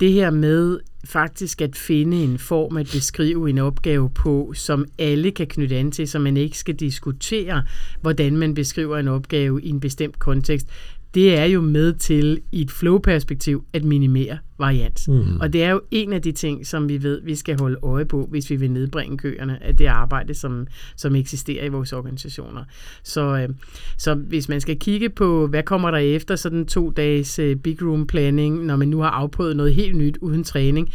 det 0.00 0.12
her 0.12 0.30
med 0.30 0.80
faktisk 1.04 1.60
at 1.60 1.76
finde 1.76 2.16
en 2.16 2.38
form 2.38 2.76
at 2.76 2.90
beskrive 2.92 3.50
en 3.50 3.58
opgave 3.58 4.10
på, 4.10 4.52
som 4.54 4.86
alle 4.98 5.30
kan 5.30 5.46
knytte 5.46 5.76
an 5.76 5.90
til, 5.90 6.08
så 6.08 6.18
man 6.18 6.36
ikke 6.36 6.58
skal 6.58 6.74
diskutere, 6.74 7.64
hvordan 8.00 8.36
man 8.36 8.54
beskriver 8.54 8.98
en 8.98 9.08
opgave 9.08 9.62
i 9.62 9.68
en 9.68 9.80
bestemt 9.80 10.18
kontekst, 10.18 10.68
det 11.14 11.38
er 11.38 11.44
jo 11.44 11.60
med 11.60 11.94
til 11.94 12.40
i 12.52 12.60
et 12.60 12.70
flow-perspektiv 12.70 13.64
at 13.72 13.84
minimere 13.84 14.38
varians. 14.58 15.08
Mm. 15.08 15.40
Og 15.40 15.52
det 15.52 15.62
er 15.62 15.70
jo 15.70 15.80
en 15.90 16.12
af 16.12 16.22
de 16.22 16.32
ting, 16.32 16.66
som 16.66 16.88
vi 16.88 17.02
ved, 17.02 17.20
vi 17.24 17.34
skal 17.34 17.58
holde 17.58 17.78
øje 17.82 18.04
på, 18.04 18.26
hvis 18.30 18.50
vi 18.50 18.56
vil 18.56 18.70
nedbringe 18.70 19.18
køerne 19.18 19.64
af 19.64 19.76
det 19.76 19.86
arbejde, 19.86 20.34
som, 20.34 20.66
som 20.96 21.16
eksisterer 21.16 21.64
i 21.64 21.68
vores 21.68 21.92
organisationer. 21.92 22.64
Så, 23.02 23.36
øh, 23.36 23.48
så 23.98 24.14
hvis 24.14 24.48
man 24.48 24.60
skal 24.60 24.78
kigge 24.78 25.08
på, 25.08 25.46
hvad 25.46 25.62
kommer 25.62 25.90
der 25.90 25.98
efter 25.98 26.36
sådan 26.36 26.66
to 26.66 26.90
dages 26.90 27.38
øh, 27.38 27.56
big 27.56 27.82
room 27.82 28.06
planning, 28.06 28.64
når 28.64 28.76
man 28.76 28.88
nu 28.88 29.00
har 29.00 29.10
afprøvet 29.10 29.56
noget 29.56 29.74
helt 29.74 29.96
nyt 29.96 30.18
uden 30.20 30.44
træning, 30.44 30.92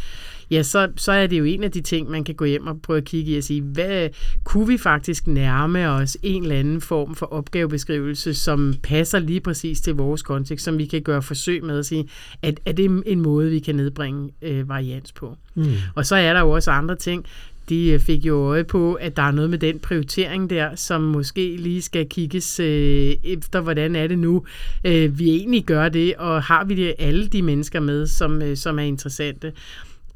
ja, 0.50 0.62
så, 0.62 0.88
så 0.96 1.12
er 1.12 1.26
det 1.26 1.38
jo 1.38 1.44
en 1.44 1.64
af 1.64 1.70
de 1.70 1.80
ting, 1.80 2.10
man 2.10 2.24
kan 2.24 2.34
gå 2.34 2.44
hjem 2.44 2.66
og 2.66 2.82
prøve 2.82 2.96
at 2.96 3.04
kigge 3.04 3.32
i 3.32 3.36
og 3.36 3.44
sige, 3.44 3.62
hvad 3.62 4.08
kunne 4.44 4.66
vi 4.66 4.78
faktisk 4.78 5.26
nærme 5.26 5.88
os 5.88 6.16
en 6.22 6.42
eller 6.42 6.56
anden 6.56 6.80
form 6.80 7.14
for 7.14 7.26
opgavebeskrivelse, 7.26 8.34
som 8.34 8.74
passer 8.82 9.18
lige 9.18 9.40
præcis 9.40 9.80
til 9.80 9.94
vores 9.94 10.22
kontekst, 10.22 10.64
som 10.64 10.78
vi 10.78 10.86
kan 10.86 11.02
gøre 11.02 11.22
forsøg 11.22 11.64
med 11.64 11.78
at 11.78 11.86
sige, 11.86 12.08
at 12.42 12.60
er 12.64 12.72
det 12.72 13.02
en 13.06 13.20
måde, 13.20 13.50
vi 13.50 13.58
kan 13.58 13.74
nedbringe 13.74 14.30
øh, 14.42 14.68
varians 14.68 15.12
på. 15.12 15.36
Mm. 15.54 15.72
Og 15.94 16.06
så 16.06 16.16
er 16.16 16.32
der 16.32 16.40
jo 16.40 16.50
også 16.50 16.70
andre 16.70 16.96
ting, 16.96 17.26
de 17.68 17.90
øh, 17.90 18.00
fik 18.00 18.26
jo 18.26 18.36
øje 18.36 18.64
på, 18.64 18.94
at 18.94 19.16
der 19.16 19.22
er 19.22 19.30
noget 19.30 19.50
med 19.50 19.58
den 19.58 19.78
prioritering 19.78 20.50
der, 20.50 20.76
som 20.76 21.02
måske 21.02 21.56
lige 21.56 21.82
skal 21.82 22.08
kigges 22.08 22.60
øh, 22.60 23.14
efter, 23.24 23.60
hvordan 23.60 23.96
er 23.96 24.06
det 24.06 24.18
nu, 24.18 24.44
øh, 24.84 25.18
vi 25.18 25.30
egentlig 25.30 25.64
gør 25.64 25.88
det, 25.88 26.14
og 26.14 26.42
har 26.42 26.64
vi 26.64 26.74
det 26.74 26.94
alle 26.98 27.26
de 27.26 27.42
mennesker 27.42 27.80
med, 27.80 28.06
som, 28.06 28.42
øh, 28.42 28.56
som 28.56 28.78
er 28.78 28.82
interessante 28.82 29.52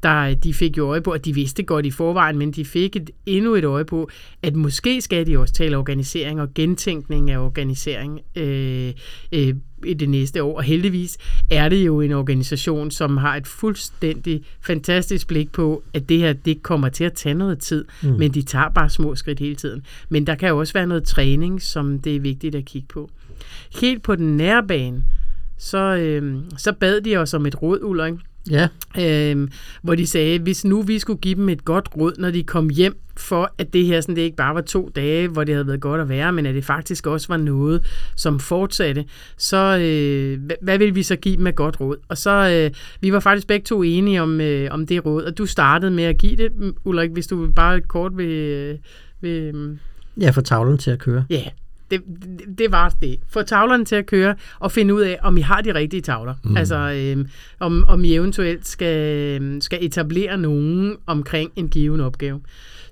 der 0.03 0.33
de 0.33 0.53
fik 0.53 0.77
jo 0.77 0.87
øje 0.87 1.01
på, 1.01 1.11
at 1.11 1.25
de 1.25 1.33
vidste 1.33 1.63
godt 1.63 1.85
i 1.85 1.91
forvejen, 1.91 2.37
men 2.37 2.51
de 2.51 2.65
fik 2.65 2.95
et, 2.95 3.09
endnu 3.25 3.55
et 3.55 3.65
øje 3.65 3.85
på, 3.85 4.09
at 4.43 4.55
måske 4.55 5.01
skal 5.01 5.27
de 5.27 5.37
også 5.37 5.53
tale 5.53 5.77
organisering 5.77 6.41
og 6.41 6.53
gentænkning 6.53 7.31
af 7.31 7.37
organisering 7.37 8.19
øh, 8.35 8.93
øh, 9.31 9.55
i 9.85 9.93
det 9.93 10.09
næste 10.09 10.43
år. 10.43 10.57
Og 10.57 10.63
heldigvis 10.63 11.17
er 11.51 11.69
det 11.69 11.85
jo 11.85 12.01
en 12.01 12.11
organisation, 12.11 12.91
som 12.91 13.17
har 13.17 13.35
et 13.35 13.47
fuldstændig 13.47 14.43
fantastisk 14.61 15.27
blik 15.27 15.51
på, 15.51 15.83
at 15.93 16.09
det 16.09 16.19
her 16.19 16.33
det 16.33 16.63
kommer 16.63 16.89
til 16.89 17.03
at 17.03 17.13
tage 17.13 17.35
noget 17.35 17.59
tid, 17.59 17.85
mm. 18.03 18.09
men 18.09 18.33
de 18.33 18.41
tager 18.41 18.69
bare 18.69 18.89
små 18.89 19.15
skridt 19.15 19.39
hele 19.39 19.55
tiden. 19.55 19.85
Men 20.09 20.27
der 20.27 20.35
kan 20.35 20.49
jo 20.49 20.57
også 20.57 20.73
være 20.73 20.87
noget 20.87 21.03
træning, 21.03 21.61
som 21.61 21.99
det 21.99 22.15
er 22.15 22.19
vigtigt 22.19 22.55
at 22.55 22.65
kigge 22.65 22.87
på. 22.87 23.09
Helt 23.81 24.03
på 24.03 24.15
den 24.15 24.37
nære 24.37 24.67
bane, 24.67 25.03
så, 25.57 25.95
øh, 25.95 26.35
så 26.57 26.73
bad 26.73 27.01
de 27.01 27.17
os 27.17 27.33
om 27.33 27.45
et 27.45 27.61
råd, 27.61 27.79
Ulrik, 27.83 28.13
Ja, 28.49 28.67
øh, 28.99 29.47
hvor 29.81 29.95
de 29.95 30.07
sagde, 30.07 30.39
hvis 30.39 30.65
nu 30.65 30.81
vi 30.81 30.99
skulle 30.99 31.19
give 31.19 31.35
dem 31.35 31.49
et 31.49 31.65
godt 31.65 31.89
råd, 31.97 32.13
når 32.17 32.31
de 32.31 32.43
kom 32.43 32.69
hjem, 32.69 32.99
for 33.17 33.53
at 33.57 33.73
det 33.73 33.85
her 33.85 34.01
sådan, 34.01 34.15
det 34.15 34.21
ikke 34.21 34.37
bare 34.37 34.55
var 34.55 34.61
to 34.61 34.91
dage, 34.95 35.27
hvor 35.27 35.43
det 35.43 35.55
havde 35.55 35.67
været 35.67 35.81
godt 35.81 36.01
at 36.01 36.09
være, 36.09 36.31
men 36.31 36.45
at 36.45 36.55
det 36.55 36.65
faktisk 36.65 37.07
også 37.07 37.27
var 37.27 37.37
noget, 37.37 37.85
som 38.15 38.39
fortsatte, 38.39 39.05
så 39.37 39.77
øh, 39.77 40.45
hvad, 40.45 40.55
hvad 40.61 40.77
vil 40.77 40.95
vi 40.95 41.03
så 41.03 41.15
give 41.15 41.37
dem 41.37 41.47
et 41.47 41.55
godt 41.55 41.79
råd? 41.79 41.97
Og 42.07 42.17
så, 42.17 42.49
øh, 42.49 42.75
vi 43.01 43.13
var 43.13 43.19
faktisk 43.19 43.47
begge 43.47 43.63
to 43.63 43.83
enige 43.83 44.21
om, 44.21 44.41
øh, 44.41 44.67
om 44.71 44.87
det 44.87 45.05
råd, 45.05 45.23
og 45.23 45.37
du 45.37 45.45
startede 45.45 45.91
med 45.91 46.03
at 46.03 46.17
give 46.17 46.35
det, 46.35 46.51
Ulrik, 46.85 47.11
hvis 47.11 47.27
du 47.27 47.51
bare 47.51 47.81
kort 47.81 48.17
vil... 48.17 48.31
Øh, 48.31 48.77
vil 49.21 49.53
ja 50.21 50.29
for 50.29 50.41
tavlen 50.41 50.77
til 50.77 50.91
at 50.91 50.99
køre. 50.99 51.25
Ja, 51.29 51.35
yeah 51.35 51.51
det, 51.91 52.01
det, 52.57 52.71
var 52.71 52.93
det. 53.01 53.19
Få 53.29 53.41
tavlerne 53.41 53.85
til 53.85 53.95
at 53.95 54.05
køre, 54.05 54.35
og 54.59 54.71
finde 54.71 54.93
ud 54.93 55.01
af, 55.01 55.17
om 55.21 55.37
I 55.37 55.41
har 55.41 55.61
de 55.61 55.73
rigtige 55.73 56.01
tavler. 56.01 56.35
Mm. 56.43 56.57
Altså, 56.57 56.75
øh, 56.75 57.25
om, 57.59 57.85
om 57.87 58.03
I 58.03 58.13
eventuelt 58.13 58.67
skal, 58.67 59.57
skal 59.61 59.85
etablere 59.85 60.37
nogen 60.37 60.95
omkring 61.05 61.51
en 61.55 61.69
given 61.69 61.99
opgave. 61.99 62.41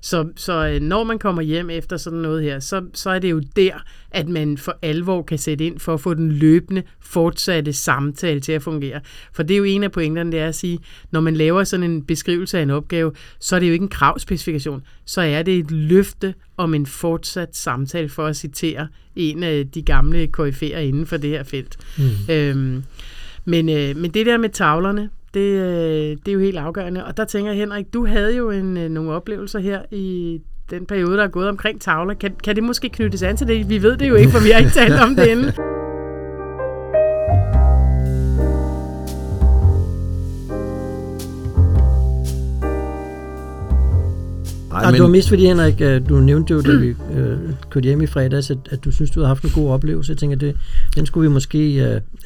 Så, 0.00 0.28
så 0.36 0.66
øh, 0.66 0.80
når 0.80 1.04
man 1.04 1.18
kommer 1.18 1.42
hjem 1.42 1.70
efter 1.70 1.96
sådan 1.96 2.18
noget 2.18 2.42
her, 2.42 2.60
så, 2.60 2.82
så 2.94 3.10
er 3.10 3.18
det 3.18 3.30
jo 3.30 3.42
der, 3.56 3.72
at 4.10 4.28
man 4.28 4.58
for 4.58 4.78
alvor 4.82 5.22
kan 5.22 5.38
sætte 5.38 5.66
ind 5.66 5.78
for 5.78 5.94
at 5.94 6.00
få 6.00 6.14
den 6.14 6.32
løbende, 6.32 6.82
fortsatte 7.00 7.72
samtale 7.72 8.40
til 8.40 8.52
at 8.52 8.62
fungere. 8.62 9.00
For 9.32 9.42
det 9.42 9.54
er 9.54 9.58
jo 9.58 9.64
en 9.64 9.84
af 9.84 9.92
pointerne, 9.92 10.32
det 10.32 10.40
er 10.40 10.48
at 10.48 10.54
sige, 10.54 10.78
når 11.10 11.20
man 11.20 11.36
laver 11.36 11.64
sådan 11.64 11.90
en 11.90 12.02
beskrivelse 12.02 12.58
af 12.58 12.62
en 12.62 12.70
opgave, 12.70 13.12
så 13.40 13.56
er 13.56 13.60
det 13.60 13.68
jo 13.68 13.72
ikke 13.72 13.82
en 13.82 13.88
kravspecifikation, 13.88 14.82
så 15.04 15.20
er 15.20 15.42
det 15.42 15.58
et 15.58 15.70
løfte 15.70 16.34
om 16.56 16.74
en 16.74 16.86
fortsat 16.86 17.56
samtale, 17.56 18.08
for 18.08 18.26
at 18.26 18.36
citere 18.36 18.88
en 19.16 19.42
af 19.42 19.68
de 19.74 19.82
gamle 19.82 20.28
KF'er 20.38 20.76
inden 20.76 21.06
for 21.06 21.16
det 21.16 21.30
her 21.30 21.42
felt. 21.42 21.76
Mm. 21.98 22.34
Øhm, 22.34 22.84
men, 23.44 23.68
øh, 23.68 23.96
men 23.96 24.10
det 24.10 24.26
der 24.26 24.36
med 24.36 24.48
tavlerne, 24.48 25.10
det, 25.34 25.40
øh, 25.40 26.16
det 26.16 26.28
er 26.28 26.32
jo 26.32 26.38
helt 26.38 26.58
afgørende. 26.58 27.04
Og 27.04 27.16
der 27.16 27.24
tænker 27.24 27.50
jeg, 27.50 27.58
Henrik, 27.58 27.94
du 27.94 28.06
havde 28.06 28.36
jo 28.36 28.50
en, 28.50 28.76
øh, 28.76 28.88
nogle 28.88 29.12
oplevelser 29.12 29.58
her 29.58 29.82
i 29.90 30.40
den 30.70 30.86
periode, 30.86 31.16
der 31.16 31.24
er 31.24 31.28
gået 31.28 31.48
omkring 31.48 31.80
tavler. 31.80 32.14
Kan, 32.14 32.34
kan 32.44 32.56
det 32.56 32.64
måske 32.64 32.88
knyttes 32.88 33.22
an 33.22 33.36
til 33.36 33.48
det? 33.48 33.68
Vi 33.68 33.82
ved 33.82 33.96
det 33.96 34.08
jo 34.08 34.14
ikke, 34.14 34.30
for 34.30 34.44
vi 34.44 34.50
har 34.50 34.58
ikke 34.58 34.70
talt 34.70 35.00
om 35.00 35.16
det 35.16 35.26
inden. 35.26 35.77
Ej, 44.84 44.90
men... 44.90 44.94
det 44.94 45.02
var 45.02 45.08
mest 45.08 45.28
fordi, 45.28 45.46
Henrik, 45.46 45.80
øh, 45.80 46.08
du 46.08 46.14
nævnte 46.14 46.54
jo, 46.54 46.60
da 46.60 46.72
vi 46.72 46.86
øh, 46.88 47.38
kørte 47.70 47.84
hjem 47.84 48.02
i 48.02 48.06
fredags, 48.06 48.50
at, 48.50 48.58
at 48.70 48.84
du 48.84 48.90
synes, 48.90 49.10
du 49.10 49.20
havde 49.20 49.28
haft 49.28 49.44
en 49.44 49.50
god 49.50 49.70
oplevelse. 49.70 50.10
Jeg 50.12 50.18
tænker, 50.18 50.36
det, 50.36 50.56
den 50.94 51.06
skulle 51.06 51.28
vi 51.28 51.34
måske 51.34 51.74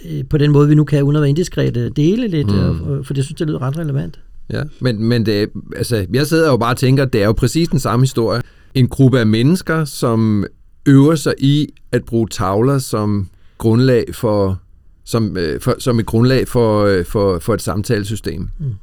øh, 0.09 0.25
på 0.25 0.39
den 0.39 0.51
måde, 0.51 0.69
vi 0.69 0.75
nu 0.75 0.85
kan, 0.85 1.03
uden 1.03 1.17
at 1.17 1.23
være 1.23 1.29
indiskret, 1.29 1.97
dele 1.97 2.29
lidt, 2.29 2.47
mm. 2.47 2.93
øh, 2.93 3.05
for 3.05 3.15
det 3.15 3.25
synes 3.25 3.41
jeg 3.41 3.49
lyder 3.49 3.63
ret 3.63 3.79
relevant. 3.79 4.21
Ja, 4.51 4.63
men, 4.81 5.05
men 5.05 5.27
det, 5.27 5.49
altså, 5.77 6.07
jeg 6.13 6.27
sidder 6.27 6.51
jo 6.51 6.57
bare 6.57 6.73
og 6.73 6.77
tænker, 6.77 7.05
det 7.05 7.23
er 7.23 7.27
jo 7.27 7.33
præcis 7.33 7.69
den 7.69 7.79
samme 7.79 8.03
historie. 8.03 8.43
En 8.75 8.89
gruppe 8.89 9.21
af 9.21 9.27
mennesker, 9.27 9.85
som 9.85 10.45
øver 10.87 11.15
sig 11.15 11.35
i 11.39 11.69
at 11.93 12.05
bruge 12.05 12.29
tavler 12.29 12.79
som 12.79 13.29
grundlag 13.59 14.05
for 14.13 14.59
som, 15.05 15.37
øh, 15.37 15.61
for, 15.61 15.75
som 15.79 15.99
et 15.99 16.07
grundlag 16.07 16.49
for, 16.49 16.85
øh, 16.85 17.05
for, 17.05 17.39
for 17.39 17.55
et 17.55 17.63
samtalesystem. 17.63 18.49
Mm. 18.59 18.75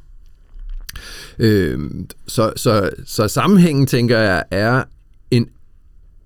Øh, 1.38 1.90
så, 2.26 2.52
så, 2.56 2.90
så 3.06 3.28
sammenhængen, 3.28 3.86
tænker 3.86 4.18
jeg, 4.18 4.44
er 4.50 4.84
en, 5.30 5.48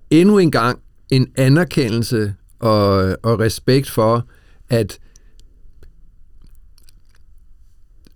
endnu 0.09 0.37
en 0.37 0.51
gang 0.51 0.79
en 1.09 1.27
anerkendelse 1.35 2.33
og, 2.59 3.17
og 3.23 3.39
respekt 3.39 3.89
for, 3.89 4.27
at 4.69 4.99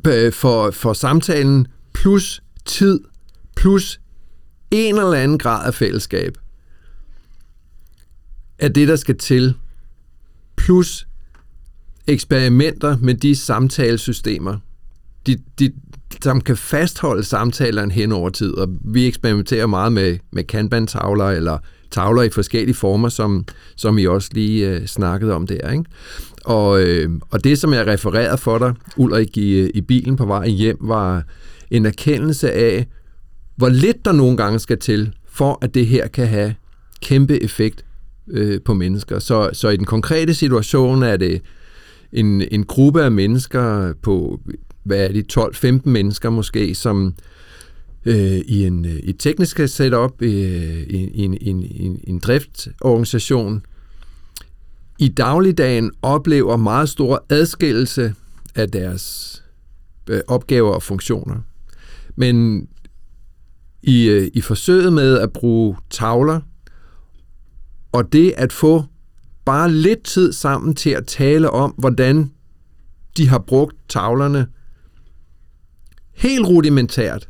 øh, 0.07 0.33
for, 0.33 0.71
for 0.71 0.93
samtalen 0.93 1.67
plus 1.93 2.43
tid 2.65 2.99
plus 3.55 4.01
en 4.71 4.95
eller 4.95 5.13
anden 5.13 5.38
grad 5.38 5.67
af 5.67 5.73
fællesskab 5.73 6.38
er 8.59 8.67
det, 8.67 8.88
der 8.88 8.95
skal 8.95 9.17
til, 9.17 9.53
plus 10.55 11.07
eksperimenter 12.07 12.97
med 12.97 13.13
de 13.13 13.35
samtalesystemer, 13.35 14.57
de, 15.35 15.37
de, 15.59 15.71
som 16.23 16.41
kan 16.41 16.57
fastholde 16.57 17.23
samtalerne 17.23 17.91
hen 17.91 18.11
over 18.11 18.29
tid. 18.29 18.53
Og 18.53 18.67
vi 18.85 19.07
eksperimenterer 19.07 19.65
meget 19.65 19.93
med, 19.93 20.17
med 20.31 20.43
Kanban-tavler 20.43 21.29
eller 21.29 21.57
tavler 21.91 22.23
i 22.23 22.29
forskellige 22.29 22.75
former, 22.75 23.09
som, 23.09 23.45
som 23.75 23.97
I 23.97 24.05
også 24.05 24.29
lige 24.33 24.69
øh, 24.69 24.85
snakkede 24.85 25.33
om 25.33 25.47
der. 25.47 25.71
Ikke? 25.71 25.83
Og, 26.45 26.81
øh, 26.81 27.09
og 27.29 27.43
det, 27.43 27.57
som 27.57 27.73
jeg 27.73 27.87
refererede 27.87 28.37
for 28.37 28.57
dig, 28.57 28.73
Ulrik, 28.97 29.37
i, 29.37 29.51
øh, 29.51 29.69
i 29.73 29.81
bilen 29.81 30.15
på 30.15 30.25
vej 30.25 30.47
hjem, 30.47 30.77
var 30.81 31.23
en 31.71 31.85
erkendelse 31.85 32.51
af, 32.51 32.87
hvor 33.55 33.69
lidt 33.69 34.05
der 34.05 34.11
nogle 34.11 34.37
gange 34.37 34.59
skal 34.59 34.77
til, 34.77 35.13
for 35.31 35.57
at 35.61 35.73
det 35.73 35.87
her 35.87 36.07
kan 36.07 36.27
have 36.27 36.55
kæmpe 37.01 37.43
effekt 37.43 37.85
øh, 38.29 38.61
på 38.61 38.73
mennesker. 38.73 39.19
Så, 39.19 39.49
så 39.53 39.69
i 39.69 39.77
den 39.77 39.85
konkrete 39.85 40.33
situation 40.33 41.03
er 41.03 41.17
det 41.17 41.41
en, 42.11 42.41
en 42.51 42.63
gruppe 42.63 43.03
af 43.03 43.11
mennesker 43.11 43.93
på 44.01 44.39
hvad 44.89 45.04
er 45.04 45.12
det, 45.12 45.38
12-15 45.38 45.89
mennesker 45.89 46.30
måske, 46.30 46.75
som 46.75 47.13
øh, 48.06 48.38
i 48.38 48.65
en 48.65 48.86
øh, 48.86 48.99
i 49.04 49.13
teknisk 49.13 49.60
setup, 49.67 50.21
øh, 50.21 50.30
i, 50.30 51.10
i, 51.13 51.23
en, 51.23 51.34
i, 51.34 51.49
en, 51.49 51.63
i 51.63 52.10
en 52.10 52.19
driftorganisation, 52.19 53.65
i 54.99 55.08
dagligdagen 55.08 55.91
oplever 56.02 56.58
meget 56.58 56.89
stor 56.89 57.25
adskillelse 57.30 58.13
af 58.56 58.69
deres 58.69 59.36
øh, 60.10 60.21
opgaver 60.28 60.73
og 60.73 60.84
funktioner. 60.84 61.36
Men 62.15 62.67
i, 63.84 64.10
øh, 64.10 64.32
i 64.34 64.41
forsøget 64.41 64.93
med 64.93 65.19
at 65.19 65.34
bruge 65.34 65.78
tavler, 65.89 66.41
og 67.91 68.13
det 68.13 68.34
at 68.38 68.54
få 68.54 68.84
bare 69.45 69.71
lidt 69.71 70.04
tid 70.04 70.34
sammen 70.34 70.75
til 70.75 70.89
at 70.89 71.06
tale 71.06 71.49
om, 71.49 71.71
hvordan 71.78 72.32
de 73.17 73.28
har 73.28 73.39
brugt 73.39 73.75
tavlerne 73.89 74.47
helt 76.19 76.47
rudimentært, 76.47 77.29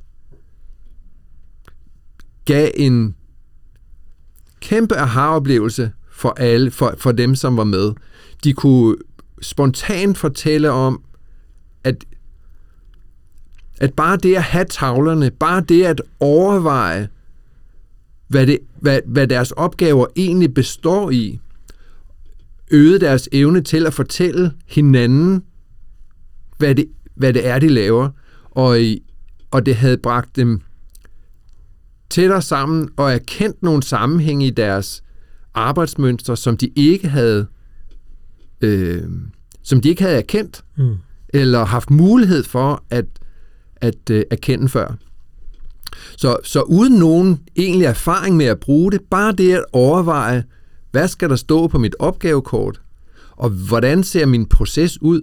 gav 2.46 2.72
en 2.76 3.16
kæmpe 4.62 4.96
aha-oplevelse 4.96 5.92
for 6.12 6.34
alle, 6.38 6.72
for, 6.72 6.96
for 6.98 7.12
dem, 7.12 7.36
som 7.36 7.58
var 7.58 7.64
med. 7.64 7.94
De 8.44 8.54
kunne 8.54 8.96
spontant 9.42 10.18
fortælle 10.18 10.72
om, 10.72 11.04
at, 11.84 12.06
at 13.80 13.94
bare 13.94 14.18
det 14.18 14.36
at 14.36 14.44
have 14.44 14.66
tavlerne, 14.66 15.32
bare 15.32 15.62
det 15.62 15.86
at 15.86 16.02
overveje, 16.20 17.10
hvad, 18.28 18.48
det, 18.48 18.60
hvad, 18.80 19.00
hvad 19.06 19.28
deres 19.28 19.52
opgaver 19.52 20.08
egentlig 20.16 20.54
består 20.54 21.10
i, 21.10 21.40
øgede 22.72 23.00
deres 23.00 23.30
evne 23.32 23.62
til 23.62 23.86
at 23.86 23.94
fortælle 23.94 24.52
hinanden, 24.68 25.44
hvad 26.58 26.76
det, 26.76 26.86
hvad 27.16 27.34
det 27.34 27.48
er, 27.48 27.60
de 27.60 27.70
laver 27.70 28.10
og, 28.60 28.78
og 29.52 29.66
det 29.66 29.76
havde 29.76 29.98
bragt 29.98 30.36
dem 30.36 30.62
tættere 32.10 32.42
sammen 32.42 32.90
og 32.98 33.14
erkendt 33.14 33.64
nogle 33.64 33.84
sammenhænge 33.84 34.48
i 34.48 34.50
deres 34.50 35.04
arbejdsmønstre, 35.54 36.38
som 36.38 36.58
de 36.58 36.70
ikke 36.76 37.08
havde 37.08 37.48
øh, 38.62 39.04
som 39.64 39.82
de 39.82 39.90
ikke 39.90 40.02
havde 40.02 40.18
erkendt, 40.18 40.64
mm. 40.78 40.98
eller 41.30 41.66
haft 41.66 41.90
mulighed 41.90 42.44
for 42.44 42.84
at, 42.90 43.06
at 43.76 44.10
øh, 44.12 44.24
erkende 44.32 44.70
før. 44.70 44.96
Så, 46.18 46.38
så 46.44 46.62
uden 46.62 46.94
nogen 46.94 47.40
egentlig 47.56 47.86
erfaring 47.86 48.38
med 48.38 48.46
at 48.46 48.60
bruge 48.60 48.92
det, 48.92 49.02
bare 49.10 49.32
det 49.32 49.54
at 49.54 49.66
overveje, 49.74 50.44
hvad 50.92 51.08
skal 51.08 51.30
der 51.30 51.36
stå 51.36 51.68
på 51.68 51.78
mit 51.78 51.96
opgavekort, 52.00 52.82
og 53.32 53.50
hvordan 53.50 54.04
ser 54.04 54.26
min 54.26 54.46
proces 54.46 55.02
ud, 55.02 55.22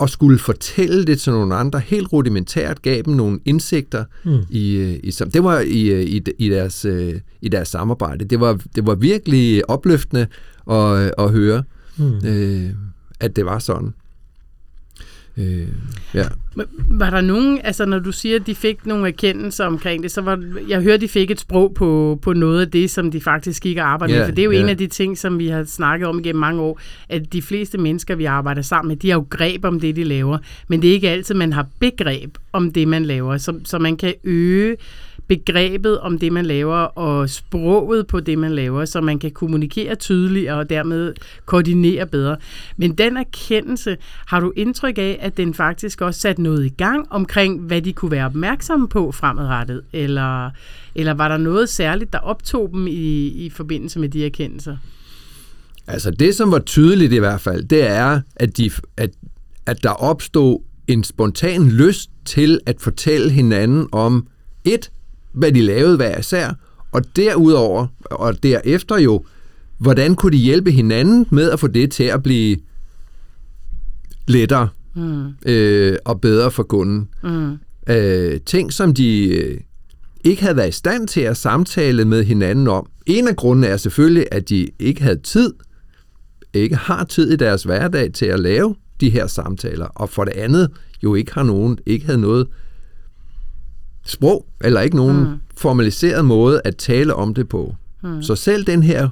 og 0.00 0.10
skulle 0.10 0.38
fortælle 0.38 1.04
det 1.04 1.20
til 1.20 1.32
nogle 1.32 1.54
andre 1.54 1.80
helt 1.80 2.12
rudimentært, 2.12 2.82
gav 2.82 3.02
dem 3.02 3.14
nogle 3.14 3.40
indsigter 3.44 4.04
mm. 4.24 4.38
i, 4.50 4.76
øh, 4.76 5.00
i 5.02 5.10
det 5.10 5.44
var 5.44 5.60
i, 5.60 5.88
øh, 5.88 6.02
i, 6.02 6.22
i, 6.38 6.48
deres, 6.48 6.84
øh, 6.84 7.14
i 7.40 7.48
deres 7.48 7.68
samarbejde. 7.68 8.24
Det 8.24 8.40
var, 8.40 8.60
det 8.74 8.86
var 8.86 8.94
virkelig 8.94 9.70
opløftende 9.70 10.26
at, 10.70 11.14
at 11.18 11.30
høre, 11.30 11.62
mm. 11.96 12.26
øh, 12.26 12.70
at 13.20 13.36
det 13.36 13.44
var 13.44 13.58
sådan. 13.58 13.94
Øh, 15.36 15.68
ja. 16.14 16.24
Var 16.90 17.10
der 17.10 17.20
nogen, 17.20 17.60
altså 17.64 17.84
når 17.84 17.98
du 17.98 18.12
siger, 18.12 18.36
at 18.36 18.46
de 18.46 18.54
fik 18.54 18.86
nogle 18.86 19.08
erkendelser 19.08 19.64
omkring 19.64 20.02
det, 20.02 20.10
så 20.10 20.20
var, 20.20 20.42
jeg 20.68 20.82
hørte, 20.82 21.00
de 21.00 21.08
fik 21.08 21.30
et 21.30 21.40
sprog 21.40 21.74
på, 21.74 22.18
på 22.22 22.32
noget 22.32 22.60
af 22.60 22.70
det, 22.70 22.90
som 22.90 23.10
de 23.10 23.20
faktisk 23.20 23.62
gik 23.62 23.76
og 23.76 23.84
arbejdede 23.84 24.16
yeah, 24.16 24.20
med, 24.20 24.28
for 24.28 24.34
det 24.34 24.42
er 24.42 24.44
jo 24.44 24.52
yeah. 24.52 24.62
en 24.62 24.68
af 24.68 24.78
de 24.78 24.86
ting, 24.86 25.18
som 25.18 25.38
vi 25.38 25.48
har 25.48 25.64
snakket 25.64 26.08
om 26.08 26.18
igennem 26.18 26.40
mange 26.40 26.62
år, 26.62 26.80
at 27.08 27.32
de 27.32 27.42
fleste 27.42 27.78
mennesker, 27.78 28.14
vi 28.14 28.24
arbejder 28.24 28.62
sammen 28.62 28.88
med, 28.88 28.96
de 28.96 29.10
har 29.10 29.16
jo 29.16 29.26
greb 29.30 29.64
om 29.64 29.80
det, 29.80 29.96
de 29.96 30.04
laver, 30.04 30.38
men 30.68 30.82
det 30.82 30.90
er 30.90 30.94
ikke 30.94 31.10
altid, 31.10 31.34
man 31.34 31.52
har 31.52 31.66
begreb 31.78 32.38
om 32.52 32.72
det, 32.72 32.88
man 32.88 33.04
laver, 33.04 33.36
så, 33.36 33.54
så 33.64 33.78
man 33.78 33.96
kan 33.96 34.14
øge 34.24 34.76
begrebet 35.30 36.00
om 36.00 36.18
det, 36.18 36.32
man 36.32 36.46
laver, 36.46 36.76
og 36.76 37.30
sproget 37.30 38.06
på 38.06 38.20
det, 38.20 38.38
man 38.38 38.52
laver, 38.52 38.84
så 38.84 39.00
man 39.00 39.18
kan 39.18 39.30
kommunikere 39.30 39.94
tydeligere 39.94 40.58
og 40.58 40.70
dermed 40.70 41.14
koordinere 41.46 42.06
bedre. 42.06 42.36
Men 42.76 42.92
den 42.92 43.16
erkendelse, 43.16 43.96
har 44.26 44.40
du 44.40 44.52
indtryk 44.56 44.98
af, 44.98 45.18
at 45.20 45.36
den 45.36 45.54
faktisk 45.54 46.00
også 46.00 46.20
satte 46.20 46.42
noget 46.42 46.66
i 46.66 46.68
gang 46.68 47.06
omkring, 47.10 47.60
hvad 47.60 47.82
de 47.82 47.92
kunne 47.92 48.10
være 48.10 48.26
opmærksomme 48.26 48.88
på 48.88 49.12
fremadrettet? 49.12 49.82
Eller, 49.92 50.50
eller 50.94 51.14
var 51.14 51.28
der 51.28 51.36
noget 51.36 51.68
særligt, 51.68 52.12
der 52.12 52.18
optog 52.18 52.70
dem 52.72 52.86
i, 52.86 53.26
i 53.28 53.50
forbindelse 53.50 53.98
med 53.98 54.08
de 54.08 54.26
erkendelser? 54.26 54.76
Altså 55.86 56.10
det, 56.10 56.34
som 56.34 56.50
var 56.50 56.58
tydeligt 56.58 57.12
i 57.12 57.18
hvert 57.18 57.40
fald, 57.40 57.64
det 57.64 57.90
er, 57.90 58.20
at, 58.36 58.56
de, 58.56 58.70
at, 58.96 59.10
at 59.66 59.82
der 59.82 59.90
opstod 59.90 60.62
en 60.86 61.04
spontan 61.04 61.68
lyst 61.68 62.10
til 62.24 62.60
at 62.66 62.80
fortælle 62.80 63.30
hinanden 63.30 63.88
om 63.92 64.26
et, 64.64 64.90
hvad 65.32 65.52
de 65.52 65.60
lavede 65.60 65.96
hver 65.96 66.18
især, 66.18 66.52
og 66.92 67.16
derudover, 67.16 67.86
og 68.04 68.42
derefter 68.42 68.98
jo, 68.98 69.24
hvordan 69.78 70.14
kunne 70.14 70.32
de 70.32 70.42
hjælpe 70.42 70.70
hinanden 70.70 71.26
med 71.30 71.50
at 71.50 71.60
få 71.60 71.66
det 71.66 71.90
til 71.90 72.04
at 72.04 72.22
blive 72.22 72.56
lettere 74.28 74.68
mm. 74.94 75.26
øh, 75.46 75.96
og 76.04 76.20
bedre 76.20 76.50
for 76.50 76.62
kunden. 76.62 77.08
Mm. 77.22 77.58
Øh, 77.88 78.40
ting, 78.46 78.72
som 78.72 78.94
de 78.94 79.34
øh, 79.36 79.60
ikke 80.24 80.42
havde 80.42 80.56
været 80.56 80.68
i 80.68 80.72
stand 80.72 81.08
til 81.08 81.20
at 81.20 81.36
samtale 81.36 82.04
med 82.04 82.24
hinanden 82.24 82.68
om. 82.68 82.86
En 83.06 83.28
af 83.28 83.36
grundene 83.36 83.66
er 83.66 83.76
selvfølgelig, 83.76 84.26
at 84.32 84.48
de 84.48 84.68
ikke 84.78 85.02
havde 85.02 85.20
tid, 85.22 85.52
ikke 86.54 86.76
har 86.76 87.04
tid 87.04 87.32
i 87.32 87.36
deres 87.36 87.62
hverdag 87.62 88.12
til 88.12 88.26
at 88.26 88.40
lave 88.40 88.74
de 89.00 89.10
her 89.10 89.26
samtaler, 89.26 89.86
og 89.86 90.08
for 90.08 90.24
det 90.24 90.32
andet 90.32 90.70
jo 91.02 91.14
ikke 91.14 91.34
har 91.34 91.42
nogen, 91.42 91.78
ikke 91.86 92.06
havde 92.06 92.20
noget 92.20 92.46
sprog, 94.10 94.46
eller 94.60 94.80
ikke 94.80 94.96
nogen 94.96 95.20
mm. 95.20 95.36
formaliseret 95.56 96.24
måde 96.24 96.60
at 96.64 96.76
tale 96.76 97.14
om 97.14 97.34
det 97.34 97.48
på. 97.48 97.74
Mm. 98.02 98.22
Så 98.22 98.34
selv 98.34 98.64
den 98.64 98.82
her 98.82 99.08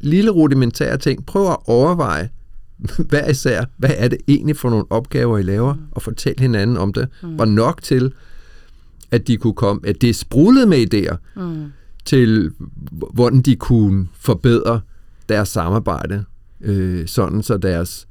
lille 0.00 0.30
rudimentære 0.30 0.96
ting, 0.96 1.26
prøv 1.26 1.50
at 1.50 1.56
overveje, 1.66 2.28
hvad 3.10 3.30
især, 3.30 3.64
hvad 3.76 3.90
er 3.96 4.08
det 4.08 4.18
egentlig 4.28 4.56
for 4.56 4.70
nogle 4.70 4.84
opgaver, 4.90 5.38
I 5.38 5.42
laver, 5.42 5.74
mm. 5.74 5.80
og 5.90 6.02
fortæl 6.02 6.34
hinanden 6.38 6.76
om 6.76 6.92
det, 6.92 7.08
mm. 7.22 7.38
var 7.38 7.44
nok 7.44 7.82
til, 7.82 8.12
at 9.10 9.26
de 9.26 9.36
kunne 9.36 9.54
komme, 9.54 9.88
at 9.88 10.00
det 10.00 10.16
sprudlede 10.16 10.66
med 10.66 10.94
idéer 10.94 11.16
mm. 11.36 11.72
til, 12.04 12.50
hvordan 12.90 13.40
de 13.40 13.56
kunne 13.56 14.08
forbedre 14.14 14.80
deres 15.28 15.48
samarbejde, 15.48 16.24
øh, 16.60 17.06
sådan 17.06 17.42
så 17.42 17.56
deres 17.56 18.06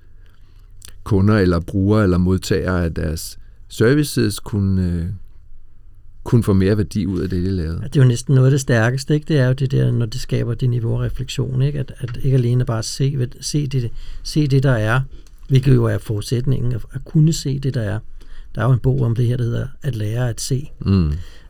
kunder 1.03 1.37
eller 1.37 1.59
brugere 1.59 2.03
eller 2.03 2.17
modtagere 2.17 2.83
af 2.83 2.93
deres 2.93 3.39
services 3.67 4.39
kunne, 4.39 4.85
øh, 4.85 5.05
kunne 6.23 6.43
få 6.43 6.53
mere 6.53 6.77
værdi 6.77 7.05
ud 7.05 7.19
af 7.19 7.29
det, 7.29 7.45
de 7.45 7.51
lavede. 7.51 7.81
Det 7.83 7.95
er 7.95 8.01
jo 8.03 8.07
næsten 8.07 8.35
noget 8.35 8.47
af 8.47 8.51
det 8.51 8.61
stærkeste, 8.61 9.13
ikke? 9.13 9.25
det 9.27 9.37
er 9.37 9.47
jo 9.47 9.53
det 9.53 9.71
der, 9.71 9.91
når 9.91 10.05
det 10.05 10.21
skaber 10.21 10.53
det 10.53 10.69
niveau 10.69 10.95
af 10.95 11.05
refleksion, 11.05 11.61
ikke? 11.61 11.79
At, 11.79 11.93
at 11.97 12.19
ikke 12.23 12.37
alene 12.37 12.65
bare 12.65 12.83
se, 12.83 13.27
se, 13.41 13.67
det, 13.67 13.91
se 14.23 14.47
det, 14.47 14.63
der 14.63 14.71
er, 14.71 15.01
hvilket 15.47 15.75
jo 15.75 15.85
er 15.85 15.97
forudsætningen, 15.97 16.73
at, 16.73 16.81
at 16.93 17.05
kunne 17.05 17.33
se 17.33 17.59
det, 17.59 17.73
der 17.73 17.81
er. 17.81 17.99
Der 18.55 18.61
er 18.61 18.65
jo 18.65 18.73
en 18.73 18.79
bog 18.79 19.01
om 19.01 19.15
det 19.15 19.27
her, 19.27 19.37
der 19.37 19.43
hedder 19.43 19.67
At 19.81 19.95
lære 19.95 20.29
at 20.29 20.41
se. 20.41 20.71
Mm. 20.79 21.07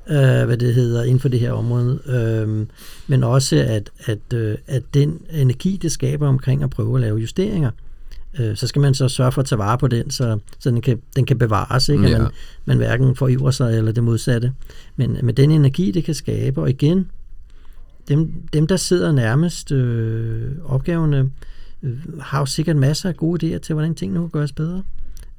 Uh, 0.07 0.15
hvad 0.45 0.57
det 0.57 0.74
hedder 0.74 1.03
inden 1.03 1.20
for 1.20 1.30
det 1.30 1.39
her 1.39 1.51
område. 1.51 1.99
Uh, 2.07 2.67
men 3.07 3.24
også, 3.24 3.55
at, 3.55 3.91
at, 4.05 4.20
uh, 4.34 4.53
at 4.67 4.84
den 4.93 5.22
energi, 5.34 5.80
det 5.82 5.91
skaber 5.91 6.28
omkring 6.28 6.63
at 6.63 6.70
prøve 6.70 6.95
at 6.95 7.01
lave 7.01 7.17
justeringer, 7.17 7.72
øh, 8.39 8.55
så 8.55 8.67
skal 8.67 8.82
man 8.82 8.93
så 8.93 9.07
sørge 9.07 9.32
for 9.32 9.41
at 9.41 9.47
tage 9.47 9.59
vare 9.59 9.77
på 9.77 9.88
den, 9.88 10.11
så, 10.11 10.39
så 10.59 10.69
den, 10.69 10.82
kan, 10.82 11.01
den 11.15 11.25
kan 11.25 11.38
bevares, 11.38 11.89
ikke? 11.89 12.05
At 12.05 12.11
ja. 12.11 12.17
man, 12.17 12.27
man 12.65 12.77
hverken 12.77 13.15
forivrer 13.15 13.51
sig 13.51 13.77
eller 13.77 13.91
det 13.91 14.03
modsatte. 14.03 14.53
Men 14.95 15.17
med 15.23 15.34
den 15.34 15.51
energi, 15.51 15.91
det 15.91 16.03
kan 16.03 16.13
skabe, 16.13 16.61
og 16.61 16.69
igen, 16.69 17.11
dem, 18.07 18.32
dem 18.53 18.67
der 18.67 18.77
sidder 18.77 19.11
nærmest 19.11 19.71
øh, 19.71 20.51
opgaverne, 20.65 21.32
øh, 21.84 21.97
har 22.21 22.39
jo 22.39 22.45
sikkert 22.45 22.75
masser 22.75 23.09
af 23.09 23.17
gode 23.17 23.55
idéer 23.55 23.59
til, 23.59 23.73
hvordan 23.73 23.95
tingene 23.95 24.19
kan 24.19 24.30
gøres 24.30 24.51
bedre 24.51 24.84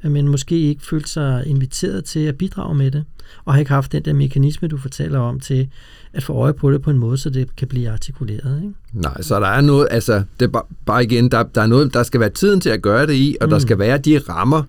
men 0.03 0.29
måske 0.29 0.59
ikke 0.59 0.87
følt 0.87 1.09
sig 1.09 1.47
inviteret 1.47 2.05
til 2.05 2.21
at 2.21 2.39
bidrage 2.39 2.75
med 2.75 2.91
det, 2.91 3.05
og 3.45 3.53
har 3.53 3.61
ikke 3.61 3.71
haft 3.71 3.93
den 3.93 4.05
der 4.05 4.13
mekanisme, 4.13 4.69
du 4.69 4.79
fortæller 4.79 5.19
om, 5.19 5.41
til 5.41 5.69
at 6.13 6.23
få 6.23 6.33
øje 6.33 6.55
på 6.55 6.73
det 6.73 6.83
på 6.83 6.91
en 6.91 6.99
måde, 6.99 7.19
så 7.19 7.31
det 7.31 7.57
kan 7.57 7.69
blive 7.69 7.91
artikuleret. 7.91 8.63
Ikke? 8.63 8.75
Nej, 8.93 9.23
så 9.23 9.41
der 9.41 9.47
er 9.47 9.61
noget, 9.61 9.89
altså, 9.91 10.23
det 10.41 10.47
er 10.47 10.51
bare, 10.51 10.63
bare 10.87 11.05
igen, 11.05 11.31
der, 11.31 11.43
der 11.43 11.63
er 11.63 11.67
noget, 11.67 11.95
der 11.95 12.03
skal 12.03 12.21
være 12.21 12.31
tiden 12.31 12.61
til 12.61 12.71
at 12.71 12.83
gøre 12.83 13.07
det 13.07 13.15
i, 13.15 13.37
og 13.41 13.47
mm. 13.47 13.51
der 13.51 13.59
skal 13.59 13.79
være 13.79 13.99
de 13.99 14.19
rammer, 14.19 14.63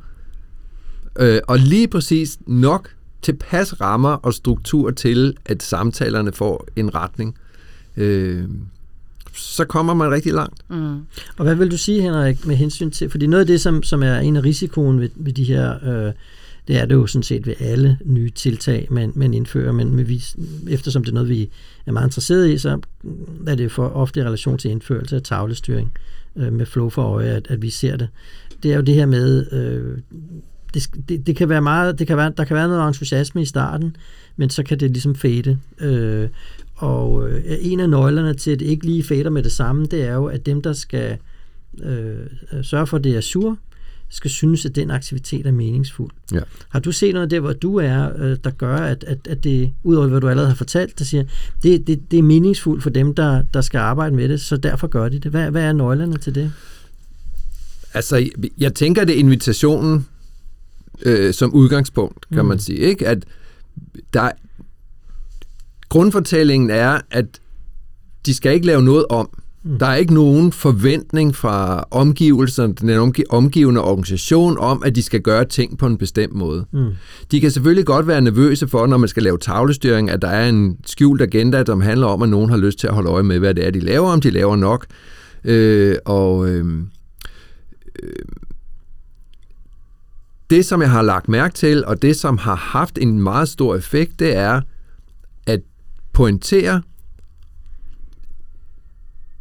øh, 1.20 1.40
og 1.48 1.60
lige 1.60 1.88
præcis 1.88 2.40
nok 2.48 2.90
tilpas 3.22 3.82
rammer 3.82 4.10
og 4.10 4.34
struktur 4.34 4.92
til, 4.92 5.38
at 5.46 5.64
samtalerne 5.64 6.32
får 6.32 6.68
en 6.76 6.96
retning. 6.96 7.36
Øh, 7.98 8.44
så 9.34 9.66
kommer 9.66 9.94
man 9.94 10.12
rigtig 10.12 10.34
langt. 10.34 10.70
Mm. 10.70 10.96
Og 11.38 11.44
hvad 11.44 11.56
vil 11.56 11.72
du 11.72 11.78
sige, 11.78 12.02
Henrik, 12.02 12.46
med 12.46 12.56
hensyn 12.56 12.92
til, 12.92 13.10
fordi 13.10 13.28
noget 13.28 13.42
af 13.42 13.48
det, 13.48 13.62
som, 13.62 13.84
som 13.84 14.04
er 14.04 14.18
en 14.18 14.36
af 14.36 14.44
risikoen 14.44 15.00
ved, 15.00 15.10
ved 15.16 15.34
de 15.34 15.44
her, 15.44 15.76
øh, 15.84 16.14
det 16.68 16.78
er 16.78 16.86
det 16.86 16.96
jo 16.96 17.08
sådan 17.08 17.24
set 17.24 17.48
ved 17.48 17.54
alle 17.60 17.98
nye 18.06 18.30
tiltag, 18.30 18.88
man, 18.90 19.12
man 19.16 19.34
indfører, 19.34 19.72
men 19.72 19.96
med 19.96 20.04
vi, 20.04 20.24
eftersom 20.70 21.04
det 21.04 21.12
er 21.12 21.14
noget, 21.14 21.30
vi 21.30 21.50
er 21.86 21.92
meget 21.92 22.08
interesseret 22.08 22.50
i, 22.50 22.58
så 22.58 22.80
er 23.48 23.56
det 23.56 23.72
for 23.72 23.88
ofte 23.88 24.20
i 24.20 24.24
relation 24.24 24.58
til 24.58 24.72
indførelse 24.72 25.16
af 25.16 25.22
tavlestyring 25.22 25.92
øh, 26.36 26.54
med 26.54 26.66
flow 26.66 26.90
for 26.90 27.04
øje, 27.04 27.30
at, 27.30 27.48
at 27.50 27.62
vi 27.62 27.70
ser 27.70 27.98
det. 27.98 28.08
Det 28.64 28.72
er 28.72 28.76
jo 28.76 28.82
det 28.82 28.96
her 28.96 29.06
med, 29.06 29.52
øh, 29.52 29.98
det, 30.74 30.88
det, 31.10 31.28
det 31.28 31.36
kan 31.36 31.50
være 31.50 31.62
meget, 31.62 32.00
det 32.00 32.08
kan 32.08 32.18
være, 32.18 32.34
der 32.38 32.46
kan 32.46 32.56
være 32.56 32.68
noget 32.68 32.88
entusiasme 32.88 33.42
i 33.42 33.46
starten, 33.46 33.96
men 34.36 34.50
så 34.50 34.64
kan 34.64 34.80
det 34.80 34.92
ligesom 34.92 35.16
fade. 35.16 35.58
Øh, 35.80 36.30
og 36.82 37.30
øh, 37.30 37.44
en 37.62 37.80
af 37.80 37.90
nøglerne 37.90 38.34
til, 38.34 38.52
at 38.52 38.60
det 38.60 38.66
ikke 38.66 38.86
lige 38.86 39.04
fader 39.04 39.30
med 39.30 39.44
det 39.44 39.52
samme, 39.52 39.86
det 39.86 40.04
er 40.04 40.14
jo, 40.14 40.26
at 40.26 40.46
dem, 40.46 40.62
der 40.62 40.74
skal 40.74 41.18
øh, 41.84 42.16
sørge 42.62 42.88
for, 42.88 42.98
at 42.98 43.04
det 43.04 43.16
er 43.16 43.22
sur, 43.22 43.58
skal 44.10 44.32
synes, 44.32 44.66
at 44.66 44.76
den 44.76 44.92
aktivitet 44.92 45.46
er 45.46 45.52
meningsfuld. 45.52 46.12
Ja. 46.34 46.40
Har 46.70 46.80
du 46.80 46.92
set 46.92 47.14
noget 47.14 47.32
der, 47.32 47.40
hvor 47.40 47.54
du 47.54 47.76
er, 47.76 48.10
øh, 48.18 48.38
der 48.44 48.50
gør, 48.50 48.76
at, 48.76 49.04
at, 49.04 49.18
at 49.30 49.44
det, 49.44 49.74
udover 49.84 50.08
hvad 50.08 50.22
du 50.22 50.30
allerede 50.30 50.50
har 50.50 50.56
fortalt, 50.56 51.00
der 51.00 51.06
siger, 51.06 51.24
det, 51.64 51.88
det, 51.88 52.12
det 52.12 52.20
er 52.20 52.24
meningsfuldt 52.24 52.84
for 52.84 52.90
dem, 52.90 53.16
der, 53.16 53.44
der 53.54 53.62
skal 53.62 53.78
arbejde 53.78 54.16
med 54.16 54.30
det, 54.30 54.42
så 54.42 54.58
derfor 54.58 54.88
gør 54.88 55.10
de 55.10 55.20
det. 55.20 55.32
Hvad, 55.32 55.52
hvad 55.52 55.64
er 55.64 55.74
nøglerne 55.74 56.18
til 56.18 56.36
det? 56.36 56.54
Altså, 57.94 58.30
jeg 58.58 58.74
tænker, 58.74 59.06
det 59.06 59.16
er 59.16 59.20
invitationen 59.20 60.08
øh, 61.02 61.34
som 61.34 61.54
udgangspunkt, 61.54 62.30
kan 62.30 62.42
mm. 62.42 62.48
man 62.48 62.60
sige. 62.60 62.78
ikke 62.78 63.08
At 63.08 63.26
der, 64.14 64.32
grundfortællingen 65.92 66.70
er, 66.70 67.00
at 67.12 67.26
de 68.26 68.34
skal 68.34 68.54
ikke 68.54 68.66
lave 68.66 68.82
noget 68.82 69.06
om. 69.10 69.30
Mm. 69.64 69.80
Der 69.80 69.86
er 69.86 69.96
ikke 69.96 70.14
nogen 70.14 70.52
forventning 70.52 71.36
fra 71.36 71.84
omgivelserne, 71.92 72.74
den 72.74 73.26
omgivende 73.30 73.82
organisation 73.82 74.58
om, 74.58 74.84
at 74.86 74.96
de 74.96 75.04
skal 75.04 75.22
gøre 75.22 75.46
ting 75.46 75.78
på 75.78 75.86
en 75.86 75.98
bestemt 75.98 76.34
måde. 76.34 76.66
Mm. 76.72 76.90
De 77.32 77.42
kan 77.42 77.52
selvfølgelig 77.52 77.86
godt 77.86 78.08
være 78.08 78.22
nervøse 78.22 78.68
for, 78.68 78.88
når 78.88 78.98
man 78.98 79.10
skal 79.10 79.24
lave 79.24 79.38
tavlestyring, 79.38 80.10
at 80.10 80.22
der 80.22 80.28
er 80.28 80.50
en 80.50 80.78
skjult 80.86 81.22
agenda, 81.22 81.64
som 81.66 81.82
handler 81.82 82.08
om, 82.08 82.22
at 82.22 82.30
nogen 82.30 82.50
har 82.50 82.58
lyst 82.58 82.80
til 82.80 82.88
at 82.88 82.94
holde 82.94 83.10
øje 83.10 83.24
med, 83.24 83.40
hvad 83.40 83.54
det 83.54 83.68
er, 83.68 83.72
de 83.72 83.80
laver, 83.80 84.10
om 84.10 84.22
de 84.22 84.30
laver 84.30 84.56
nok. 84.56 84.86
Øh, 85.44 85.96
og 86.06 86.50
øh, 86.50 86.66
øh, 88.04 88.14
det, 90.50 90.66
som 90.66 90.82
jeg 90.82 90.92
har 90.92 91.02
lagt 91.02 91.30
mærke 91.30 91.54
til, 91.54 91.86
og 91.86 92.02
det, 92.02 92.16
som 92.16 92.38
har 92.38 92.56
haft 92.56 92.98
en 93.02 93.22
meget 93.22 93.50
stor 93.50 93.76
effekt, 93.76 94.20
det 94.20 94.36
er, 94.36 94.62
pointere, 96.14 96.82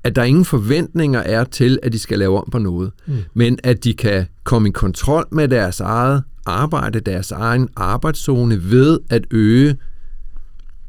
at 0.04 0.16
der 0.16 0.22
ingen 0.22 0.44
forventninger 0.44 1.20
er 1.20 1.44
til, 1.44 1.78
at 1.82 1.92
de 1.92 1.98
skal 1.98 2.18
lave 2.18 2.38
om 2.38 2.48
på 2.52 2.58
noget, 2.58 2.92
mm. 3.06 3.14
men 3.34 3.58
at 3.64 3.84
de 3.84 3.94
kan 3.94 4.26
komme 4.44 4.68
i 4.68 4.72
kontrol 4.72 5.28
med 5.32 5.48
deres 5.48 5.80
eget 5.80 6.22
arbejde, 6.46 7.00
deres 7.00 7.32
egen 7.32 7.68
arbejdszone 7.76 8.70
ved 8.70 8.98
at 9.10 9.26
øge 9.30 9.76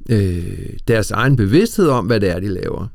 øh, 0.09 0.69
deres 0.87 1.11
egen 1.11 1.35
bevidsthed 1.35 1.87
om, 1.87 2.05
hvad 2.05 2.19
det 2.19 2.29
er, 2.29 2.39
de 2.39 2.47
laver. 2.47 2.87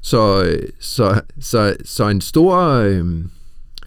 Så, 0.00 0.56
så, 0.80 1.20
så, 1.40 1.76
så 1.84 2.08
en 2.08 2.20
stor 2.20 2.58
øh, 2.58 3.24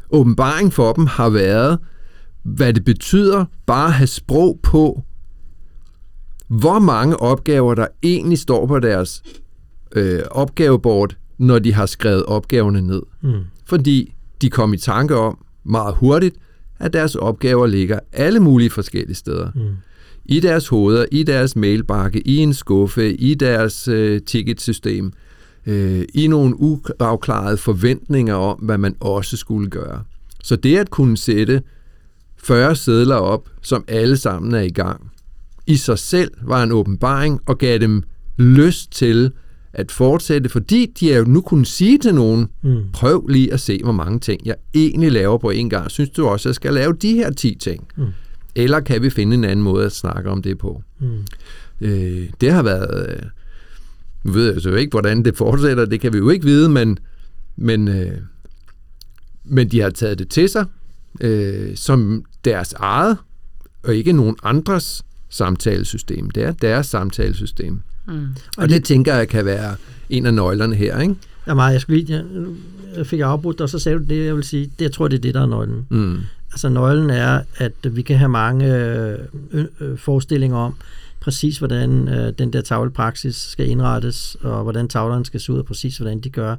åbenbaring 0.09 0.73
for 0.73 0.93
dem 0.93 1.07
har 1.07 1.29
været, 1.29 1.79
hvad 2.43 2.73
det 2.73 2.85
betyder 2.85 3.45
bare 3.65 3.87
at 3.87 3.93
have 3.93 4.07
sprog 4.07 4.59
på, 4.63 5.03
hvor 6.49 6.79
mange 6.79 7.17
opgaver, 7.21 7.75
der 7.75 7.87
egentlig 8.03 8.39
står 8.39 8.65
på 8.65 8.79
deres 8.79 9.23
øh, 9.95 10.21
opgavebord, 10.31 11.15
når 11.37 11.59
de 11.59 11.73
har 11.73 11.85
skrevet 11.85 12.25
opgaverne 12.25 12.81
ned. 12.81 13.01
Mm. 13.21 13.41
Fordi 13.65 14.13
de 14.41 14.49
kom 14.49 14.73
i 14.73 14.77
tanke 14.77 15.15
om 15.15 15.37
meget 15.63 15.95
hurtigt, 15.95 16.35
at 16.79 16.93
deres 16.93 17.15
opgaver 17.15 17.67
ligger 17.67 17.99
alle 18.13 18.39
mulige 18.39 18.69
forskellige 18.69 19.15
steder. 19.15 19.51
Mm. 19.55 19.61
I 20.25 20.39
deres 20.39 20.67
hoveder, 20.67 21.05
i 21.11 21.23
deres 21.23 21.55
mailbakke, 21.55 22.27
i 22.27 22.37
en 22.37 22.53
skuffe, 22.53 23.13
i 23.13 23.33
deres 23.33 23.87
øh, 23.87 24.21
ticketsystem, 24.21 25.13
øh, 25.65 26.03
i 26.13 26.27
nogle 26.27 26.55
uafklarede 26.59 27.57
forventninger 27.57 28.35
om, 28.35 28.59
hvad 28.59 28.77
man 28.77 28.95
også 28.99 29.37
skulle 29.37 29.69
gøre. 29.69 30.03
Så 30.43 30.55
det 30.55 30.77
at 30.77 30.89
kunne 30.89 31.17
sætte 31.17 31.61
40 32.37 32.75
sædler 32.75 33.15
op, 33.15 33.49
som 33.61 33.83
alle 33.87 34.17
sammen 34.17 34.53
er 34.53 34.61
i 34.61 34.69
gang, 34.69 35.11
i 35.69 35.75
sig 35.75 35.99
selv 35.99 36.31
var 36.41 36.63
en 36.63 36.71
åbenbaring 36.71 37.39
og 37.45 37.57
gav 37.57 37.77
dem 37.77 38.03
lyst 38.37 38.91
til 38.91 39.31
at 39.73 39.91
fortsætte, 39.91 40.49
fordi 40.49 40.85
de 40.99 41.15
jo 41.17 41.23
nu 41.23 41.41
kunne 41.41 41.65
sige 41.65 41.97
til 41.97 42.15
nogen, 42.15 42.47
Mm. 42.63 42.83
prøv 42.93 43.27
lige 43.27 43.53
at 43.53 43.59
se, 43.59 43.79
hvor 43.83 43.91
mange 43.91 44.19
ting 44.19 44.41
jeg 44.45 44.55
egentlig 44.73 45.11
laver 45.11 45.37
på 45.37 45.49
en 45.49 45.69
gang. 45.69 45.91
Synes 45.91 46.09
du 46.09 46.25
også, 46.27 46.49
at 46.49 46.51
jeg 46.51 46.55
skal 46.55 46.73
lave 46.73 46.93
de 46.93 47.13
her 47.13 47.31
10 47.31 47.55
ting? 47.55 47.87
Mm. 47.97 48.05
Eller 48.55 48.79
kan 48.79 49.01
vi 49.01 49.09
finde 49.09 49.33
en 49.35 49.43
anden 49.43 49.63
måde 49.63 49.85
at 49.85 49.91
snakke 49.91 50.29
om 50.29 50.41
det 50.41 50.57
på? 50.57 50.83
Mm. 50.99 51.07
Øh, 51.81 52.29
det 52.41 52.51
har 52.51 52.63
været... 52.63 53.09
Øh, 53.09 53.23
nu 54.23 54.31
ved 54.31 54.53
jeg 54.53 54.61
så 54.61 54.73
ikke, 54.75 54.91
hvordan 54.91 55.25
det 55.25 55.37
fortsætter, 55.37 55.85
det 55.85 56.01
kan 56.01 56.13
vi 56.13 56.17
jo 56.17 56.29
ikke 56.29 56.45
vide, 56.45 56.69
men, 56.69 56.97
men, 57.55 57.87
øh, 57.87 58.17
men 59.43 59.71
de 59.71 59.79
har 59.81 59.89
taget 59.89 60.19
det 60.19 60.29
til 60.29 60.49
sig 60.49 60.65
øh, 61.21 61.75
som 61.75 62.23
deres 62.45 62.73
eget, 62.73 63.17
og 63.83 63.95
ikke 63.95 64.13
nogen 64.13 64.35
andres 64.43 65.03
samtalesystem. 65.29 66.29
Det 66.29 66.43
er 66.43 66.51
deres 66.51 66.87
samtalesystem. 66.87 67.81
Mm. 68.07 68.27
Og 68.57 68.69
det 68.69 68.83
tænker 68.83 69.15
jeg 69.15 69.27
kan 69.27 69.45
være 69.45 69.75
en 70.09 70.25
af 70.25 70.33
nøglerne 70.33 70.75
her, 70.75 70.99
ikke? 70.99 71.15
Ja, 71.47 71.53
meget. 71.53 71.73
Jeg, 71.73 71.81
skulle 71.81 72.01
lige, 72.01 72.23
jeg, 72.97 73.07
fik 73.07 73.19
afbrudt 73.19 73.61
og 73.61 73.69
så 73.69 73.79
sagde 73.79 73.97
du 73.97 74.03
det, 74.03 74.25
jeg 74.25 74.35
vil 74.35 74.43
sige. 74.43 74.65
Det, 74.65 74.81
jeg 74.81 74.91
tror, 74.91 75.07
det 75.07 75.17
er 75.17 75.21
det, 75.21 75.33
der 75.33 75.41
er 75.41 75.45
nøglen. 75.45 75.85
Mm. 75.89 76.17
Altså 76.51 76.69
nøglen 76.69 77.09
er, 77.09 77.41
at 77.57 77.73
vi 77.91 78.01
kan 78.01 78.17
have 78.17 78.29
mange 78.29 78.75
øh, 78.75 79.19
øh, 79.79 79.97
forestillinger 79.97 80.57
om, 80.57 80.75
præcis 81.19 81.57
hvordan 81.57 82.07
øh, 82.07 82.33
den 82.39 82.53
der 82.53 82.61
tavlepraksis 82.61 83.35
skal 83.35 83.69
indrettes, 83.69 84.37
og 84.41 84.63
hvordan 84.63 84.87
tavlerne 84.87 85.25
skal 85.25 85.39
se 85.39 85.53
ud, 85.53 85.59
og 85.59 85.65
præcis 85.65 85.97
hvordan 85.97 86.19
de 86.19 86.29
gør. 86.29 86.55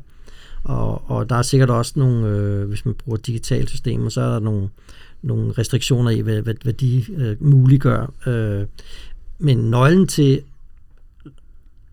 Og, 0.64 1.10
og 1.10 1.30
der 1.30 1.36
er 1.36 1.42
sikkert 1.42 1.70
også 1.70 1.92
nogle, 1.96 2.28
øh, 2.28 2.68
hvis 2.68 2.84
man 2.84 2.94
bruger 2.94 3.16
digitale 3.16 3.68
systemer, 3.68 4.08
så 4.08 4.20
er 4.20 4.32
der 4.32 4.40
nogle, 4.40 4.68
nogle 5.22 5.52
restriktioner 5.52 6.10
i, 6.10 6.20
hvad, 6.20 6.42
hvad, 6.42 6.54
hvad 6.62 6.72
de 6.72 7.04
øh, 7.16 7.36
muliggør. 7.40 8.12
Øh, 8.26 8.66
men 9.38 9.70
nøglen 9.70 10.06
til 10.06 10.42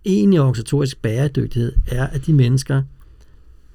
egentlig 0.05 0.39
organisatorisk 0.39 1.01
bæredygtighed 1.01 1.73
er, 1.87 2.07
at 2.07 2.25
de 2.25 2.33
mennesker, 2.33 2.83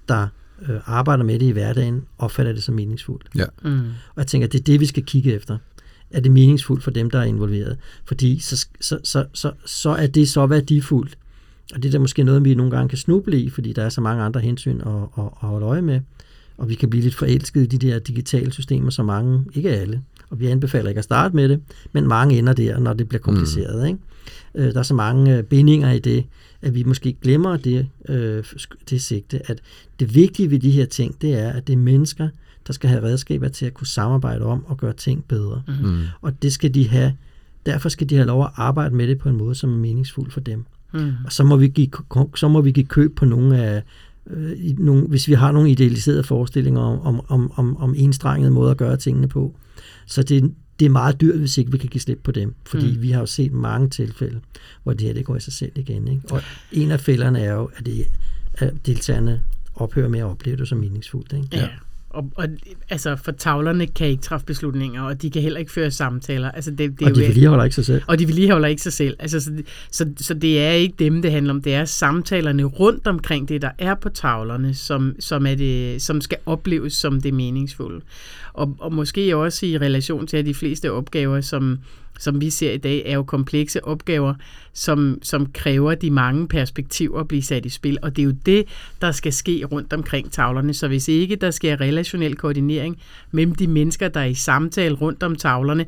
der 0.08 0.26
øh, 0.68 0.80
arbejder 0.84 1.24
med 1.24 1.38
det 1.38 1.46
i 1.46 1.50
hverdagen, 1.50 2.02
opfatter 2.18 2.52
det 2.52 2.62
som 2.62 2.74
meningsfuldt. 2.74 3.28
Mm. 3.64 3.80
Og 3.88 4.16
jeg 4.16 4.26
tænker, 4.26 4.48
det 4.48 4.60
er 4.60 4.64
det, 4.64 4.80
vi 4.80 4.86
skal 4.86 5.04
kigge 5.04 5.32
efter. 5.32 5.58
Er 6.10 6.20
det 6.20 6.32
meningsfuldt 6.32 6.84
for 6.84 6.90
dem, 6.90 7.10
der 7.10 7.18
er 7.18 7.24
involveret? 7.24 7.78
Fordi 8.04 8.38
så, 8.38 8.66
så, 8.80 8.98
så, 9.04 9.26
så, 9.32 9.52
så 9.64 9.90
er 9.90 10.06
det 10.06 10.28
så 10.28 10.46
værdifuldt. 10.46 11.18
Og 11.74 11.82
det 11.82 11.88
er 11.88 11.92
da 11.92 11.98
måske 11.98 12.24
noget, 12.24 12.44
vi 12.44 12.54
nogle 12.54 12.70
gange 12.70 12.88
kan 12.88 12.98
snuble 12.98 13.40
i, 13.40 13.50
fordi 13.50 13.72
der 13.72 13.82
er 13.82 13.88
så 13.88 14.00
mange 14.00 14.22
andre 14.22 14.40
hensyn 14.40 14.80
at, 14.80 15.02
at, 15.18 15.24
at 15.24 15.48
holde 15.48 15.66
øje 15.66 15.82
med. 15.82 16.00
Og 16.56 16.68
vi 16.68 16.74
kan 16.74 16.90
blive 16.90 17.02
lidt 17.02 17.14
forelsket 17.14 17.62
i 17.62 17.66
de 17.66 17.86
der 17.86 17.98
digitale 17.98 18.52
systemer, 18.52 18.90
så 18.90 19.02
mange, 19.02 19.44
ikke 19.54 19.70
alle, 19.70 20.02
og 20.30 20.40
vi 20.40 20.46
anbefaler 20.46 20.88
ikke 20.88 20.98
at 20.98 21.04
starte 21.04 21.36
med 21.36 21.48
det, 21.48 21.60
men 21.92 22.08
mange 22.08 22.38
ender 22.38 22.52
der, 22.52 22.78
når 22.78 22.92
det 22.92 23.08
bliver 23.08 23.20
kompliceret. 23.20 23.80
Mm. 23.80 23.86
Ikke? 23.86 23.98
Øh, 24.54 24.74
der 24.74 24.78
er 24.78 24.82
så 24.82 24.94
mange 24.94 25.36
øh, 25.36 25.42
bindinger 25.42 25.92
i 25.92 25.98
det, 25.98 26.24
at 26.62 26.74
vi 26.74 26.84
måske 26.84 27.16
glemmer 27.22 27.56
det, 27.56 27.88
øh, 28.08 28.44
det 28.90 29.02
sigte, 29.02 29.50
at 29.50 29.60
det 30.00 30.14
vigtige 30.14 30.50
ved 30.50 30.58
de 30.58 30.70
her 30.70 30.84
ting, 30.84 31.22
det 31.22 31.38
er, 31.38 31.52
at 31.52 31.66
det 31.66 31.72
er 31.72 31.76
mennesker, 31.76 32.28
der 32.66 32.72
skal 32.72 32.90
have 32.90 33.02
redskaber 33.02 33.48
til 33.48 33.66
at 33.66 33.74
kunne 33.74 33.86
samarbejde 33.86 34.44
om 34.44 34.64
og 34.66 34.76
gøre 34.76 34.92
ting 34.92 35.24
bedre. 35.24 35.62
Mm. 35.82 36.02
Og 36.20 36.42
det 36.42 36.52
skal 36.52 36.74
de 36.74 36.88
have, 36.88 37.12
derfor 37.66 37.88
skal 37.88 38.10
de 38.10 38.14
have 38.14 38.26
lov 38.26 38.42
at 38.42 38.50
arbejde 38.56 38.94
med 38.94 39.08
det 39.08 39.18
på 39.18 39.28
en 39.28 39.36
måde, 39.36 39.54
som 39.54 39.72
er 39.72 39.76
meningsfuld 39.76 40.30
for 40.30 40.40
dem. 40.40 40.64
Mm. 40.94 41.12
Og 41.24 41.32
så 41.32 41.44
må 41.44 41.56
vi 41.56 41.68
give, 41.68 41.88
så 42.34 42.48
må 42.48 42.60
vi 42.60 42.72
give 42.72 42.86
køb 42.86 43.16
på 43.16 43.24
nogle 43.24 43.58
af, 43.58 43.82
øh, 44.30 44.52
i 44.52 44.74
nogle, 44.78 45.06
hvis 45.06 45.28
vi 45.28 45.32
har 45.32 45.52
nogle 45.52 45.70
idealiserede 45.70 46.24
forestillinger 46.24 46.80
om, 46.80 47.00
om, 47.00 47.24
om, 47.28 47.52
om, 47.56 47.76
om 47.76 47.94
enstrengede 47.98 48.50
måder 48.50 48.70
at 48.70 48.76
gøre 48.76 48.96
tingene 48.96 49.28
på. 49.28 49.56
Så 50.06 50.22
det, 50.22 50.54
det 50.80 50.86
er 50.86 50.90
meget 50.90 51.20
dyrt, 51.20 51.38
hvis 51.38 51.58
ikke 51.58 51.72
vi 51.72 51.78
kan 51.78 51.88
give 51.88 52.00
slip 52.00 52.20
på 52.24 52.32
dem. 52.32 52.54
Fordi 52.66 52.96
mm. 52.96 53.02
vi 53.02 53.10
har 53.10 53.20
jo 53.20 53.26
set 53.26 53.52
mange 53.52 53.88
tilfælde, 53.88 54.40
hvor 54.82 54.92
det 54.92 55.06
her 55.06 55.14
det 55.14 55.24
går 55.24 55.36
i 55.36 55.40
sig 55.40 55.52
selv 55.52 55.72
igen. 55.74 56.08
Ikke? 56.08 56.22
Og 56.30 56.42
en 56.72 56.90
af 56.90 57.00
fælderne 57.00 57.40
er 57.40 57.52
jo, 57.52 57.70
at, 57.76 57.86
det, 57.86 58.06
at 58.54 58.72
deltagerne 58.86 59.42
ophører 59.74 60.08
med 60.08 60.20
at 60.20 60.26
opleve 60.26 60.56
det 60.56 60.68
som 60.68 60.78
meningsfuldt. 60.78 61.32
Ikke? 61.32 61.48
Ja. 61.52 61.68
Og, 62.14 62.32
og 62.36 62.48
altså, 62.90 63.16
for 63.16 63.32
tavlerne 63.32 63.86
kan 63.86 64.06
ikke 64.06 64.22
træffe 64.22 64.46
beslutninger, 64.46 65.02
og 65.02 65.22
de 65.22 65.30
kan 65.30 65.42
heller 65.42 65.60
ikke 65.60 65.72
føre 65.72 65.90
samtaler. 65.90 66.50
Altså, 66.50 66.70
det, 66.70 66.78
det 66.78 67.02
er 67.02 67.10
og 67.10 67.14
de 67.16 67.20
vedligeholder 67.20 67.64
ikke 67.64 67.74
sig 67.74 67.84
selv. 67.86 68.02
og 68.06 68.18
de 68.18 68.26
vedligeholder 68.26 68.68
ikke 68.68 68.82
sig 68.82 68.92
selv. 68.92 69.16
Altså, 69.18 69.40
så, 69.40 69.50
det- 69.50 69.66
så, 69.90 70.06
så 70.16 70.34
det 70.34 70.60
er 70.62 70.70
ikke 70.70 70.94
dem, 70.98 71.22
det 71.22 71.30
handler 71.32 71.54
om. 71.54 71.62
Det 71.62 71.74
er 71.74 71.84
samtalerne 71.84 72.64
rundt 72.64 73.06
omkring 73.06 73.48
det, 73.48 73.62
der 73.62 73.70
er 73.78 73.94
på 73.94 74.08
tavlerne, 74.08 74.74
som, 74.74 75.16
som, 75.20 75.46
er 75.46 75.54
det, 75.54 76.02
som 76.02 76.20
skal 76.20 76.38
opleves 76.46 76.92
som 76.92 77.20
det 77.20 77.34
meningsfulde. 77.34 78.00
Og, 78.52 78.76
og 78.80 78.92
måske 78.94 79.36
også 79.36 79.66
i 79.66 79.78
relation 79.78 80.26
til, 80.26 80.36
at 80.36 80.46
de 80.46 80.54
fleste 80.54 80.92
opgaver, 80.92 81.40
som, 81.40 81.78
som 82.18 82.40
vi 82.40 82.50
ser 82.50 82.72
i 82.72 82.76
dag, 82.76 83.02
er 83.06 83.14
jo 83.14 83.22
komplekse 83.22 83.84
opgaver, 83.84 84.34
som, 84.72 85.18
som 85.22 85.46
kræver 85.52 85.94
de 85.94 86.10
mange 86.10 86.48
perspektiver 86.48 87.20
at 87.20 87.28
blive 87.28 87.42
sat 87.42 87.66
i 87.66 87.68
spil. 87.68 87.98
Og 88.02 88.16
det 88.16 88.22
er 88.22 88.26
jo 88.26 88.34
det, 88.46 88.64
der 89.00 89.12
skal 89.12 89.32
ske 89.32 89.64
rundt 89.72 89.92
omkring 89.92 90.32
tavlerne. 90.32 90.74
Så 90.74 90.88
hvis 90.88 91.08
ikke 91.08 91.36
der 91.36 91.50
sker 91.50 91.80
relationel 91.80 92.36
koordinering 92.36 92.98
mellem 93.30 93.54
de 93.54 93.66
mennesker, 93.66 94.08
der 94.08 94.20
er 94.20 94.24
i 94.24 94.34
samtale 94.34 94.94
rundt 94.94 95.22
om 95.22 95.36
tavlerne, 95.36 95.86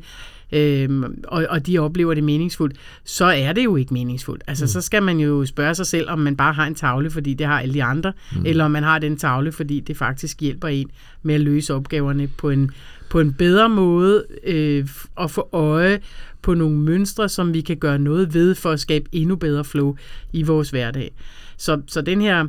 øhm, 0.51 1.23
og, 1.27 1.45
og 1.49 1.67
de 1.67 1.79
oplever 1.79 2.13
det 2.13 2.23
meningsfuldt, 2.23 2.75
så 3.03 3.25
er 3.25 3.53
det 3.53 3.63
jo 3.63 3.75
ikke 3.75 3.93
meningsfuldt. 3.93 4.43
Altså, 4.47 4.65
mm. 4.65 4.67
så 4.67 4.81
skal 4.81 5.03
man 5.03 5.19
jo 5.19 5.45
spørge 5.45 5.75
sig 5.75 5.85
selv, 5.85 6.09
om 6.09 6.19
man 6.19 6.35
bare 6.35 6.53
har 6.53 6.67
en 6.67 6.75
tavle, 6.75 7.11
fordi 7.11 7.33
det 7.33 7.47
har 7.47 7.59
alle 7.59 7.73
de 7.73 7.83
andre, 7.83 8.13
mm. 8.35 8.45
eller 8.45 8.65
om 8.65 8.71
man 8.71 8.83
har 8.83 8.99
den 8.99 9.17
tavle, 9.17 9.51
fordi 9.51 9.79
det 9.79 9.97
faktisk 9.97 10.41
hjælper 10.41 10.67
en 10.67 10.91
med 11.23 11.35
at 11.35 11.41
løse 11.41 11.73
opgaverne 11.73 12.27
på 12.27 12.49
en, 12.49 12.71
på 13.09 13.19
en 13.19 13.33
bedre 13.33 13.69
måde, 13.69 14.25
øh, 14.43 14.87
og 15.15 15.31
få 15.31 15.49
øje 15.51 15.99
på 16.41 16.53
nogle 16.53 16.77
mønstre, 16.77 17.29
som 17.29 17.53
vi 17.53 17.61
kan 17.61 17.77
gøre 17.77 17.99
noget 17.99 18.33
ved 18.33 18.55
for 18.55 18.71
at 18.71 18.79
skabe 18.79 19.09
endnu 19.11 19.35
bedre 19.35 19.63
flow 19.63 19.95
i 20.33 20.43
vores 20.43 20.69
hverdag. 20.69 21.11
Så, 21.57 21.81
så 21.87 22.01
den 22.01 22.21
her, 22.21 22.47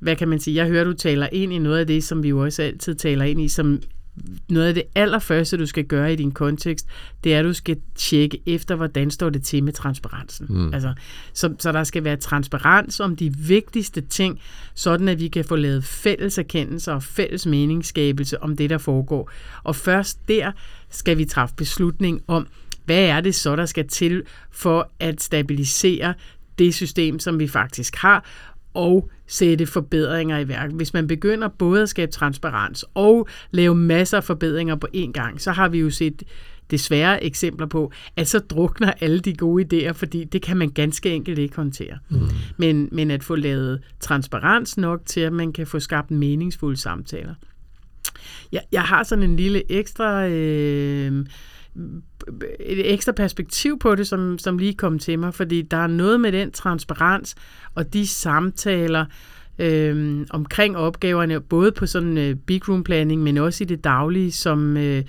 hvad 0.00 0.16
kan 0.16 0.28
man 0.28 0.40
sige, 0.40 0.56
jeg 0.56 0.66
hører, 0.66 0.84
du 0.84 0.92
taler 0.92 1.28
ind 1.32 1.52
i 1.52 1.58
noget 1.58 1.78
af 1.78 1.86
det, 1.86 2.04
som 2.04 2.22
vi 2.22 2.28
jo 2.28 2.42
også 2.44 2.62
altid 2.62 2.94
taler 2.94 3.24
ind 3.24 3.40
i, 3.40 3.48
som 3.48 3.80
noget 4.48 4.68
af 4.68 4.74
det 4.74 4.82
allerførste, 4.94 5.56
du 5.56 5.66
skal 5.66 5.84
gøre 5.84 6.12
i 6.12 6.16
din 6.16 6.32
kontekst, 6.32 6.86
det 7.24 7.34
er, 7.34 7.38
at 7.38 7.44
du 7.44 7.52
skal 7.52 7.76
tjekke 7.94 8.40
efter, 8.46 8.74
hvordan 8.74 9.10
står 9.10 9.30
det 9.30 9.42
til 9.42 9.64
med 9.64 9.72
transparensen. 9.72 10.46
Mm. 10.50 10.74
Altså, 10.74 10.94
så, 11.32 11.54
så 11.58 11.72
der 11.72 11.84
skal 11.84 12.04
være 12.04 12.16
transparens 12.16 13.00
om 13.00 13.16
de 13.16 13.36
vigtigste 13.36 14.00
ting, 14.00 14.40
sådan 14.74 15.08
at 15.08 15.20
vi 15.20 15.28
kan 15.28 15.44
få 15.44 15.56
lavet 15.56 15.84
fælles 15.84 16.38
erkendelser 16.38 16.92
og 16.92 17.02
fælles 17.02 17.46
meningsskabelse 17.46 18.42
om 18.42 18.56
det, 18.56 18.70
der 18.70 18.78
foregår. 18.78 19.30
Og 19.62 19.76
først 19.76 20.28
der 20.28 20.52
skal 20.90 21.18
vi 21.18 21.24
træffe 21.24 21.54
beslutning 21.54 22.22
om, 22.26 22.46
hvad 22.84 23.04
er 23.04 23.20
det 23.20 23.34
så, 23.34 23.56
der 23.56 23.66
skal 23.66 23.88
til 23.88 24.22
for 24.50 24.90
at 25.00 25.22
stabilisere 25.22 26.14
det 26.58 26.74
system, 26.74 27.18
som 27.18 27.38
vi 27.38 27.48
faktisk 27.48 27.96
har, 27.96 28.24
og 28.74 29.10
sætte 29.26 29.66
forbedringer 29.66 30.38
i 30.38 30.48
værk. 30.48 30.72
Hvis 30.72 30.94
man 30.94 31.06
begynder 31.06 31.48
både 31.48 31.82
at 31.82 31.88
skabe 31.88 32.12
transparens 32.12 32.84
og 32.94 33.28
lave 33.50 33.74
masser 33.74 34.16
af 34.16 34.24
forbedringer 34.24 34.76
på 34.76 34.86
én 34.96 35.12
gang, 35.12 35.40
så 35.40 35.52
har 35.52 35.68
vi 35.68 35.78
jo 35.78 35.90
set 35.90 36.22
desværre 36.70 37.24
eksempler 37.24 37.66
på, 37.66 37.92
at 38.16 38.28
så 38.28 38.38
drukner 38.38 38.92
alle 39.00 39.20
de 39.20 39.34
gode 39.34 39.64
idéer, 39.88 39.92
fordi 39.92 40.24
det 40.24 40.42
kan 40.42 40.56
man 40.56 40.70
ganske 40.70 41.10
enkelt 41.10 41.38
ikke 41.38 41.56
håndtere. 41.56 41.98
Mm. 42.10 42.18
Men, 42.56 42.88
men 42.92 43.10
at 43.10 43.24
få 43.24 43.34
lavet 43.34 43.80
transparens 44.00 44.76
nok 44.76 45.00
til, 45.06 45.20
at 45.20 45.32
man 45.32 45.52
kan 45.52 45.66
få 45.66 45.80
skabt 45.80 46.10
meningsfulde 46.10 46.76
samtaler. 46.76 47.34
Jeg, 48.52 48.62
jeg 48.72 48.82
har 48.82 49.02
sådan 49.02 49.24
en 49.24 49.36
lille 49.36 49.72
ekstra... 49.72 50.26
Øh, 50.26 51.26
et 52.60 52.92
ekstra 52.92 53.12
perspektiv 53.12 53.78
på 53.78 53.94
det, 53.94 54.08
som, 54.08 54.38
som 54.38 54.58
lige 54.58 54.74
kom 54.74 54.98
til 54.98 55.18
mig, 55.18 55.34
fordi 55.34 55.62
der 55.62 55.76
er 55.76 55.86
noget 55.86 56.20
med 56.20 56.32
den 56.32 56.50
transparens 56.50 57.34
og 57.74 57.92
de 57.92 58.06
samtaler 58.06 59.04
øh, 59.58 60.26
omkring 60.30 60.76
opgaverne, 60.76 61.40
både 61.40 61.72
på 61.72 61.86
sådan 61.86 62.18
øh, 62.18 62.36
big 62.36 62.68
room 62.68 62.84
planning, 62.84 63.22
men 63.22 63.38
også 63.38 63.64
i 63.64 63.66
det 63.66 63.84
daglige, 63.84 64.32
som, 64.32 64.76
øh, 64.76 65.02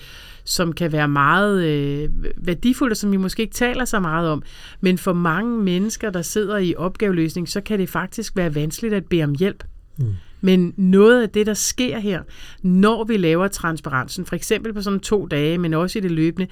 som 0.43 0.73
kan 0.73 0.91
være 0.91 1.07
meget 1.07 1.63
øh, 1.63 2.09
værdifuldt, 2.37 2.91
og 2.91 2.97
som 2.97 3.11
vi 3.11 3.17
måske 3.17 3.41
ikke 3.41 3.53
taler 3.53 3.85
så 3.85 3.99
meget 3.99 4.29
om. 4.29 4.43
Men 4.81 4.97
for 4.97 5.13
mange 5.13 5.63
mennesker, 5.63 6.09
der 6.09 6.21
sidder 6.21 6.57
i 6.57 6.75
opgaveløsning, 6.77 7.49
så 7.49 7.61
kan 7.61 7.79
det 7.79 7.89
faktisk 7.89 8.35
være 8.35 8.55
vanskeligt 8.55 8.93
at 8.93 9.05
bede 9.05 9.23
om 9.23 9.35
hjælp. 9.39 9.63
Mm. 9.97 10.05
Men 10.45 10.73
noget 10.77 11.21
af 11.21 11.29
det, 11.29 11.45
der 11.45 11.53
sker 11.53 11.99
her, 11.99 12.23
når 12.61 13.03
vi 13.03 13.17
laver 13.17 13.47
transparensen, 13.47 14.25
for 14.25 14.35
eksempel 14.35 14.73
på 14.73 14.81
sådan 14.81 14.99
to 14.99 15.25
dage, 15.25 15.57
men 15.57 15.73
også 15.73 15.99
i 15.99 16.01
det 16.01 16.11
løbende, 16.11 16.47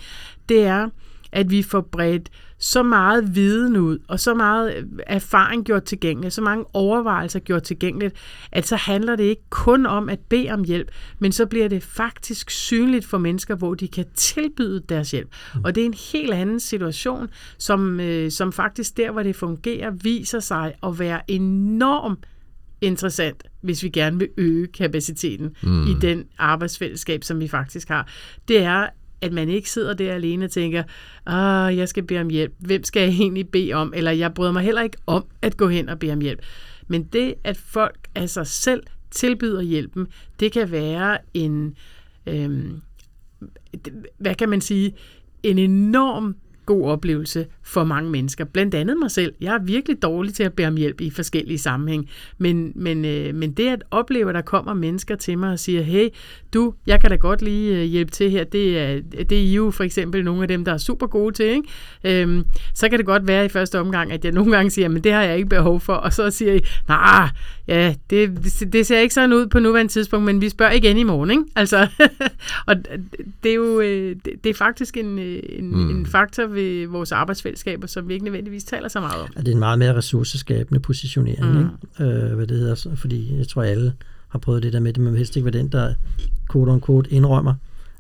det 0.50 0.64
er, 0.64 0.90
at 1.32 1.52
vi 1.52 1.64
får 1.64 1.82
bredt 1.82 2.30
så 2.58 2.84
meget 2.84 3.36
viden 3.36 3.78
ud, 3.78 4.00
og 4.08 4.20
så 4.20 4.34
meget 4.34 4.88
erfaring 5.08 5.66
gjort 5.66 5.84
tilgængeligt, 5.84 6.34
så 6.34 6.42
mange 6.42 6.66
overvejelser 6.74 7.40
gjort 7.40 7.64
tilgængeligt, 7.64 8.16
at 8.52 8.68
så 8.68 8.76
handler 8.76 9.16
det 9.16 9.24
ikke 9.24 9.42
kun 9.50 9.86
om 9.86 10.10
at 10.10 10.20
bede 10.20 10.50
om 10.50 10.64
hjælp, 10.64 10.92
men 11.20 11.32
så 11.32 11.46
bliver 11.46 11.68
det 11.68 11.84
faktisk 11.84 12.52
synligt 12.52 13.06
for 13.06 13.18
mennesker, 13.18 13.56
hvor 13.56 13.74
de 13.74 13.88
kan 13.88 14.06
tilbyde 14.16 14.84
deres 14.90 15.12
hjælp. 15.12 15.30
Og 15.64 15.76
det 15.76 15.82
er 15.82 15.86
en 15.86 15.96
helt 16.12 16.34
anden 16.34 16.60
situation, 16.60 17.30
som, 17.58 18.00
øh, 18.00 18.32
som 18.32 18.52
faktisk 18.52 18.98
der, 18.98 19.12
hvor 19.12 19.24
det 19.24 19.36
fungerer, 19.36 19.92
viser 19.92 20.40
sig 20.40 20.74
at 20.84 21.00
være 21.00 21.32
enormt 21.32 22.26
interessant, 22.84 23.44
hvis 23.62 23.84
vi 23.84 23.90
gerne 23.90 24.20
vil 24.20 24.30
øge 24.38 24.68
kapaciteten 24.68 25.56
mm. 25.64 25.88
i 25.88 25.94
den 26.02 26.26
arbejdsfællesskab, 26.38 27.24
som 27.24 27.40
vi 27.40 27.48
faktisk 27.48 27.88
har. 27.88 28.08
Det 28.48 28.58
er, 28.58 28.88
at 29.22 29.34
man 29.34 29.50
ikke 29.50 29.70
sidder 29.70 29.94
der 29.94 30.14
alene 30.14 30.46
og 30.46 30.52
tænker, 30.52 30.84
ah, 31.26 31.78
jeg 31.78 31.90
skal 31.90 32.04
bede 32.04 32.20
om 32.22 32.30
hjælp. 32.30 32.54
Hvem 32.60 32.84
skal 32.84 33.02
jeg 33.02 33.10
egentlig 33.10 33.50
bede 33.50 33.74
om? 33.74 33.94
Eller 33.96 34.12
jeg 34.12 34.34
bryder 34.34 34.52
mig 34.52 34.64
heller 34.64 34.82
ikke 34.82 34.98
om 35.08 35.26
at 35.42 35.58
gå 35.58 35.68
hen 35.68 35.90
og 35.90 36.00
bede 36.00 36.14
om 36.14 36.22
hjælp. 36.22 36.40
Men 36.88 37.04
det, 37.04 37.34
at 37.44 37.58
folk 37.58 38.08
af 38.16 38.30
sig 38.30 38.48
selv 38.48 38.84
tilbyder 39.12 39.62
hjælpen, 39.62 40.08
det 40.40 40.52
kan 40.52 40.72
være 40.72 41.18
en, 41.34 41.76
øhm, 42.28 42.82
hvad 44.18 44.36
kan 44.36 44.50
man 44.50 44.62
sige, 44.62 44.96
en 45.44 45.58
enorm 45.58 46.36
god 46.66 46.86
oplevelse 46.86 47.46
for 47.64 47.84
mange 47.84 48.10
mennesker. 48.10 48.46
Blandt 48.46 48.76
andet 48.76 48.98
mig 48.98 49.12
selv. 49.12 49.34
Jeg 49.42 49.56
er 49.56 49.60
virkelig 49.64 50.02
dårlig 50.02 50.34
til 50.34 50.44
at 50.44 50.54
bede 50.54 50.68
om 50.68 50.78
hjælp 50.78 51.02
i 51.02 51.10
forskellige 51.10 51.58
sammenhæng. 51.58 52.10
Men, 52.38 52.72
men, 52.76 53.06
øh, 53.06 53.36
men 53.36 53.52
det 53.52 53.68
at 53.68 53.84
opleve, 53.92 54.30
at 54.30 54.36
der 54.36 54.42
kommer 54.42 54.74
mennesker 54.74 55.16
til 55.16 55.38
mig 55.38 55.52
og 55.52 55.60
siger, 55.60 55.82
hey, 55.82 56.10
du, 56.54 56.74
jeg 56.88 57.02
kan 57.02 57.10
da 57.10 57.16
godt 57.16 57.42
lige 57.42 57.78
øh, 57.78 57.84
hjælpe 57.84 58.12
til 58.12 58.32
her. 58.32 58.44
Det 58.44 58.80
er, 58.80 59.02
det 59.24 59.32
er 59.32 59.42
I 59.42 59.54
jo 59.54 59.72
for 59.72 59.84
eksempel 59.84 60.24
nogle 60.24 60.42
af 60.42 60.48
dem, 60.48 60.66
der 60.66 60.74
er 60.74 60.78
super 60.78 61.08
gode 61.08 61.34
til. 61.34 61.46
Ikke? 61.46 62.22
Øhm, 62.22 62.44
så 62.74 62.90
kan 62.90 62.98
det 62.98 63.06
godt 63.06 63.28
være 63.28 63.46
i 63.46 63.50
første 63.50 63.80
omgang, 63.80 64.12
at 64.12 64.26
jeg 64.26 64.32
nogle 64.32 64.56
gange 64.56 64.72
siger, 64.72 64.88
men 64.88 65.04
det 65.04 65.12
har 65.12 65.24
jeg 65.24 65.38
ikke 65.38 65.50
behov 65.50 65.80
for. 65.80 65.94
Og 65.94 66.14
så 66.14 66.32
siger 66.32 66.54
I, 66.54 66.60
nej, 66.88 67.30
ja, 67.68 67.96
det, 68.10 68.32
det 68.74 68.88
ser 68.88 69.00
ikke 69.00 69.14
sådan 69.14 69.34
ud 69.34 69.48
på 69.48 69.60
nuværende 69.60 69.92
tidspunkt, 69.92 70.26
men 70.26 70.42
vi 70.42 70.50
spørger 70.50 70.72
igen 70.72 70.98
i 70.98 71.04
morgen. 71.04 71.32
Ikke? 71.32 71.44
Altså, 71.56 71.88
og 72.68 72.76
det 73.44 73.52
er 73.52 73.56
jo 73.56 73.80
øh, 73.80 74.16
det, 74.26 74.34
det 74.44 74.50
er 74.50 74.54
faktisk 74.54 74.98
en, 74.98 75.20
en, 75.20 75.72
mm. 75.72 75.90
en 75.90 76.06
faktor 76.06 76.46
ved 76.54 76.88
vores 76.88 77.12
arbejdsfællesskaber, 77.12 77.88
som 77.88 78.08
vi 78.08 78.14
ikke 78.14 78.26
nødvendigvis 78.26 78.64
taler 78.64 78.88
så 78.88 79.00
meget 79.00 79.22
om. 79.22 79.30
Ja, 79.36 79.40
det 79.42 79.48
er 79.48 79.52
en 79.52 79.60
meget 79.60 79.80
mere 79.80 79.96
ressourceskabende 79.96 80.80
positionering, 80.80 81.52
mm. 81.52 81.70
ikke? 82.00 82.14
Øh, 82.14 82.36
hvad 82.36 82.48
det 82.48 82.58
hedder, 82.58 82.96
fordi 82.96 83.38
jeg 83.38 83.48
tror 83.48 83.64
alle 83.64 83.94
har 84.30 84.40
prøvet 84.40 84.64
det 84.64 84.74
der 84.74 84.80
med, 84.80 84.90
at 84.90 84.98
man 84.98 85.16
helst 85.16 85.36
ikke 85.36 85.46
være 85.46 85.62
den, 85.62 85.68
der 85.68 85.94
quote 86.52 86.70
on 86.70 86.82
quote 86.82 87.12
indrømmer, 87.12 87.54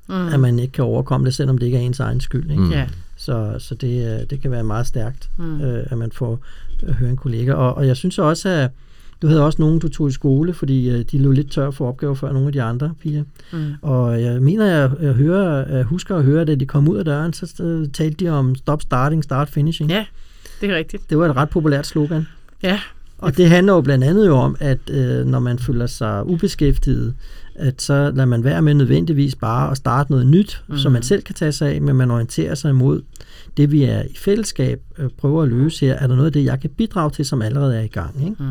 mm. 0.10 0.28
at 0.28 0.40
man 0.40 0.60
ikke 0.60 0.72
kan 0.72 0.84
overkomme 0.84 1.26
det, 1.26 1.34
selvom 1.34 1.58
det 1.58 1.66
ikke 1.66 1.78
er 1.78 1.82
ens 1.82 2.00
egen 2.00 2.22
skyld. 2.22 2.52
Ikke? 2.52 2.64
Mm. 2.64 2.72
Ja. 2.72 2.88
Så, 3.16 3.56
så 3.60 3.76
det, 3.76 4.30
det 4.30 4.42
kan 4.42 4.52
være 4.52 4.64
meget 4.64 4.88
stærkt, 4.88 5.30
mm. 5.38 5.62
øh, 5.62 5.86
at 5.90 5.98
man 5.98 6.12
får 6.12 6.40
at 6.88 6.94
høre 6.94 7.10
en 7.10 7.18
kollega. 7.18 7.54
Og, 7.54 7.74
og 7.74 7.88
jeg 7.88 7.98
synes 7.98 8.20
også, 8.20 8.50
at 8.50 8.70
du 9.24 9.28
havde 9.28 9.46
også 9.46 9.62
nogen, 9.62 9.80
du 9.80 9.90
tog 9.90 10.08
i 10.08 10.12
skole, 10.12 10.54
fordi 10.54 10.90
øh, 10.90 11.06
de 11.12 11.18
lå 11.18 11.32
lidt 11.32 11.52
tør 11.52 11.72
for 11.72 11.88
opgaver 11.88 12.14
før 12.14 12.32
nogle 12.32 12.48
af 12.48 12.54
de 12.54 12.62
andre 12.62 12.94
piger. 13.02 13.24
Mm. 13.54 13.74
Og 13.82 14.22
jeg 14.22 14.42
mener, 14.42 14.66
jeg, 14.66 14.92
jeg, 15.02 15.14
hører, 15.14 15.76
jeg 15.76 15.84
husker 15.84 16.16
at 16.16 16.24
høre, 16.24 16.42
at 16.42 16.48
da 16.48 16.56
de 16.56 16.66
kom 16.66 16.88
ud 16.88 16.98
af 16.98 17.06
døren, 17.06 17.34
så 17.34 17.88
talte 17.94 18.26
de 18.26 18.30
om 18.30 18.56
stop 18.56 18.82
starting, 18.82 19.24
start 19.24 19.50
finishing. 19.50 19.90
Ja, 19.92 20.06
det 20.62 20.70
er 20.70 20.76
rigtigt. 20.76 21.10
Det 21.10 21.18
var 21.18 21.30
et 21.30 21.36
ret 21.36 21.50
populært 21.50 21.88
slogan. 21.88 22.28
Ja. 22.64 22.80
Og 23.18 23.38
det 23.38 23.50
handler 23.50 23.74
jo 23.74 23.82
blandt 23.82 24.04
andet 24.04 24.28
jo 24.28 24.38
om, 24.38 24.56
at 24.60 24.80
øh, 24.90 25.26
når 25.26 25.40
man 25.40 25.60
føler 25.60 25.88
sig 25.88 26.26
ubeskæftiget, 26.26 27.14
at 27.56 27.82
så 27.82 28.12
lader 28.16 28.26
man 28.26 28.44
være 28.44 28.62
med 28.62 28.74
nødvendigvis 28.74 29.36
bare 29.36 29.72
at 29.72 29.78
starte 29.78 30.12
noget 30.12 30.28
nyt, 30.28 30.64
mm. 30.68 30.78
som 30.78 30.92
man 30.92 31.04
selv 31.04 31.22
kan 31.22 31.36
tage 31.36 31.52
sig 31.52 31.70
af, 31.70 31.82
men 31.82 31.96
man 31.96 32.12
orienterer 32.12 32.56
sig 32.56 32.70
imod 32.70 33.02
det, 33.58 33.72
vi 33.72 33.84
er 33.84 34.02
i 34.02 34.18
fællesskab 34.18 34.82
øh, 34.98 35.10
prøver 35.18 35.44
at 35.44 35.50
løse 35.50 35.86
her. 35.86 35.94
Er 35.94 36.08
der 36.08 36.16
noget 36.16 36.26
af 36.26 36.34
det, 36.34 36.46
jeg 36.46 36.60
kan 36.60 36.70
bidrage 36.70 37.12
til, 37.12 37.26
som 37.26 37.42
allerede 37.42 37.78
er 37.78 37.82
i 37.82 37.88
gang? 37.88 38.26
Ikke? 38.26 38.44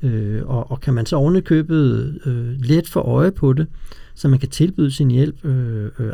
Mm. 0.00 0.08
Øh, 0.08 0.46
og, 0.46 0.70
og 0.70 0.80
kan 0.80 0.94
man 0.94 1.06
så 1.06 1.16
ovenikøbet 1.16 2.18
øh, 2.26 2.60
let 2.60 2.88
få 2.88 3.00
øje 3.00 3.30
på 3.30 3.52
det, 3.52 3.66
så 4.14 4.28
man 4.28 4.38
kan 4.38 4.48
tilbyde 4.48 4.90
sin 4.90 5.10
hjælp 5.10 5.44
øh, 5.44 5.90
øh, 5.98 6.12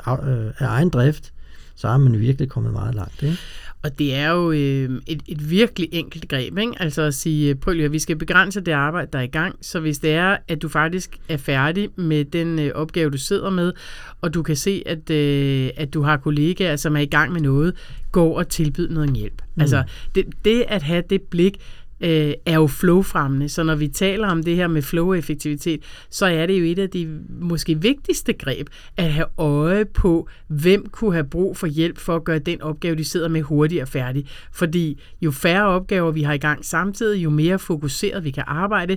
af 0.58 0.66
egen 0.66 0.88
drift, 0.88 1.32
så 1.80 1.88
er 1.88 1.98
man 1.98 2.20
virkelig 2.20 2.48
kommet 2.48 2.72
meget 2.72 2.94
langt. 2.94 3.22
Ikke? 3.22 3.36
Og 3.82 3.98
det 3.98 4.14
er 4.14 4.30
jo 4.30 4.50
øh, 4.50 5.00
et, 5.06 5.22
et 5.28 5.50
virkelig 5.50 5.88
enkelt 5.92 6.28
greb, 6.28 6.58
ikke? 6.58 6.72
altså 6.80 7.02
at 7.02 7.14
sige, 7.14 7.54
prøv 7.54 7.74
lige, 7.74 7.84
at 7.84 7.92
vi 7.92 7.98
skal 7.98 8.16
begrænse 8.16 8.60
det 8.60 8.72
arbejde, 8.72 9.08
der 9.12 9.18
er 9.18 9.22
i 9.22 9.26
gang, 9.26 9.56
så 9.60 9.80
hvis 9.80 9.98
det 9.98 10.10
er, 10.10 10.36
at 10.48 10.62
du 10.62 10.68
faktisk 10.68 11.18
er 11.28 11.36
færdig 11.36 11.88
med 11.96 12.24
den 12.24 12.58
øh, 12.58 12.72
opgave, 12.74 13.10
du 13.10 13.18
sidder 13.18 13.50
med, 13.50 13.72
og 14.20 14.34
du 14.34 14.42
kan 14.42 14.56
se, 14.56 14.82
at, 14.86 15.10
øh, 15.10 15.70
at 15.76 15.94
du 15.94 16.02
har 16.02 16.16
kollegaer, 16.16 16.76
som 16.76 16.96
er 16.96 17.00
i 17.00 17.06
gang 17.06 17.32
med 17.32 17.40
noget, 17.40 17.74
gå 18.12 18.26
og 18.26 18.48
tilbyde 18.48 18.94
noget 18.94 19.16
hjælp. 19.16 19.42
Mm. 19.54 19.62
Altså 19.62 19.82
det, 20.14 20.26
det 20.44 20.64
at 20.68 20.82
have 20.82 21.02
det 21.10 21.22
blik, 21.22 21.56
øh, 22.00 22.32
er 22.46 22.54
jo 22.54 22.66
flowfremmende. 22.66 23.48
Så 23.48 23.62
når 23.62 23.74
vi 23.74 23.88
taler 23.88 24.28
om 24.28 24.42
det 24.42 24.56
her 24.56 24.68
med 24.68 24.82
flow-effektivitet, 24.82 25.80
så 26.10 26.26
er 26.26 26.46
det 26.46 26.60
jo 26.60 26.64
et 26.64 26.78
af 26.78 26.90
de 26.90 27.20
måske 27.28 27.82
vigtigste 27.82 28.32
greb 28.32 28.68
at 28.96 29.12
have 29.12 29.26
øje 29.38 29.84
på, 29.84 30.28
hvem 30.46 30.86
kunne 30.88 31.12
have 31.12 31.24
brug 31.24 31.56
for 31.56 31.66
hjælp 31.66 31.98
for 31.98 32.16
at 32.16 32.24
gøre 32.24 32.38
den 32.38 32.62
opgave, 32.62 32.96
de 32.96 33.04
sidder 33.04 33.28
med 33.28 33.42
hurtigere 33.42 33.86
færdig. 33.86 34.26
Fordi 34.52 35.00
jo 35.22 35.30
færre 35.30 35.66
opgaver 35.66 36.10
vi 36.10 36.22
har 36.22 36.32
i 36.32 36.38
gang 36.38 36.64
samtidig, 36.64 37.24
jo 37.24 37.30
mere 37.30 37.58
fokuseret 37.58 38.24
vi 38.24 38.30
kan 38.30 38.44
arbejde, 38.46 38.96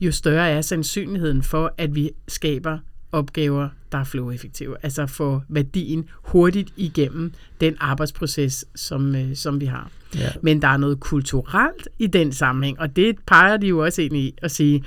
jo 0.00 0.12
større 0.12 0.48
er 0.48 0.60
sandsynligheden 0.60 1.42
for, 1.42 1.74
at 1.78 1.94
vi 1.94 2.10
skaber 2.28 2.78
opgaver, 3.12 3.68
der 3.92 3.98
er 3.98 4.04
flow-effektive. 4.04 4.76
Altså 4.82 5.06
få 5.06 5.42
værdien 5.48 6.08
hurtigt 6.22 6.72
igennem 6.76 7.32
den 7.60 7.76
arbejdsproces, 7.80 8.64
som, 8.74 9.14
øh, 9.14 9.36
som 9.36 9.60
vi 9.60 9.66
har. 9.66 9.90
Ja. 10.14 10.28
Men 10.42 10.62
der 10.62 10.68
er 10.68 10.76
noget 10.76 11.00
kulturelt 11.00 11.88
i 11.98 12.06
den 12.06 12.32
sammenhæng, 12.32 12.80
og 12.80 12.96
det 12.96 13.16
peger 13.26 13.56
de 13.56 13.66
jo 13.66 13.84
også 13.84 14.02
ind 14.02 14.16
i 14.16 14.34
at 14.42 14.50
sige, 14.50 14.84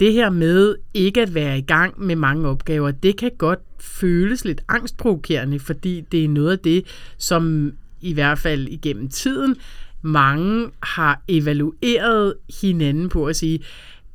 det 0.00 0.12
her 0.12 0.30
med 0.30 0.76
ikke 0.94 1.22
at 1.22 1.34
være 1.34 1.58
i 1.58 1.62
gang 1.62 2.00
med 2.00 2.16
mange 2.16 2.48
opgaver, 2.48 2.90
det 2.90 3.16
kan 3.16 3.30
godt 3.38 3.58
føles 3.80 4.44
lidt 4.44 4.62
angstprovokerende, 4.68 5.58
fordi 5.58 6.04
det 6.12 6.24
er 6.24 6.28
noget 6.28 6.52
af 6.52 6.58
det, 6.58 6.84
som 7.18 7.72
i 8.00 8.12
hvert 8.12 8.38
fald 8.38 8.68
igennem 8.68 9.08
tiden, 9.08 9.56
mange 10.02 10.70
har 10.82 11.22
evalueret 11.28 12.34
hinanden 12.60 13.08
på 13.08 13.26
at 13.26 13.36
sige, 13.36 13.60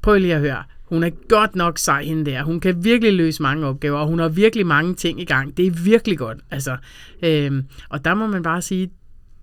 prøv 0.01 0.17
lige 0.17 0.35
at 0.35 0.39
høre, 0.39 0.63
hun 0.89 1.03
er 1.03 1.09
godt 1.27 1.55
nok 1.55 1.77
sej 1.77 2.03
hende 2.03 2.31
der. 2.31 2.43
Hun 2.43 2.59
kan 2.59 2.83
virkelig 2.83 3.13
løse 3.13 3.41
mange 3.41 3.67
opgaver, 3.67 3.97
og 3.97 4.07
hun 4.07 4.19
har 4.19 4.29
virkelig 4.29 4.67
mange 4.67 4.95
ting 4.95 5.21
i 5.21 5.25
gang. 5.25 5.57
Det 5.57 5.67
er 5.67 5.71
virkelig 5.71 6.17
godt. 6.17 6.37
Altså, 6.51 6.77
øhm, 7.23 7.63
og 7.89 8.05
der 8.05 8.13
må 8.13 8.27
man 8.27 8.43
bare 8.43 8.61
sige, 8.61 8.91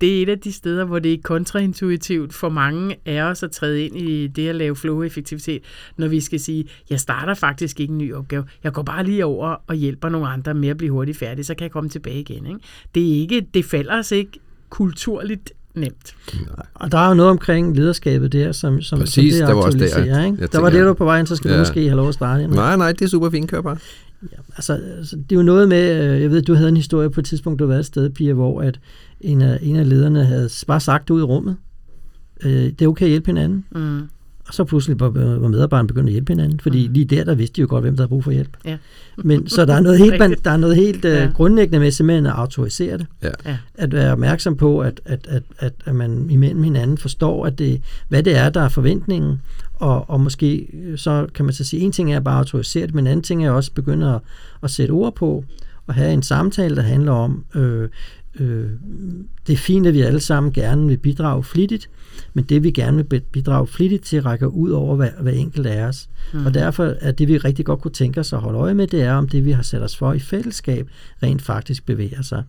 det 0.01 0.19
er 0.19 0.23
et 0.23 0.29
af 0.29 0.39
de 0.39 0.53
steder, 0.53 0.85
hvor 0.85 0.99
det 0.99 1.13
er 1.13 1.19
kontraintuitivt 1.23 2.35
for 2.35 2.49
mange 2.49 2.97
af 3.07 3.23
os 3.23 3.43
at 3.43 3.51
træde 3.51 3.85
ind 3.85 3.97
i 3.97 4.27
det 4.27 4.49
at 4.49 4.55
lave 4.55 4.77
flow-effektivitet, 4.77 5.63
når 5.97 6.09
vi 6.09 6.21
skal 6.21 6.41
sige, 6.41 6.65
jeg 6.91 7.01
starter 7.01 7.35
faktisk 7.35 7.81
ikke 7.81 7.93
en 7.93 7.99
ny 7.99 8.15
opgave. 8.15 8.45
Jeg 8.65 8.73
går 8.73 8.83
bare 8.83 9.05
lige 9.05 9.25
over 9.25 9.57
og 9.67 9.75
hjælper 9.75 10.09
nogle 10.09 10.29
andre 10.29 10.55
med 10.55 10.69
at 10.69 10.77
blive 10.77 10.93
hurtigt 10.93 11.19
færdig, 11.19 11.47
så 11.47 11.55
kan 11.55 11.63
jeg 11.63 11.71
komme 11.71 11.91
tilbage 11.91 12.21
igen. 12.21 12.47
Ikke? 12.47 12.61
Det, 12.95 13.17
er 13.17 13.21
ikke, 13.21 13.47
det 13.55 13.65
falder 13.65 13.99
os 13.99 14.13
ikke 14.13 14.31
kulturligt 14.71 15.53
nemt. 15.75 16.15
Nej. 16.35 16.67
Og 16.75 16.93
der 16.93 16.99
er 16.99 17.09
jo 17.09 17.15
noget 17.15 17.31
omkring 17.31 17.77
lederskabet 17.77 18.33
der, 18.33 18.53
som, 18.53 18.83
som, 18.83 18.99
Præcis, 18.99 19.35
som 19.35 19.41
det, 19.41 19.49
det 19.49 19.57
var 19.57 19.63
også 19.63 19.79
det, 19.79 19.91
jeg, 20.07 20.27
ikke? 20.27 20.39
Jeg 20.41 20.53
der 20.53 20.61
var 20.61 20.71
det, 20.71 20.85
du 20.85 20.95
på 20.95 21.05
vejen, 21.05 21.27
så 21.27 21.37
skal 21.37 21.49
ja. 21.49 21.55
du 21.55 21.61
måske 21.61 21.81
have 21.81 21.97
lov 21.97 22.09
at 22.09 22.15
starte. 22.15 22.45
Ind. 22.45 22.53
Nej, 22.53 22.77
nej, 22.77 22.93
det 22.93 23.03
er 23.03 23.09
super 23.09 23.31
fint, 23.31 23.51
kør 23.51 23.61
bare. 23.61 23.79
Ja, 24.23 24.37
altså, 24.57 24.73
altså, 24.99 25.17
det 25.17 25.33
er 25.33 25.37
jo 25.37 25.43
noget 25.43 25.69
med, 25.69 26.15
øh, 26.15 26.23
jeg 26.23 26.31
ved, 26.31 26.43
du 26.43 26.55
havde 26.55 26.69
en 26.69 26.77
historie 26.77 27.11
på 27.11 27.21
et 27.21 27.27
tidspunkt, 27.27 27.59
du 27.59 27.67
var 27.67 27.75
et 27.75 27.87
sted, 27.87 28.11
Pia, 28.11 28.33
hvor 28.33 28.63
at 28.63 28.81
en 29.21 29.43
af, 29.43 29.59
en 29.62 29.77
af 29.77 29.89
lederne 29.89 30.25
havde 30.25 30.49
bare 30.67 30.81
sagt 30.81 31.11
ud 31.11 31.21
i 31.21 31.25
rummet, 31.25 31.57
øh, 32.43 32.51
det 32.51 32.83
er 32.83 32.89
okay 32.89 33.05
at 33.05 33.11
hjælpe 33.11 33.27
hinanden. 33.27 33.64
Mm. 33.71 34.01
Og 34.49 34.55
så 34.55 34.64
pludselig 34.64 35.01
var, 35.01 35.11
medarbejderne 35.49 35.89
begyndt 35.89 36.09
at 36.09 36.12
hjælpe 36.12 36.33
hinanden, 36.33 36.61
fordi 36.61 36.89
mm. 36.89 36.93
lige 36.93 37.05
der, 37.05 37.25
der 37.25 37.35
vidste 37.35 37.57
de 37.57 37.61
jo 37.61 37.67
godt, 37.71 37.85
hvem 37.85 37.97
der 37.97 38.03
havde 38.03 38.09
brug 38.09 38.25
for 38.25 38.31
hjælp. 38.31 38.57
Ja. 38.64 38.77
Men 39.25 39.49
så 39.49 39.64
der 39.64 39.75
er 39.75 39.81
noget 39.81 39.99
helt, 40.05 40.45
der 40.45 40.51
er 40.51 40.57
noget 40.57 40.77
helt 40.77 41.05
ja. 41.05 41.31
grundlæggende 41.35 41.79
med 41.79 41.91
simpelthen 41.91 42.27
at 42.27 42.33
autorisere 42.33 42.99
det. 42.99 43.07
Ja. 43.23 43.57
At 43.75 43.93
være 43.93 44.12
opmærksom 44.12 44.57
på, 44.57 44.81
at, 44.81 45.01
at, 45.05 45.27
at, 45.29 45.43
at, 45.59 45.73
at 45.85 45.95
man 45.95 46.31
imellem 46.31 46.62
hinanden 46.62 46.99
forstår, 46.99 47.47
at 47.47 47.59
det, 47.59 47.81
hvad 48.09 48.23
det 48.23 48.37
er, 48.37 48.51
der 48.51 48.61
er 48.61 48.69
forventningen. 48.69 49.43
Og, 49.75 50.11
og 50.11 50.21
måske 50.21 50.69
så 50.97 51.27
kan 51.35 51.45
man 51.45 51.55
så 51.55 51.64
sige, 51.64 51.83
en 51.83 51.93
ting 51.93 52.12
er 52.12 52.21
bare 52.21 52.35
at 52.35 52.39
autorisere 52.39 52.87
det, 52.87 52.95
men 52.95 53.05
en 53.05 53.11
anden 53.11 53.23
ting 53.23 53.47
er 53.47 53.51
også 53.51 53.71
at 53.71 53.75
begynde 53.75 54.14
at, 54.14 54.21
at 54.62 54.71
sætte 54.71 54.93
ord 54.93 55.14
på, 55.14 55.45
og 55.87 55.95
have 55.95 56.12
en 56.12 56.22
samtale, 56.22 56.76
der 56.76 56.82
handler 56.82 57.12
om, 57.12 57.45
øh, 57.55 57.89
øh, 58.41 58.70
det 59.47 59.53
er 59.53 59.57
fint, 59.57 59.87
at 59.87 59.95
vi 59.95 60.01
alle 60.01 60.20
sammen 60.20 60.53
gerne 60.53 60.87
vil 60.87 60.97
bidrage 60.97 61.45
flittigt, 61.45 61.91
men 62.34 62.45
det 62.45 62.62
vi 62.62 62.70
gerne 62.70 63.11
vil 63.11 63.20
bidrage 63.20 63.66
flittigt 63.66 64.05
til 64.05 64.22
rækker 64.22 64.47
ud 64.47 64.70
over 64.70 64.97
hver, 64.97 65.11
hver 65.20 65.32
enkelt 65.32 65.66
af 65.66 65.82
os. 65.82 66.09
Mm. 66.32 66.47
Og 66.47 66.55
derfor 66.55 66.95
er 67.01 67.12
det, 67.12 67.28
vi 67.28 67.39
rigtig 67.39 67.64
godt 67.64 67.80
kunne 67.80 67.93
tænke 67.93 68.20
os 68.20 68.32
at 68.32 68.39
holde 68.39 68.59
øje 68.59 68.74
med, 68.74 68.87
det 68.87 69.03
er, 69.03 69.14
om 69.14 69.28
det 69.28 69.45
vi 69.45 69.51
har 69.51 69.62
sat 69.62 69.82
os 69.82 69.97
for 69.97 70.12
i 70.12 70.18
fællesskab, 70.18 70.89
rent 71.22 71.43
faktisk 71.43 71.87
bevæger 71.87 72.22
sig. 72.22 72.43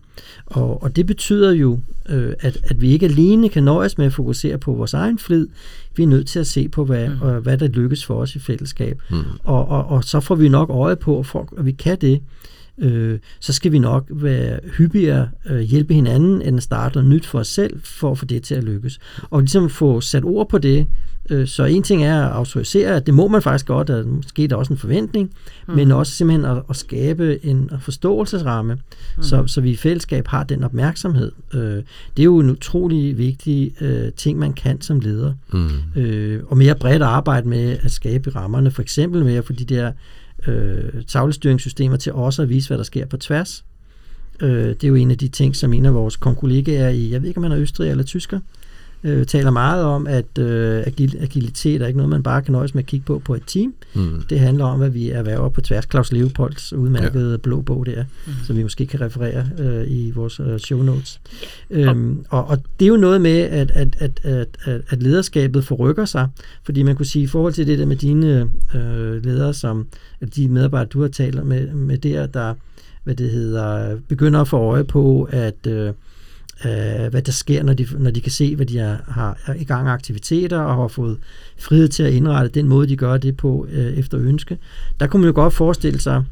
Og, 0.46 0.82
og 0.82 0.96
det 0.96 1.06
betyder 1.06 1.52
jo, 1.52 1.80
øh, 2.08 2.32
at, 2.40 2.58
at 2.64 2.80
vi 2.80 2.90
ikke 2.90 3.06
alene 3.06 3.48
kan 3.48 3.62
nøjes 3.62 3.98
med 3.98 4.06
at 4.06 4.12
fokusere 4.12 4.58
på 4.58 4.72
vores 4.72 4.94
egen 4.94 5.18
flid, 5.18 5.48
vi 5.96 6.02
er 6.02 6.06
nødt 6.06 6.26
til 6.26 6.38
at 6.38 6.46
se 6.46 6.68
på, 6.68 6.84
hvad, 6.84 7.08
mm. 7.08 7.20
og, 7.20 7.40
hvad 7.40 7.58
der 7.58 7.68
lykkes 7.68 8.04
for 8.04 8.14
os 8.14 8.36
i 8.36 8.38
fællesskab. 8.38 9.02
Mm. 9.10 9.16
Og, 9.44 9.68
og, 9.68 9.86
og 9.86 10.04
så 10.04 10.20
får 10.20 10.34
vi 10.34 10.48
nok 10.48 10.70
øje 10.70 10.96
på, 10.96 11.24
at 11.58 11.66
vi 11.66 11.72
kan 11.72 11.98
det, 12.00 12.20
øh, 12.78 13.18
så 13.40 13.52
skal 13.52 13.72
vi 13.72 13.78
nok 13.78 14.06
være 14.10 14.58
hyppigere 14.78 15.28
øh, 15.46 15.60
hjælpe 15.60 15.94
hinanden, 15.94 16.42
end 16.42 16.56
at 16.56 16.62
starte 16.62 16.94
noget 16.94 17.10
nyt 17.10 17.26
for 17.26 17.38
os 17.38 17.48
selv, 17.48 17.80
for 17.84 18.10
at 18.10 18.18
få 18.18 18.24
det 18.24 18.42
til 18.42 18.54
at 18.54 18.64
lykkes. 18.64 18.98
Og 19.30 19.40
ligesom 19.40 19.70
få 19.70 20.00
sat 20.00 20.24
ord 20.24 20.48
på 20.48 20.58
det, 20.58 20.86
øh, 21.30 21.46
så 21.46 21.64
en 21.64 21.82
ting 21.82 22.04
er 22.04 22.22
at 22.22 22.32
autorisere, 22.32 22.96
at 22.96 23.06
det 23.06 23.14
må 23.14 23.28
man 23.28 23.42
faktisk 23.42 23.66
godt, 23.66 23.90
at 23.90 24.06
måske 24.06 24.44
er 24.44 24.48
der 24.48 24.56
også 24.56 24.72
en 24.72 24.78
forventning, 24.78 25.30
mm. 25.68 25.74
men 25.74 25.92
også 25.92 26.12
simpelthen 26.12 26.44
at, 26.44 26.62
at 26.70 26.76
skabe 26.76 27.46
en 27.46 27.70
forståelsesramme, 27.80 28.74
mm. 28.74 29.22
så, 29.22 29.46
så 29.46 29.60
vi 29.60 29.70
i 29.70 29.76
fællesskab 29.76 30.26
har 30.28 30.44
den 30.44 30.64
opmærksomhed. 30.64 31.32
Øh, 31.54 31.82
det 32.16 32.22
er 32.22 32.24
jo 32.24 32.38
en 32.38 32.50
utrolig 32.50 33.18
vigtig 33.18 33.72
øh, 33.80 34.12
ting, 34.12 34.38
man 34.38 34.52
kan 34.52 34.80
som 34.80 35.00
leder. 35.00 35.34
Mm. 35.52 35.68
Øh, 35.96 36.42
og 36.46 36.58
mere 36.58 36.74
bredt 36.74 37.02
arbejde 37.02 37.48
med 37.48 37.78
at 37.82 37.90
skabe 37.90 38.30
rammerne, 38.30 38.70
for 38.70 38.82
eksempel 38.82 39.24
med 39.24 39.34
at 39.34 39.44
få 39.44 39.52
de 39.52 39.64
der 39.64 39.92
øh, 40.46 41.04
tavlestyringssystemer 41.04 41.96
til 41.96 42.12
også 42.12 42.42
at 42.42 42.48
vise, 42.48 42.68
hvad 42.68 42.78
der 42.78 42.84
sker 42.84 43.06
på 43.06 43.16
tværs. 43.16 43.64
Øh, 44.40 44.68
det 44.68 44.84
er 44.84 44.88
jo 44.88 44.94
en 44.94 45.10
af 45.10 45.18
de 45.18 45.28
ting, 45.28 45.56
som 45.56 45.72
en 45.72 45.86
af 45.86 45.94
vores 45.94 46.16
kollegaer 46.16 46.88
i, 46.88 47.12
jeg 47.12 47.22
ved 47.22 47.28
ikke 47.28 47.38
om 47.38 47.42
han 47.42 47.52
er 47.52 47.58
østrig 47.58 47.90
eller 47.90 48.04
tysker, 48.04 48.40
øh, 49.04 49.26
taler 49.26 49.50
meget 49.50 49.84
om, 49.84 50.06
at 50.06 50.38
øh, 50.38 50.82
agil, 50.86 51.16
agilitet 51.20 51.82
er 51.82 51.86
ikke 51.86 51.96
noget, 51.96 52.10
man 52.10 52.22
bare 52.22 52.42
kan 52.42 52.52
nøjes 52.52 52.74
med 52.74 52.82
at 52.82 52.86
kigge 52.86 53.06
på 53.06 53.18
på 53.24 53.34
et 53.34 53.42
team. 53.46 53.74
Mm. 53.94 54.22
Det 54.30 54.40
handler 54.40 54.64
om, 54.64 54.82
at 54.82 54.94
vi 54.94 55.10
erhverver 55.10 55.48
på 55.48 55.60
tværs. 55.60 55.84
Claus 55.90 56.12
Leopolds 56.12 56.72
udmærkede 56.72 57.30
ja. 57.30 57.36
blå 57.36 57.60
bog 57.60 57.86
der, 57.86 58.04
mm. 58.26 58.32
som 58.46 58.56
vi 58.56 58.62
måske 58.62 58.86
kan 58.86 59.00
referere 59.00 59.46
øh, 59.58 59.84
i 59.90 60.10
vores 60.10 60.40
øh, 60.40 60.58
show 60.58 60.82
notes. 60.82 61.20
Ja. 61.70 61.76
Øhm, 61.76 62.24
og, 62.30 62.44
og 62.44 62.58
det 62.78 62.84
er 62.84 62.88
jo 62.88 62.96
noget 62.96 63.20
med, 63.20 63.38
at, 63.40 63.70
at, 63.70 63.96
at, 63.98 64.20
at, 64.22 64.80
at 64.88 65.02
lederskabet 65.02 65.64
forrykker 65.64 66.04
sig, 66.04 66.28
fordi 66.62 66.82
man 66.82 66.96
kunne 66.96 67.06
sige, 67.06 67.22
i 67.22 67.26
forhold 67.26 67.52
til 67.52 67.66
det 67.66 67.78
der 67.78 67.86
med 67.86 67.96
dine 67.96 68.50
øh, 68.74 69.24
ledere, 69.24 69.54
som 69.54 69.86
de 70.36 70.48
medarbejdere, 70.48 70.88
du 70.88 71.00
har 71.00 71.08
talt 71.08 71.46
med, 71.46 71.66
med 71.66 71.98
der, 71.98 72.26
der 72.26 72.54
hvad 73.04 73.16
det 73.16 73.30
hedder, 73.30 73.96
begynder 74.08 74.40
at 74.40 74.48
få 74.48 74.56
øje 74.56 74.84
på, 74.84 75.28
at 75.32 75.66
øh, 75.66 75.92
øh, 76.64 77.10
hvad 77.10 77.22
der 77.22 77.32
sker, 77.32 77.62
når 77.62 77.72
de, 77.72 77.86
når 77.98 78.10
de 78.10 78.20
kan 78.20 78.32
se, 78.32 78.56
hvad 78.56 78.66
de 78.66 78.78
er, 78.78 78.96
har 79.08 79.38
er 79.46 79.54
i 79.54 79.64
gang 79.64 79.88
af 79.88 79.92
aktiviteter 79.92 80.58
og 80.58 80.76
har 80.76 80.88
fået 80.88 81.18
frihed 81.58 81.88
til 81.88 82.02
at 82.02 82.12
indrette 82.12 82.60
den 82.60 82.68
måde, 82.68 82.88
de 82.88 82.96
gør 82.96 83.16
det 83.16 83.36
på 83.36 83.66
øh, 83.70 83.98
efter 83.98 84.18
ønske. 84.20 84.58
Der 85.00 85.06
kunne 85.06 85.20
man 85.20 85.28
jo 85.28 85.34
godt 85.34 85.54
forestille 85.54 86.00
sig, 86.00 86.24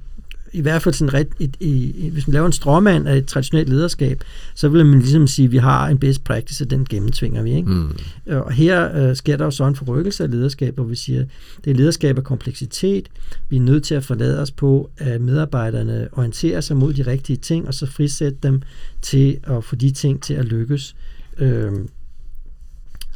i 0.56 0.60
hvert 0.60 0.82
fald 0.82 0.94
sådan 0.94 1.14
ret, 1.14 1.28
et, 1.40 1.56
et, 1.60 2.12
hvis 2.12 2.26
man 2.26 2.32
laver 2.32 2.46
en 2.46 2.52
stråmand 2.52 3.08
af 3.08 3.16
et 3.16 3.26
traditionelt 3.26 3.68
lederskab, 3.68 4.24
så 4.54 4.68
vil 4.68 4.86
man 4.86 4.98
ligesom 4.98 5.26
sige, 5.26 5.46
at 5.46 5.52
vi 5.52 5.56
har 5.56 5.88
en 5.88 5.98
best 5.98 6.24
practice, 6.24 6.64
og 6.64 6.70
den 6.70 6.84
gennemtvinger 6.84 7.42
vi. 7.42 7.54
Ikke? 7.54 7.70
Mm. 7.70 7.96
Og 8.26 8.52
her 8.52 9.08
øh, 9.08 9.16
sker 9.16 9.36
der 9.36 9.44
jo 9.44 9.50
så 9.50 9.64
en 9.64 9.76
forrykkelse 9.76 10.24
af 10.24 10.30
lederskab, 10.30 10.74
hvor 10.74 10.84
vi 10.84 10.96
siger, 10.96 11.20
at 11.20 11.28
det 11.64 11.70
er 11.70 11.74
lederskab 11.74 12.18
af 12.18 12.24
kompleksitet. 12.24 13.08
Vi 13.48 13.56
er 13.56 13.60
nødt 13.60 13.84
til 13.84 13.94
at 13.94 14.04
forlade 14.04 14.40
os 14.40 14.50
på, 14.50 14.90
at 14.98 15.20
medarbejderne 15.20 16.08
orienterer 16.12 16.60
sig 16.60 16.76
mod 16.76 16.92
de 16.92 17.02
rigtige 17.02 17.36
ting, 17.36 17.66
og 17.66 17.74
så 17.74 17.86
frisætte 17.86 18.38
dem 18.42 18.62
til 19.02 19.38
at 19.42 19.64
få 19.64 19.76
de 19.76 19.90
ting 19.90 20.22
til 20.22 20.34
at 20.34 20.44
lykkes. 20.44 20.96
Øh, 21.38 21.72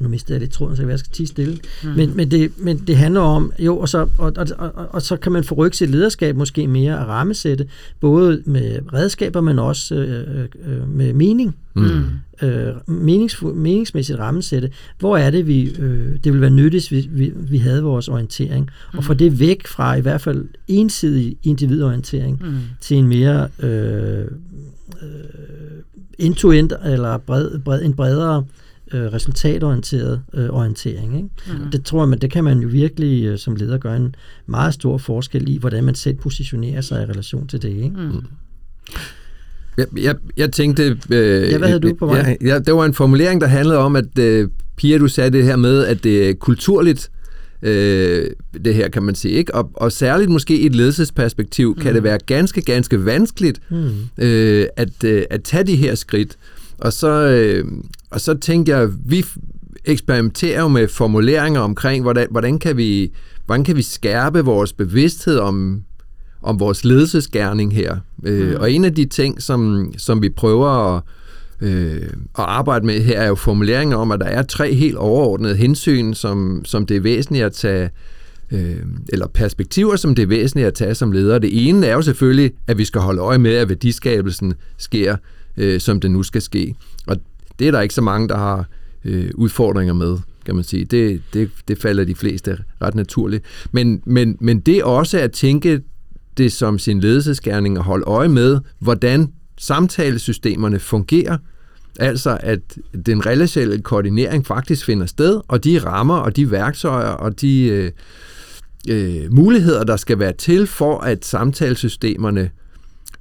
nu 0.01 0.09
mistede 0.09 0.35
jeg 0.35 0.41
lidt 0.41 0.53
tråden, 0.53 0.77
så 0.77 0.87
jeg 0.87 0.99
skal 0.99 1.13
tige 1.13 1.27
stille. 1.27 1.59
Mm. 1.85 1.91
Men, 1.91 2.17
men, 2.17 2.31
det, 2.31 2.53
men 2.59 2.79
det 2.79 2.97
handler 2.97 3.21
om, 3.21 3.53
jo, 3.59 3.79
og 3.79 3.89
så, 3.89 4.09
og, 4.19 4.33
og, 4.37 4.47
og, 4.59 4.73
og 4.91 5.03
så 5.03 5.17
kan 5.17 5.33
man 5.33 5.45
forrykke 5.45 5.77
sit 5.77 5.91
lederskab 5.91 6.37
måske 6.37 6.67
mere 6.67 7.01
at 7.01 7.07
rammesætte, 7.07 7.67
både 8.01 8.43
med 8.45 8.79
redskaber, 8.93 9.41
men 9.41 9.59
også 9.59 9.95
øh, 9.95 10.49
øh, 10.67 10.89
med 10.89 11.13
mening. 11.13 11.57
Mm. 11.75 12.03
Øh, 12.43 12.75
menings, 12.87 13.43
meningsmæssigt 13.55 14.19
rammesætte. 14.19 14.71
Hvor 14.99 15.17
er 15.17 15.31
det, 15.31 15.47
vi, 15.47 15.71
øh, 15.79 16.17
det 16.25 16.33
vil 16.33 16.41
være 16.41 16.51
nyttigt, 16.51 16.91
hvis 16.91 17.11
vi, 17.11 17.25
vi, 17.25 17.33
vi 17.37 17.59
havde 17.59 17.83
vores 17.83 18.09
orientering, 18.09 18.71
mm. 18.93 18.99
og 18.99 19.05
få 19.05 19.15
det 19.15 19.41
væk 19.41 19.67
fra 19.67 19.95
i 19.95 20.01
hvert 20.01 20.21
fald 20.21 20.45
ensidig 20.69 21.37
individorientering 21.43 22.43
mm. 22.45 22.57
til 22.81 22.97
en 22.97 23.07
mere 23.07 23.49
øh, 23.59 24.21
øh, 24.21 24.27
end-to-end, 26.19 26.71
eller 26.85 27.19
bred, 27.19 27.59
bred, 27.59 27.83
en 27.83 27.95
bredere 27.95 28.39
øh, 28.39 28.60
resultatorienteret 28.95 30.23
øh, 30.35 30.49
orientering. 30.51 31.17
Ikke? 31.17 31.29
Mm. 31.47 31.71
Det 31.71 31.85
tror 31.85 32.03
jeg, 32.03 32.09
men 32.09 32.19
det 32.19 32.31
kan 32.31 32.45
man 32.45 32.59
jo 32.59 32.69
virkelig 32.69 33.25
øh, 33.25 33.39
som 33.39 33.57
leder 33.57 33.79
gøre 33.79 33.97
en 33.97 34.15
meget 34.47 34.75
stor 34.75 34.99
forskel 34.99 35.49
i, 35.49 35.57
hvordan 35.59 35.85
man 35.85 35.95
selv 35.95 36.17
positionerer 36.17 36.81
sig 36.81 37.03
i 37.03 37.07
relation 37.07 37.47
til 37.47 37.63
det. 37.63 37.69
Ikke? 37.69 37.97
Mm. 37.97 38.25
Jeg, 39.79 39.87
jeg, 40.03 40.15
jeg 40.37 40.53
tænkte... 40.53 40.83
Øh, 41.11 41.51
ja, 41.51 41.59
hvad 41.59 41.69
havde 41.69 41.81
du 41.81 41.95
på 41.95 42.07
vej? 42.07 42.37
Ja, 42.41 42.49
ja, 42.49 42.59
det 42.59 42.75
var 42.75 42.85
en 42.85 42.95
formulering, 42.95 43.41
der 43.41 43.47
handlede 43.47 43.79
om, 43.79 43.97
at 43.97 44.19
øh, 44.19 44.49
Pia, 44.77 44.99
du 44.99 45.09
sagde 45.09 45.31
det 45.31 45.45
her 45.45 45.57
med, 45.57 45.85
at 45.85 46.05
det 46.05 46.29
er 46.29 46.35
kulturligt, 46.35 47.11
øh, 47.63 48.27
det 48.65 48.75
her 48.75 48.89
kan 48.89 49.03
man 49.03 49.15
sige. 49.15 49.35
ikke 49.35 49.55
og, 49.55 49.71
og 49.75 49.93
særligt 49.93 50.31
måske 50.31 50.59
i 50.59 50.67
et 50.67 50.75
ledelsesperspektiv 50.75 51.75
mm. 51.77 51.83
kan 51.83 51.95
det 51.95 52.03
være 52.03 52.19
ganske, 52.27 52.63
ganske 52.63 53.05
vanskeligt 53.05 53.61
mm. 53.71 53.91
øh, 54.19 54.67
at, 54.77 55.05
øh, 55.05 55.23
at 55.31 55.43
tage 55.43 55.65
de 55.65 55.77
her 55.77 55.95
skridt. 55.95 56.37
Og 56.81 56.93
så, 56.93 57.09
øh, 57.09 57.65
og 58.11 58.21
så 58.21 58.35
tænkte 58.35 58.73
jeg, 58.73 58.89
vi 59.05 59.25
eksperimenterer 59.85 60.61
jo 60.61 60.69
med 60.69 60.89
formuleringer 60.89 61.61
omkring, 61.61 62.03
hvordan, 62.03 62.27
hvordan, 62.31 62.59
kan, 62.59 62.77
vi, 62.77 63.13
hvordan 63.47 63.65
kan 63.65 63.77
vi 63.77 63.83
skærpe 63.83 64.45
vores 64.45 64.73
bevidsthed 64.73 65.39
om, 65.39 65.83
om 66.43 66.61
vores 66.61 66.85
ledelsesgærning 66.85 67.75
her. 67.75 67.97
Øh, 68.25 68.49
mm. 68.49 68.57
Og 68.61 68.73
en 68.73 68.85
af 68.85 68.95
de 68.95 69.05
ting, 69.05 69.43
som, 69.43 69.93
som 69.97 70.23
vi 70.23 70.29
prøver 70.29 70.69
at, 70.97 71.03
øh, 71.61 72.03
at 72.39 72.45
arbejde 72.45 72.87
med 72.87 73.01
her, 73.01 73.21
er 73.21 73.29
jo 73.29 73.35
formuleringer 73.35 73.97
om, 73.97 74.13
at 74.13 74.21
der 74.21 74.27
er 74.27 74.43
tre 74.43 74.75
helt 74.75 74.97
overordnede 74.97 75.57
hensyn, 75.57 76.15
som, 76.15 76.65
som 76.65 76.87
det 76.87 76.97
er 76.97 77.01
væsentligt 77.01 77.45
at 77.45 77.53
tage, 77.53 77.91
øh, 78.53 78.77
eller 79.09 79.27
perspektiver, 79.27 79.97
som 79.97 80.15
det 80.15 80.23
er 80.23 80.27
væsentligt 80.27 80.67
at 80.67 80.75
tage 80.75 80.95
som 80.95 81.13
leder. 81.13 81.39
Det 81.39 81.69
ene 81.69 81.87
er 81.87 81.95
jo 81.95 82.03
selvfølgelig, 82.03 82.53
at 82.67 82.79
vi 82.79 82.85
skal 82.85 83.01
holde 83.01 83.21
øje 83.21 83.39
med, 83.39 83.55
at 83.55 83.69
værdiskabelsen 83.69 84.55
sker 84.79 85.17
øh, 85.57 85.81
som 85.81 86.01
det 86.01 86.11
nu 86.11 86.23
skal 86.23 86.43
ske. 86.43 86.75
Og 87.07 87.17
det 87.59 87.69
er 87.69 87.71
der 87.71 87.81
ikke 87.81 87.95
så 87.95 88.03
mange, 88.03 88.29
der 88.29 88.37
har 88.37 88.69
øh, 89.05 89.31
udfordringer 89.35 89.95
med, 89.95 90.19
kan 90.45 90.55
man 90.55 90.65
sige. 90.65 90.85
Det, 90.85 91.23
det, 91.35 91.51
det 91.69 91.79
falder 91.79 92.05
de 92.05 92.15
fleste 92.15 92.59
ret 92.83 92.95
naturligt. 92.95 93.45
Men, 93.73 94.03
men, 94.05 94.37
men 94.41 94.61
det 94.61 94.83
også 94.83 95.19
at 95.19 95.33
tænke 95.33 95.81
det 96.37 96.53
som 96.53 96.79
sin 96.79 97.01
ledelsesgærning 97.01 97.79
at 97.79 97.85
holde 97.85 98.05
øje 98.05 98.29
med, 98.29 98.59
hvordan 98.79 99.33
samtalesystemerne 99.59 100.79
fungerer, 100.79 101.39
altså 101.99 102.39
at 102.41 102.61
den 103.07 103.27
relationelle 103.27 103.83
koordinering 103.83 104.47
faktisk 104.47 104.85
finder 104.85 105.07
sted, 105.07 105.41
og 105.49 105.65
de 105.65 105.79
rammer 105.79 106.17
og 106.17 106.37
de 106.37 106.51
værktøjer 106.51 107.09
og 107.09 107.41
de 107.41 107.65
øh, 107.65 107.91
øh, 108.89 109.33
muligheder, 109.35 109.85
der 109.85 109.97
skal 109.97 110.19
være 110.19 110.33
til 110.33 110.67
for, 110.67 110.99
at 110.99 111.25
samtalesystemerne 111.25 112.51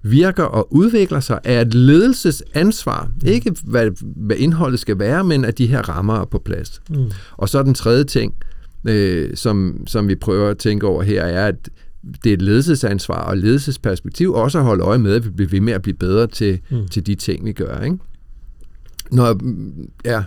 virker 0.02 0.44
og 0.44 0.74
udvikler 0.74 1.20
sig, 1.20 1.40
er 1.44 1.62
et 1.62 1.74
ledelsesansvar. 1.74 3.12
Ikke 3.26 3.56
hvad, 3.64 3.92
hvad 4.16 4.36
indholdet 4.36 4.80
skal 4.80 5.00
være, 5.00 5.24
men 5.24 5.46
at 5.46 5.58
de 5.58 5.68
her 5.68 5.90
rammer 5.90 6.22
er 6.22 6.26
på 6.26 6.42
plads. 6.46 6.82
Mm. 6.90 7.12
Og 7.32 7.50
så 7.50 7.64
den 7.64 7.74
tredje 7.74 8.04
ting, 8.04 8.34
øh, 8.88 9.36
som, 9.36 9.84
som 9.88 10.08
vi 10.08 10.16
prøver 10.16 10.50
at 10.50 10.58
tænke 10.58 10.88
over 10.88 11.04
her, 11.04 11.24
er, 11.24 11.48
at 11.48 11.70
det 12.24 12.30
er 12.30 12.34
et 12.34 12.42
ledelsesansvar 12.42 13.22
og 13.22 13.38
ledelsesperspektiv 13.38 14.34
også 14.34 14.58
at 14.58 14.64
holde 14.64 14.84
øje 14.84 14.98
med, 14.98 15.16
at 15.16 15.26
vi 15.26 15.30
bliver 15.30 15.50
ved 15.50 15.62
med 15.62 15.74
at 15.74 15.82
blive 15.82 15.98
bedre 15.98 16.28
til, 16.28 16.60
mm. 16.70 16.88
til 16.88 17.08
de 17.08 17.16
ting, 17.16 17.46
vi 17.46 17.54
gør. 17.54 17.82
Ikke? 17.82 17.98
Når, 19.12 19.40
ja, 20.06 20.24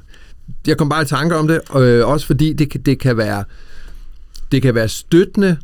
jeg 0.66 0.77
kom 0.79 0.89
bare 0.89 1.03
i 1.03 1.07
tanke 1.07 1.37
om 1.37 1.49
det, 1.49 1.61
øh, 1.77 2.07
også 2.07 2.27
fordi 2.27 2.53
det, 2.53 2.87
det 2.87 2.99
kan 2.99 3.16
være 3.16 3.45
det 4.53 4.62
kan 4.62 4.75
være 4.75 4.89
støttende 4.89 5.57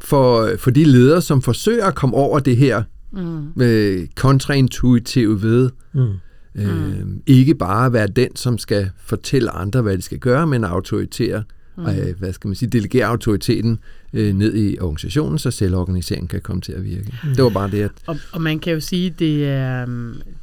for, 0.00 0.50
for 0.58 0.70
de 0.70 0.84
ledere, 0.84 1.22
som 1.22 1.42
forsøger 1.42 1.86
at 1.86 1.94
komme 1.94 2.16
over 2.16 2.38
det 2.38 2.56
her 2.56 2.82
mm. 3.12 3.62
øh, 3.62 4.06
kontraintuitiv 4.14 5.42
ved. 5.42 5.70
Mm. 5.92 6.08
Øh, 6.54 7.04
mm. 7.06 7.22
Ikke 7.26 7.54
bare 7.54 7.92
være 7.92 8.06
den, 8.06 8.36
som 8.36 8.58
skal 8.58 8.90
fortælle 9.04 9.50
andre, 9.50 9.82
hvad 9.82 9.96
de 9.96 10.02
skal 10.02 10.18
gøre, 10.18 10.46
men 10.46 10.64
autoritere, 10.64 11.42
mm. 11.76 11.86
øh, 11.86 12.18
hvad 12.18 12.32
skal 12.32 12.48
man 12.48 12.54
sige, 12.54 12.68
delegere 12.68 13.06
autoriteten 13.06 13.78
øh, 14.12 14.34
ned 14.34 14.56
i 14.56 14.78
organisationen, 14.78 15.38
så 15.38 15.50
selvorganiseringen 15.50 16.28
kan 16.28 16.40
komme 16.40 16.62
til 16.62 16.72
at 16.72 16.84
virke. 16.84 17.14
Mm. 17.24 17.34
Det 17.34 17.44
var 17.44 17.50
bare 17.50 17.70
det, 17.70 17.82
at... 17.82 17.90
Og, 18.06 18.16
og 18.32 18.40
man 18.42 18.58
kan 18.58 18.72
jo 18.72 18.80
sige, 18.80 19.14
det 19.18 19.48
er... 19.48 19.86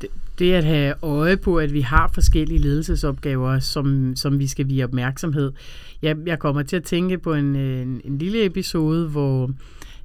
Det, 0.01 0.09
det 0.39 0.53
at 0.53 0.63
have 0.63 0.93
øje 1.01 1.38
på, 1.38 1.57
at 1.57 1.74
vi 1.74 1.82
har 1.82 2.11
forskellige 2.13 2.59
ledelsesopgaver, 2.59 3.59
som, 3.59 4.15
som 4.15 4.39
vi 4.39 4.47
skal 4.47 4.67
vise 4.67 4.84
opmærksomhed. 4.84 5.51
Jeg, 6.01 6.15
jeg 6.26 6.39
kommer 6.39 6.63
til 6.63 6.76
at 6.76 6.84
tænke 6.84 7.17
på 7.17 7.34
en, 7.34 7.55
en, 7.55 8.01
en 8.03 8.17
lille 8.17 8.45
episode, 8.45 9.07
hvor 9.07 9.51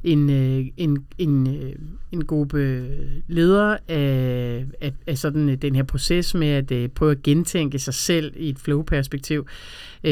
en, 0.04 0.30
øh, 0.30 0.66
en, 0.76 1.06
en, 1.18 1.46
øh, 1.46 1.72
en 2.12 2.24
gruppe 2.24 2.58
øh, 2.58 2.84
ledere 3.28 3.78
af, 3.88 4.64
af, 4.80 4.92
af 5.06 5.18
sådan 5.18 5.48
øh, 5.48 5.56
den 5.56 5.74
her 5.74 5.82
proces 5.82 6.34
med 6.34 6.48
at 6.48 6.70
øh, 6.70 6.88
prøve 6.88 7.10
at 7.10 7.22
gentænke 7.22 7.78
sig 7.78 7.94
selv 7.94 8.32
i 8.36 8.48
et 8.48 8.58
flow-perspektiv, 8.58 9.46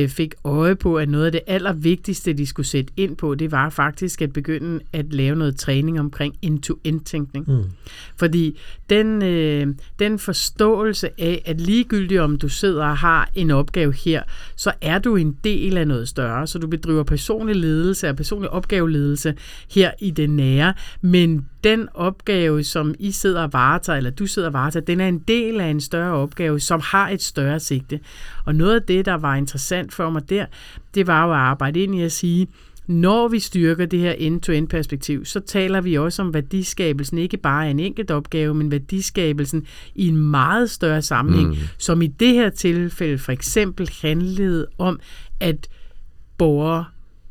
fik 0.09 0.35
øje 0.45 0.77
på, 0.77 0.97
at 0.97 1.09
noget 1.09 1.27
af 1.27 1.33
det 1.33 1.41
allervigtigste, 1.47 2.33
de 2.33 2.47
skulle 2.47 2.67
sætte 2.67 2.93
ind 2.97 3.17
på, 3.17 3.35
det 3.35 3.53
var 3.53 3.71
faktisk 3.71 4.23
at 4.23 4.33
begynde 4.33 4.81
at 4.93 5.13
lave 5.13 5.37
noget 5.37 5.57
træning 5.57 6.01
omkring 6.01 6.35
end-to-end-tænkning. 6.43 7.45
Mm. 7.49 7.65
Fordi 8.17 8.59
den, 8.91 9.23
øh, 9.23 9.67
den 9.99 10.19
forståelse 10.19 11.09
af, 11.19 11.43
at 11.47 11.61
ligegyldigt 11.61 12.21
om 12.21 12.37
du 12.37 12.49
sidder 12.49 12.85
og 12.85 12.99
har 12.99 13.31
en 13.35 13.51
opgave 13.51 13.93
her, 13.93 14.23
så 14.57 14.73
er 14.81 14.99
du 14.99 15.17
en 15.17 15.37
del 15.45 15.77
af 15.77 15.89
noget 15.89 16.09
større, 16.09 16.47
så 16.47 16.59
du 16.59 16.67
bedriver 16.67 17.03
personlig 17.03 17.57
ledelse 17.57 18.09
og 18.09 18.17
personlig 18.17 18.51
opgaveledelse 18.51 19.35
her 19.71 19.83
her 19.83 20.07
i 20.07 20.11
det 20.11 20.31
nære, 20.31 20.75
men 21.01 21.49
den 21.65 21.89
opgave, 21.95 22.65
som 22.65 22.95
I 22.99 23.11
sidder 23.11 23.43
og 23.43 23.53
varetager, 23.53 23.97
eller 23.97 24.11
du 24.11 24.27
sidder 24.27 24.49
og 24.49 24.55
varetager, 24.55 24.85
den 24.85 25.01
er 25.01 25.09
en 25.09 25.19
del 25.19 25.61
af 25.61 25.67
en 25.67 25.81
større 25.81 26.13
opgave, 26.13 26.61
som 26.61 26.81
har 26.85 27.09
et 27.09 27.23
større 27.23 27.61
sigte. 27.61 28.01
Og 28.45 28.55
noget 28.55 28.81
af 28.81 28.83
det, 28.83 29.05
der 29.05 29.15
var 29.15 29.35
interessant 29.35 29.93
for 29.93 30.11
mig 30.11 30.31
der, 30.31 30.47
det 30.95 31.07
var 31.07 31.27
jo 31.27 31.33
at 31.33 31.39
arbejde 31.39 31.81
ind 31.81 31.95
i 31.95 32.03
at 32.03 32.13
sige, 32.13 32.49
når 32.87 33.29
vi 33.29 33.39
styrker 33.39 33.87
det 33.87 33.99
her 33.99 34.13
end-to-end 34.13 34.69
perspektiv, 34.69 35.25
så 35.25 35.41
taler 35.41 35.81
vi 35.81 35.99
også 35.99 36.23
om 36.23 36.35
værdiskabelsen, 36.35 37.19
ikke 37.19 37.37
bare 37.37 37.71
en 37.71 37.79
enkelt 37.79 38.11
opgave, 38.11 38.55
men 38.55 38.71
værdiskabelsen 38.71 39.67
i 39.95 40.09
en 40.09 40.17
meget 40.17 40.71
større 40.71 41.03
sammenhæng, 41.03 41.49
mm. 41.49 41.57
som 41.79 42.03
i 42.03 42.07
det 42.07 42.35
her 42.35 42.51
tilfælde 42.51 43.19
for 43.19 43.33
eksempel 43.33 43.91
handlede 44.03 44.67
om, 44.79 45.01
at 45.41 45.69
borgere 46.39 46.85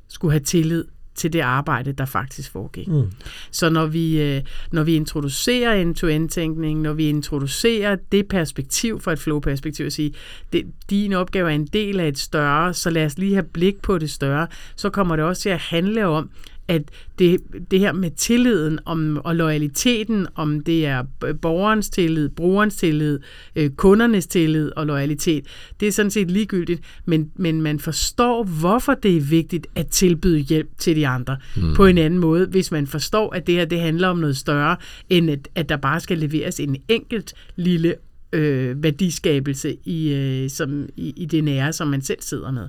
skulle 0.08 0.32
have 0.32 0.44
tillid 0.44 0.86
til 1.16 1.34
det 1.34 1.40
arbejde, 1.40 1.92
der 1.92 2.06
faktisk 2.06 2.52
foregik. 2.52 2.88
Mm. 2.88 3.12
Så 3.52 3.70
når 3.70 3.86
vi, 3.86 4.22
øh, 4.22 4.42
når 4.72 4.84
vi 4.84 4.96
introducerer 4.96 5.74
end-to-end-tænkning, 5.74 6.82
når 6.82 6.94
vi 6.94 7.10
introducerer 7.10 7.98
det 8.12 8.28
perspektiv 8.28 9.02
fra 9.02 9.12
et 9.12 9.20
flow-perspektiv, 9.20 9.86
at 9.86 9.94
sige, 9.94 10.14
det, 10.54 10.66
din 10.90 11.14
opgave 11.14 11.52
er 11.52 11.56
en 11.56 11.68
del 11.68 12.00
af 12.00 12.08
et 12.08 12.20
større, 12.20 12.74
så 12.74 12.90
lad 12.90 13.06
os 13.06 13.18
lige 13.18 13.34
have 13.34 13.46
blik 13.54 13.82
på 13.82 13.98
det 13.98 14.12
større, 14.12 14.48
så 14.76 14.90
kommer 14.90 15.16
det 15.16 15.26
også 15.26 15.42
til 15.42 15.50
at 15.50 15.60
handle 15.60 16.06
om, 16.06 16.30
at 16.72 16.82
det, 17.20 17.40
det 17.72 17.80
her 17.80 17.92
med 17.92 18.12
tilliden 18.12 18.80
om, 18.86 19.22
og 19.24 19.36
loyaliteten, 19.36 20.28
om 20.36 20.62
det 20.62 20.86
er 20.86 21.04
borgerens 21.42 21.90
tillid, 21.90 22.30
brugerens 22.30 22.76
tillid, 22.76 23.20
øh, 23.56 23.70
kundernes 23.70 24.28
tillid 24.28 24.72
og 24.76 24.86
loyalitet, 24.86 25.46
det 25.80 25.88
er 25.88 25.92
sådan 25.92 26.12
set 26.12 26.32
ligegyldigt, 26.32 26.82
men, 27.06 27.32
men 27.36 27.62
man 27.62 27.80
forstår, 27.80 28.44
hvorfor 28.44 28.94
det 28.94 29.18
er 29.18 29.22
vigtigt 29.22 29.68
at 29.76 29.88
tilbyde 29.88 30.40
hjælp 30.40 30.70
til 30.78 30.96
de 30.96 31.08
andre 31.08 31.38
mm. 31.58 31.74
på 31.74 31.86
en 31.86 31.98
anden 31.98 32.20
måde, 32.20 32.46
hvis 32.46 32.72
man 32.72 32.88
forstår, 32.88 33.36
at 33.36 33.48
det 33.48 33.56
her 33.56 33.66
det 33.66 33.80
handler 33.80 34.08
om 34.08 34.18
noget 34.18 34.38
større, 34.38 34.78
end 35.10 35.30
at, 35.30 35.48
at 35.56 35.70
der 35.70 35.78
bare 35.78 36.00
skal 36.00 36.18
leveres 36.18 36.60
en 36.60 36.76
enkelt 36.88 37.34
lille 37.56 37.96
øh, 38.34 38.84
værdiskabelse 38.84 39.78
i, 39.86 40.14
øh, 40.14 40.50
som, 40.50 40.90
i, 40.98 41.14
i 41.18 41.26
det 41.26 41.44
nære, 41.44 41.74
som 41.74 41.88
man 41.88 42.02
selv 42.02 42.18
sidder 42.22 42.52
med. 42.52 42.68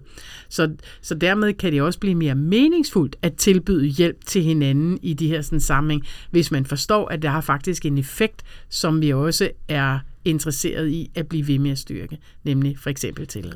Så, 0.49 0.71
så 1.03 1.15
dermed 1.15 1.53
kan 1.53 1.73
det 1.73 1.83
også 1.83 1.99
blive 1.99 2.15
mere 2.15 2.35
meningsfuldt 2.35 3.17
at 3.23 3.35
tilbyde 3.35 3.87
hjælp 3.87 4.17
til 4.27 4.43
hinanden 4.43 4.99
i 5.03 5.15
de 5.15 5.29
her 5.29 5.43
sådan, 5.43 5.61
sammenhæng, 5.61 6.03
hvis 6.31 6.51
man 6.51 6.67
forstår, 6.67 7.09
at 7.09 7.23
det 7.23 7.31
har 7.31 7.41
faktisk 7.41 7.87
en 7.87 7.99
effekt, 7.99 8.43
som 8.69 9.01
vi 9.01 9.13
også 9.13 9.51
er 9.69 9.99
interesseret 10.25 10.89
i 10.89 11.11
at 11.15 11.27
blive 11.27 11.49
ved 11.49 11.59
med 11.59 11.71
at 11.71 11.79
styrke, 11.79 12.19
nemlig 12.45 12.79
for 12.79 12.91
eksempel 12.91 13.27
tillid. 13.27 13.53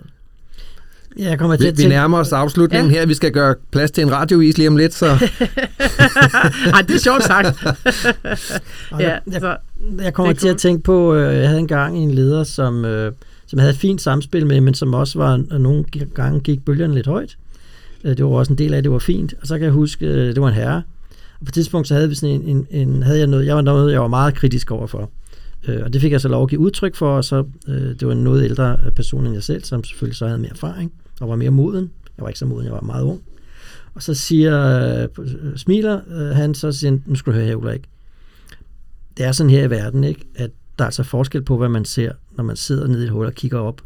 Ja, 1.19 1.25
jeg 1.29 1.39
kommer 1.39 1.57
til 1.57 1.65
Vi, 1.65 1.69
at 1.69 1.79
vi 1.79 1.89
nærmer 1.89 2.19
os 2.19 2.33
afslutningen 2.33 2.93
Ja. 2.93 2.99
her. 2.99 3.07
Vi 3.07 3.15
skal 3.15 3.33
gøre 3.33 3.55
plads 3.73 3.91
til 3.91 4.03
en 4.03 4.13
radiovis 4.13 4.59
lige 4.59 4.69
om 4.69 4.77
lidt, 4.77 4.95
så 4.95 5.07
Ej, 6.75 6.83
det 6.83 6.95
er 6.95 6.99
sjovt 6.99 7.25
sagt. 7.25 7.47
Ja, 9.01 9.19
så, 9.41 9.57
jeg 10.03 10.15
kommer 10.15 10.33
er 10.33 10.37
til 10.37 10.49
at 10.49 10.57
tænke 10.57 10.83
på, 10.83 11.15
øh, 11.15 11.37
jeg 11.37 11.49
havde 11.49 11.61
engang 11.61 11.99
en 11.99 12.11
leder, 12.11 12.45
som, 12.45 12.85
øh, 12.85 13.13
som 13.47 13.59
havde 13.59 13.71
et 13.71 13.79
fint 13.79 14.01
samspil 14.01 14.47
med, 14.47 14.61
men 14.61 14.75
som 14.75 14.95
også 14.95 15.19
var, 15.19 15.59
nogle 15.59 15.85
gange 16.15 16.41
gik 16.41 16.65
bølgerne 16.65 16.95
lidt 16.95 17.07
højt. 17.07 17.37
Øh, 18.05 18.17
det 18.17 18.25
var 18.25 18.31
også 18.31 18.53
en 18.53 18.59
del 18.59 18.75
af, 18.75 18.83
det 18.83 18.93
var 18.93 18.99
fint. 18.99 19.35
Og 19.41 19.47
så 19.47 19.55
kan 19.55 19.65
jeg 19.65 19.73
huske, 19.73 20.07
øh, 20.07 20.35
det 20.35 20.41
var 20.41 20.49
en 20.49 20.55
herre. 20.55 20.83
Og 21.41 21.47
på 21.47 21.51
et 21.51 21.55
tidspunkt, 21.55 21.89
så 21.89 21.95
havde, 21.95 22.09
vi 22.09 22.15
sådan 22.15 22.43
en, 22.43 22.67
en, 22.71 22.89
en, 22.89 23.03
havde 23.03 23.19
jeg 23.19 23.27
noget, 23.27 23.47
jeg 23.47 23.57
var 23.57 23.63
noget, 23.63 23.93
jeg 23.93 24.01
var 24.01 24.09
meget 24.09 24.35
kritisk 24.35 24.71
overfor. 24.71 25.11
Øh, 25.69 25.81
og 25.85 25.93
det 25.93 26.01
fik 26.01 26.13
jeg 26.13 26.21
så 26.21 26.29
lov 26.29 26.43
at 26.43 26.49
give 26.49 26.61
udtryk 26.61 26.95
for, 26.95 27.17
og 27.17 27.25
så, 27.25 27.45
øh, 27.69 27.75
det 27.75 28.07
var 28.07 28.13
en 28.13 28.25
noget 28.25 28.45
ældre 28.45 28.79
person 28.97 29.27
end 29.27 29.35
jeg 29.35 29.43
selv, 29.43 29.65
som 29.65 29.85
selvfølgelig 29.85 30.17
så 30.17 30.27
havde 30.27 30.39
mere 30.39 30.51
erfaring 30.51 30.93
og 31.21 31.29
var 31.29 31.37
mere 31.37 31.51
moden. 31.51 31.91
Jeg 32.17 32.23
var 32.23 32.29
ikke 32.29 32.39
så 32.39 32.47
moden, 32.47 32.65
jeg 32.65 32.73
var 32.73 32.81
meget 32.81 33.03
ung. 33.03 33.21
Og 33.95 34.03
så 34.03 34.15
siger, 34.15 34.81
øh, 35.03 35.27
smiler 35.57 36.01
øh, 36.11 36.37
han, 36.37 36.55
så 36.55 36.73
siger 36.73 36.91
han, 36.91 37.03
nu 37.07 37.15
skal 37.15 37.33
du 37.33 37.39
høre 37.39 37.47
her, 37.47 37.55
Ulrik. 37.55 37.83
Det 39.17 39.25
er 39.25 39.33
sådan 39.33 39.51
her 39.51 39.65
i 39.65 39.71
verden, 39.71 40.05
ikke? 40.05 40.25
at 40.35 40.51
der 40.79 40.85
er 40.85 40.87
altså 40.87 41.03
forskel 41.03 41.43
på, 41.43 41.57
hvad 41.57 41.69
man 41.69 41.85
ser, 41.85 42.13
når 42.37 42.45
man 42.45 42.57
sidder 42.57 42.87
nede 42.87 43.03
i 43.03 43.05
et 43.05 43.11
hul 43.11 43.27
og 43.27 43.35
kigger 43.35 43.59
op, 43.59 43.83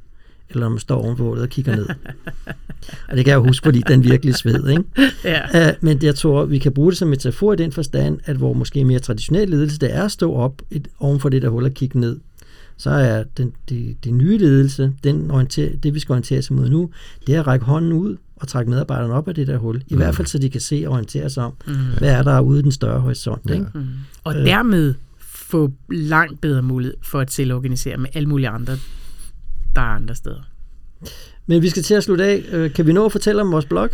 eller 0.51 0.61
når 0.61 0.69
man 0.69 0.79
står 0.79 1.03
oven 1.03 1.17
på 1.17 1.25
hullet 1.25 1.43
og 1.43 1.49
kigger 1.49 1.77
ned. 1.77 1.87
og 3.09 3.17
det 3.17 3.25
kan 3.25 3.27
jeg 3.27 3.35
jo 3.35 3.45
huske, 3.45 3.65
fordi 3.65 3.83
den 3.89 4.05
virkelig 4.05 4.35
sved, 4.35 4.69
ikke? 4.69 4.85
ja. 5.25 5.69
Uh, 5.71 5.75
men 5.81 5.99
jeg 6.03 6.15
tror, 6.15 6.45
vi 6.45 6.59
kan 6.59 6.73
bruge 6.73 6.91
det 6.91 6.99
som 6.99 7.09
metafor 7.09 7.53
i 7.53 7.57
den 7.57 7.73
forstand, 7.73 8.19
at 8.25 8.37
hvor 8.37 8.53
måske 8.53 8.85
mere 8.85 8.99
traditionel 8.99 9.49
ledelse, 9.49 9.79
det 9.79 9.95
er 9.97 10.05
at 10.05 10.13
stå 10.13 10.35
op 10.35 10.63
et, 10.71 10.89
oven 10.99 11.21
for 11.21 11.29
det 11.29 11.43
der 11.43 11.49
hul 11.49 11.65
og 11.65 11.71
kigge 11.71 12.01
ned. 12.01 12.19
Så 12.77 12.91
er 12.91 13.25
den, 13.37 13.53
det, 13.69 13.97
det 14.05 14.15
nye 14.15 14.39
ledelse, 14.39 14.93
den 15.05 15.31
orienter, 15.31 15.69
det 15.83 15.95
vi 15.95 16.01
skal 16.01 16.13
orientere 16.13 16.43
sig 16.43 16.57
mod 16.57 16.69
nu, 16.69 16.91
det 17.27 17.35
er 17.35 17.41
at 17.41 17.47
række 17.47 17.65
hånden 17.65 17.93
ud 17.93 18.17
og 18.37 18.49
trække 18.49 18.71
medarbejderne 18.71 19.15
op 19.15 19.29
af 19.29 19.35
det 19.35 19.47
der 19.47 19.59
hul. 19.59 19.77
I 19.77 19.95
mm. 19.95 19.97
hvert 19.97 20.17
fald, 20.17 20.27
så 20.27 20.39
de 20.39 20.51
kan 20.51 20.61
se 20.61 20.85
og 20.87 20.93
orientere 20.93 21.31
sig 21.31 21.45
om, 21.45 21.53
mm. 21.67 21.75
hvad 21.99 22.11
er 22.11 22.23
der 22.23 22.41
ude 22.41 22.61
i 22.61 22.63
den 22.63 22.73
større 22.73 23.01
horisont. 23.01 23.43
Ja. 23.49 23.55
Ikke? 23.55 23.67
Mm. 23.75 23.87
Og 24.25 24.37
Øh. 24.37 24.47
dermed 24.47 24.95
få 25.51 25.73
langt 25.91 26.41
bedre 26.41 26.63
mulighed 26.63 26.97
for 27.03 27.21
at 27.21 27.31
selvorganisere 27.33 27.97
med 27.97 28.09
alle 28.15 28.29
mulige 28.29 28.49
andre, 28.49 28.73
der 29.77 29.81
er 29.81 29.95
andre 29.95 30.15
steder. 30.15 30.41
Men 31.47 31.63
vi 31.63 31.69
skal 31.69 31.83
til 31.83 31.95
at 31.95 32.03
slutte 32.03 32.25
af. 32.25 32.45
Øh, 32.53 32.73
Kan 32.73 32.87
vi 32.87 32.93
nå 32.93 33.05
at 33.05 33.13
fortælle 33.13 33.43
om 33.43 33.53
vores 33.53 33.65
blog? 33.65 33.89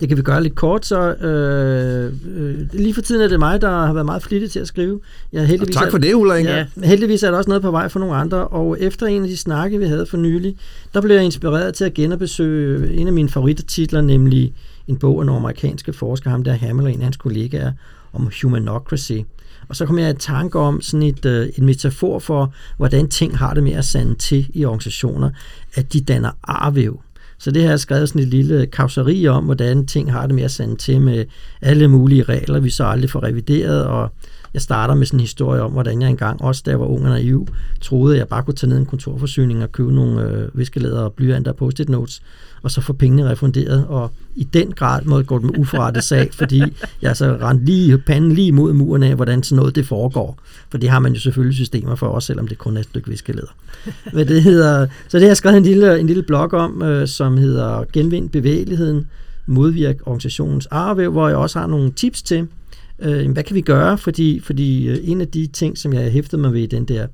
Det 0.00 0.08
kan 0.08 0.16
vi 0.16 0.22
gøre 0.22 0.42
lidt 0.42 0.54
kort, 0.54 0.86
så 0.86 1.14
øh, 1.14 2.12
øh, 2.36 2.58
lige 2.72 2.94
for 2.94 3.00
tiden 3.00 3.22
er 3.22 3.28
det 3.28 3.38
mig, 3.38 3.60
der 3.60 3.70
har 3.70 3.92
været 3.92 4.06
meget 4.06 4.22
flittig 4.22 4.50
til 4.50 4.60
at 4.60 4.66
skrive. 4.66 5.00
Jeg 5.32 5.38
er 5.38 5.42
og 5.42 5.48
heldigvis 5.48 5.76
tak 5.76 5.90
for 5.90 5.98
det, 5.98 6.14
Ulrik. 6.14 6.44
Ja, 6.44 6.66
heldigvis 6.84 7.22
er 7.22 7.30
der 7.30 7.38
også 7.38 7.50
noget 7.50 7.62
på 7.62 7.70
vej 7.70 7.88
for 7.88 7.98
nogle 7.98 8.14
andre, 8.14 8.48
og 8.48 8.80
efter 8.80 9.06
en 9.06 9.22
af 9.22 9.28
de 9.28 9.36
snakke, 9.36 9.78
vi 9.78 9.84
havde 9.84 10.06
for 10.06 10.16
nylig, 10.16 10.56
der 10.94 11.00
blev 11.00 11.16
jeg 11.16 11.24
inspireret 11.24 11.74
til 11.74 11.84
at 11.84 11.94
genbesøge 11.94 12.94
en 12.94 13.06
af 13.06 13.12
mine 13.12 13.28
favorittitler, 13.28 14.00
nemlig 14.00 14.54
en 14.88 14.96
bog 14.96 15.20
af 15.20 15.26
nogle 15.26 15.40
amerikanske 15.40 15.92
forskere, 15.92 16.30
ham 16.30 16.44
der 16.44 16.52
Hamel 16.52 16.84
og 16.84 16.92
en 16.92 16.98
af 16.98 17.04
hans 17.04 17.16
kollegaer, 17.16 17.72
om 18.12 18.30
humanocracy. 18.42 19.18
Og 19.68 19.76
så 19.76 19.86
kom 19.86 19.98
jeg 19.98 20.10
i 20.10 20.18
tanke 20.18 20.58
om 20.58 20.80
sådan 20.80 21.02
et, 21.02 21.26
øh, 21.26 21.48
en 21.58 21.66
metafor 21.66 22.18
for, 22.18 22.54
hvordan 22.76 23.08
ting 23.08 23.38
har 23.38 23.54
det 23.54 23.62
med 23.62 23.72
at 23.72 23.84
sande 23.84 24.14
til 24.14 24.50
i 24.54 24.64
organisationer, 24.64 25.30
at 25.74 25.92
de 25.92 26.00
danner 26.00 26.30
arvæv. 26.42 27.00
Så 27.38 27.50
det 27.50 27.62
har 27.62 27.70
jeg 27.70 27.80
skrevet 27.80 28.08
sådan 28.08 28.22
et 28.22 28.28
lille 28.28 28.66
kauseri 28.66 29.28
om, 29.28 29.44
hvordan 29.44 29.86
ting 29.86 30.12
har 30.12 30.26
det 30.26 30.34
med 30.34 30.42
at 30.42 30.50
sande 30.50 30.76
til 30.76 31.00
med 31.00 31.24
alle 31.60 31.88
mulige 31.88 32.22
regler, 32.22 32.60
vi 32.60 32.70
så 32.70 32.84
aldrig 32.84 33.10
får 33.10 33.22
revideret, 33.22 33.84
og 33.84 34.12
jeg 34.54 34.62
starter 34.62 34.94
med 34.94 35.06
sådan 35.06 35.16
en 35.16 35.20
historie 35.20 35.62
om, 35.62 35.72
hvordan 35.72 36.02
jeg 36.02 36.10
engang, 36.10 36.42
også 36.42 36.62
da 36.66 36.70
jeg 36.70 36.80
var 36.80 36.86
ung 36.86 37.04
og 37.04 37.10
naiv, 37.10 37.48
troede, 37.80 38.14
at 38.14 38.18
jeg 38.18 38.28
bare 38.28 38.42
kunne 38.42 38.54
tage 38.54 38.70
ned 38.70 38.78
en 38.78 38.86
kontorforsyning 38.86 39.62
og 39.62 39.72
købe 39.72 39.94
nogle 39.94 40.22
øh, 40.22 40.58
viskelæder 40.58 41.00
og 41.00 41.12
blyanter 41.12 41.50
og 41.50 41.56
post-it 41.56 41.88
notes, 41.88 42.22
og 42.62 42.70
så 42.70 42.80
få 42.80 42.92
pengene 42.92 43.30
refunderet, 43.30 43.86
og 43.86 44.10
i 44.36 44.44
den 44.44 44.72
grad 44.72 45.02
måtte 45.04 45.24
gå 45.24 45.38
med 45.38 45.58
uforrettet 45.58 46.04
sag, 46.04 46.28
fordi 46.40 46.62
jeg 47.02 47.16
så 47.16 47.36
rendte 47.40 47.64
lige 47.64 47.98
panden 47.98 48.32
lige 48.32 48.52
mod 48.52 48.72
muren 48.72 49.02
af, 49.02 49.14
hvordan 49.14 49.42
sådan 49.42 49.56
noget 49.56 49.74
det 49.74 49.86
foregår. 49.86 50.38
For 50.70 50.78
det 50.78 50.90
har 50.90 50.98
man 50.98 51.12
jo 51.12 51.20
selvfølgelig 51.20 51.54
systemer 51.54 51.94
for 51.94 52.06
også, 52.06 52.26
selvom 52.26 52.48
det 52.48 52.58
kun 52.58 52.76
er 52.76 52.80
et 52.80 52.86
stykke 52.86 53.08
viskelæder. 53.08 53.54
Men 54.12 54.28
det 54.28 54.42
hedder, 54.42 54.86
så 55.08 55.18
det 55.18 55.22
har 55.22 55.28
jeg 55.28 55.36
skrevet 55.36 55.56
en 55.56 55.62
lille, 55.62 56.00
en 56.00 56.06
lille 56.06 56.22
blog 56.22 56.54
om, 56.54 56.82
øh, 56.82 57.08
som 57.08 57.36
hedder 57.36 57.84
Genvind 57.92 58.30
bevægeligheden, 58.30 59.06
modvirk 59.46 59.96
organisationens 60.06 60.66
arvæv, 60.66 61.10
hvor 61.10 61.28
jeg 61.28 61.36
også 61.36 61.58
har 61.58 61.66
nogle 61.66 61.92
tips 61.92 62.22
til, 62.22 62.48
øh, 63.02 63.30
hvad 63.30 63.42
kan 63.42 63.56
vi 63.56 63.60
gøre, 63.60 63.98
fordi, 63.98 64.40
fordi 64.40 64.88
øh, 64.88 64.98
en 65.02 65.20
af 65.20 65.28
de 65.28 65.46
ting, 65.46 65.78
som 65.78 65.92
jeg 65.92 66.10
hæftede 66.10 66.42
mig 66.42 66.52
ved 66.52 66.60
i 66.60 66.66
den 66.66 66.84
der, 66.84 67.06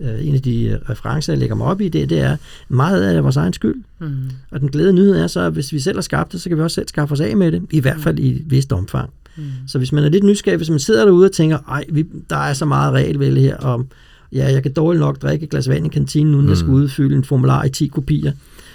øh, 0.00 0.26
en 0.26 0.34
af 0.34 0.42
de 0.42 0.64
øh, 0.64 0.78
referencer, 0.90 1.32
jeg 1.32 1.40
lægger 1.40 1.56
mig 1.56 1.66
op 1.66 1.80
i, 1.80 1.88
det, 1.88 2.10
det 2.10 2.20
er 2.20 2.36
meget 2.68 3.02
af 3.02 3.10
det 3.10 3.18
er 3.18 3.22
vores 3.22 3.36
egen 3.36 3.52
skyld. 3.52 3.82
Mm. 3.98 4.30
Og 4.50 4.60
den 4.60 4.68
glæde 4.68 4.92
nyhed 4.92 5.16
er 5.16 5.26
så, 5.26 5.40
at 5.40 5.52
hvis 5.52 5.72
vi 5.72 5.80
selv 5.80 5.96
har 5.96 6.02
skabt 6.02 6.32
det, 6.32 6.40
så 6.40 6.48
kan 6.48 6.58
vi 6.58 6.62
også 6.62 6.74
selv 6.74 6.88
skaffe 6.88 7.12
os 7.12 7.20
af 7.20 7.36
med 7.36 7.52
det, 7.52 7.62
i 7.70 7.80
hvert 7.80 8.00
fald 8.00 8.18
i 8.18 8.30
et 8.30 8.42
vist 8.46 8.72
omfang. 8.72 9.10
Mm. 9.36 9.44
Så 9.66 9.78
hvis 9.78 9.92
man 9.92 10.04
er 10.04 10.08
lidt 10.08 10.24
nysgerrig, 10.24 10.56
hvis 10.56 10.70
man 10.70 10.78
sidder 10.78 11.04
derude 11.04 11.24
og 11.24 11.32
tænker, 11.32 11.58
ej, 11.68 11.84
vi, 11.88 12.06
der 12.30 12.36
er 12.36 12.52
så 12.52 12.64
meget 12.64 12.92
regelvælge 12.92 13.40
her, 13.40 13.56
om 13.56 13.86
ja, 14.32 14.52
jeg 14.52 14.62
kan 14.62 14.72
dårligt 14.72 15.00
nok 15.00 15.22
drikke 15.22 15.44
et 15.44 15.50
glas 15.50 15.68
vand 15.68 15.86
i 15.86 15.88
kantinen, 15.88 16.34
uden 16.34 16.46
mm. 16.46 16.50
jeg 16.50 16.56
skal 16.56 16.70
udfylde 16.70 17.16
en 17.16 17.24
formular 17.24 17.64
i 17.64 17.70
10 17.70 17.86
kopier. 17.86 18.32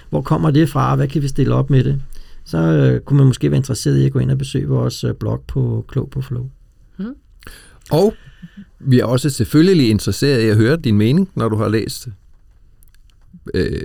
Hvor 0.10 0.22
kommer 0.22 0.52
det 0.52 0.70
fra, 0.70 0.92
og 0.92 0.96
hvad 0.96 1.08
kan 1.08 1.22
vi 1.22 1.28
stille 1.28 1.56
op 1.56 1.70
med 1.70 1.84
det? 1.84 2.02
Så 2.46 2.58
øh, 2.58 3.00
kunne 3.00 3.18
man 3.18 3.28
måske 3.28 3.52
være 3.52 3.58
interesseret 3.58 3.98
i 3.98 4.06
at 4.06 4.12
gå 4.12 4.20
ind 4.20 4.32
og 4.32 4.38
besøge 4.38 4.68
vores 4.68 5.04
øh, 5.04 5.14
blog 5.14 5.44
på 5.48 5.86
Klog 5.88 6.10
på 6.10 6.22
Flow. 6.22 6.50
Og 7.90 8.14
vi 8.80 9.00
er 9.00 9.06
også 9.06 9.30
selvfølgelig 9.30 9.90
interesseret 9.90 10.42
i 10.42 10.48
at 10.48 10.56
høre 10.58 10.78
din 10.78 10.98
mening, 10.98 11.30
når 11.36 11.50
du 11.50 11.56
har 11.56 11.70
læst 11.70 12.08
øh, 13.54 13.82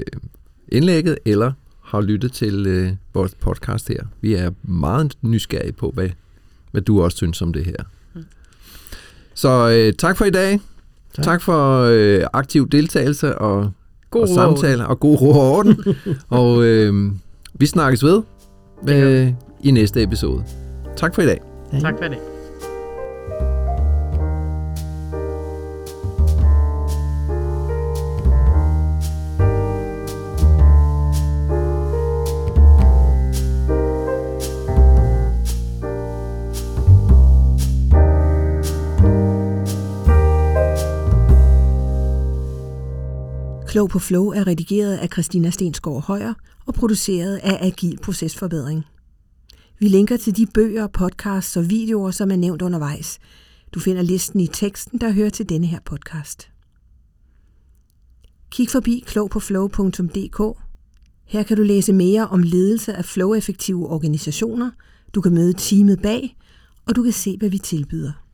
indlægget, 0.73 1.19
eller 1.25 1.53
har 1.85 2.01
lyttet 2.01 2.33
til 2.33 2.67
øh, 2.67 2.93
vores 3.15 3.35
podcast 3.35 3.89
her. 3.89 4.03
Vi 4.21 4.35
er 4.35 4.51
meget 4.63 5.19
nysgerrige 5.23 5.73
på, 5.73 5.91
hvad, 5.95 6.09
hvad 6.73 6.83
du 6.83 7.03
også 7.03 7.17
synes 7.17 7.43
om 7.43 7.53
det 7.53 7.65
her. 7.65 7.77
Så 9.35 9.69
øh, 9.71 9.93
tak 9.93 10.17
for 10.17 10.25
i 10.25 10.31
dag. 10.31 10.61
Tak, 11.15 11.25
Tak. 11.25 11.43
for 11.43 11.81
øh, 11.83 12.21
aktiv 12.33 12.69
deltagelse 12.69 13.39
og, 13.39 13.71
God 14.11 14.23
og 14.23 14.29
ro 14.29 14.35
og 14.35 14.47
orden. 14.47 14.57
samtale 14.57 14.87
og 14.87 15.01
god 15.01 15.21
ro 15.21 15.31
og 15.31 15.53
orden. 15.53 15.85
og 16.29 16.65
øh, 16.65 17.13
vi 17.55 17.67
snakkes 17.67 18.05
ved 18.05 18.23
øh, 18.89 19.33
i 19.65 19.71
næste 19.71 20.03
episode. 20.03 20.45
Tak 20.97 21.15
for 21.15 21.23
i 21.23 21.27
dag. 21.27 21.41
Tak 21.81 21.95
for 21.99 22.09
det. 22.09 22.36
Klog 43.77 43.89
på 43.89 43.99
Flow 43.99 44.29
er 44.29 44.47
redigeret 44.47 44.97
af 44.97 45.09
Christina 45.13 45.51
Stensgaard 45.51 46.03
Højer 46.03 46.35
og 46.67 46.75
produceret 46.75 47.37
af 47.37 47.59
Agil 47.67 47.99
Procesforbedring. 48.03 48.85
Vi 49.79 49.89
linker 49.89 50.17
til 50.17 50.37
de 50.37 50.47
bøger, 50.47 50.87
podcasts 50.87 51.57
og 51.57 51.71
videoer, 51.71 52.11
som 52.11 52.31
er 52.31 52.37
nævnt 52.37 52.63
undervejs. 52.63 53.19
Du 53.75 53.81
finder 53.81 54.03
listen 54.03 54.41
i 54.41 54.47
teksten, 54.47 55.01
der 55.01 55.13
hører 55.13 55.31
til 55.31 55.49
denne 55.49 55.67
her 55.67 55.79
podcast. 55.85 56.51
Kig 58.51 58.71
forbi 58.71 59.05
klogpåflow.dk 59.07 60.59
Her 61.25 61.43
kan 61.43 61.57
du 61.57 61.63
læse 61.63 61.93
mere 61.93 62.29
om 62.29 62.43
ledelse 62.43 62.95
af 62.95 63.05
flow-effektive 63.05 63.89
organisationer, 63.89 64.71
du 65.15 65.21
kan 65.21 65.35
møde 65.35 65.53
teamet 65.53 66.03
bag, 66.03 66.37
og 66.87 66.97
du 66.97 67.03
kan 67.03 67.13
se, 67.13 67.37
hvad 67.39 67.49
vi 67.49 67.59
tilbyder. 67.59 68.26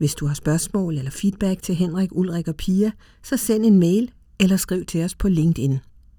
Hvis 0.00 0.14
du 0.14 0.26
har 0.26 0.34
spørgsmål 0.34 0.98
eller 0.98 1.10
feedback 1.10 1.62
til 1.62 1.74
Henrik, 1.74 2.08
Ulrik 2.12 2.48
og 2.48 2.56
Pia, 2.56 2.90
så 3.22 3.36
send 3.36 3.64
en 3.64 3.78
mail 3.78 4.10
eller 4.38 4.56
skriv 4.56 4.84
til 4.84 5.04
os 5.04 5.14
på 5.14 5.28
LinkedIn. 5.28 5.78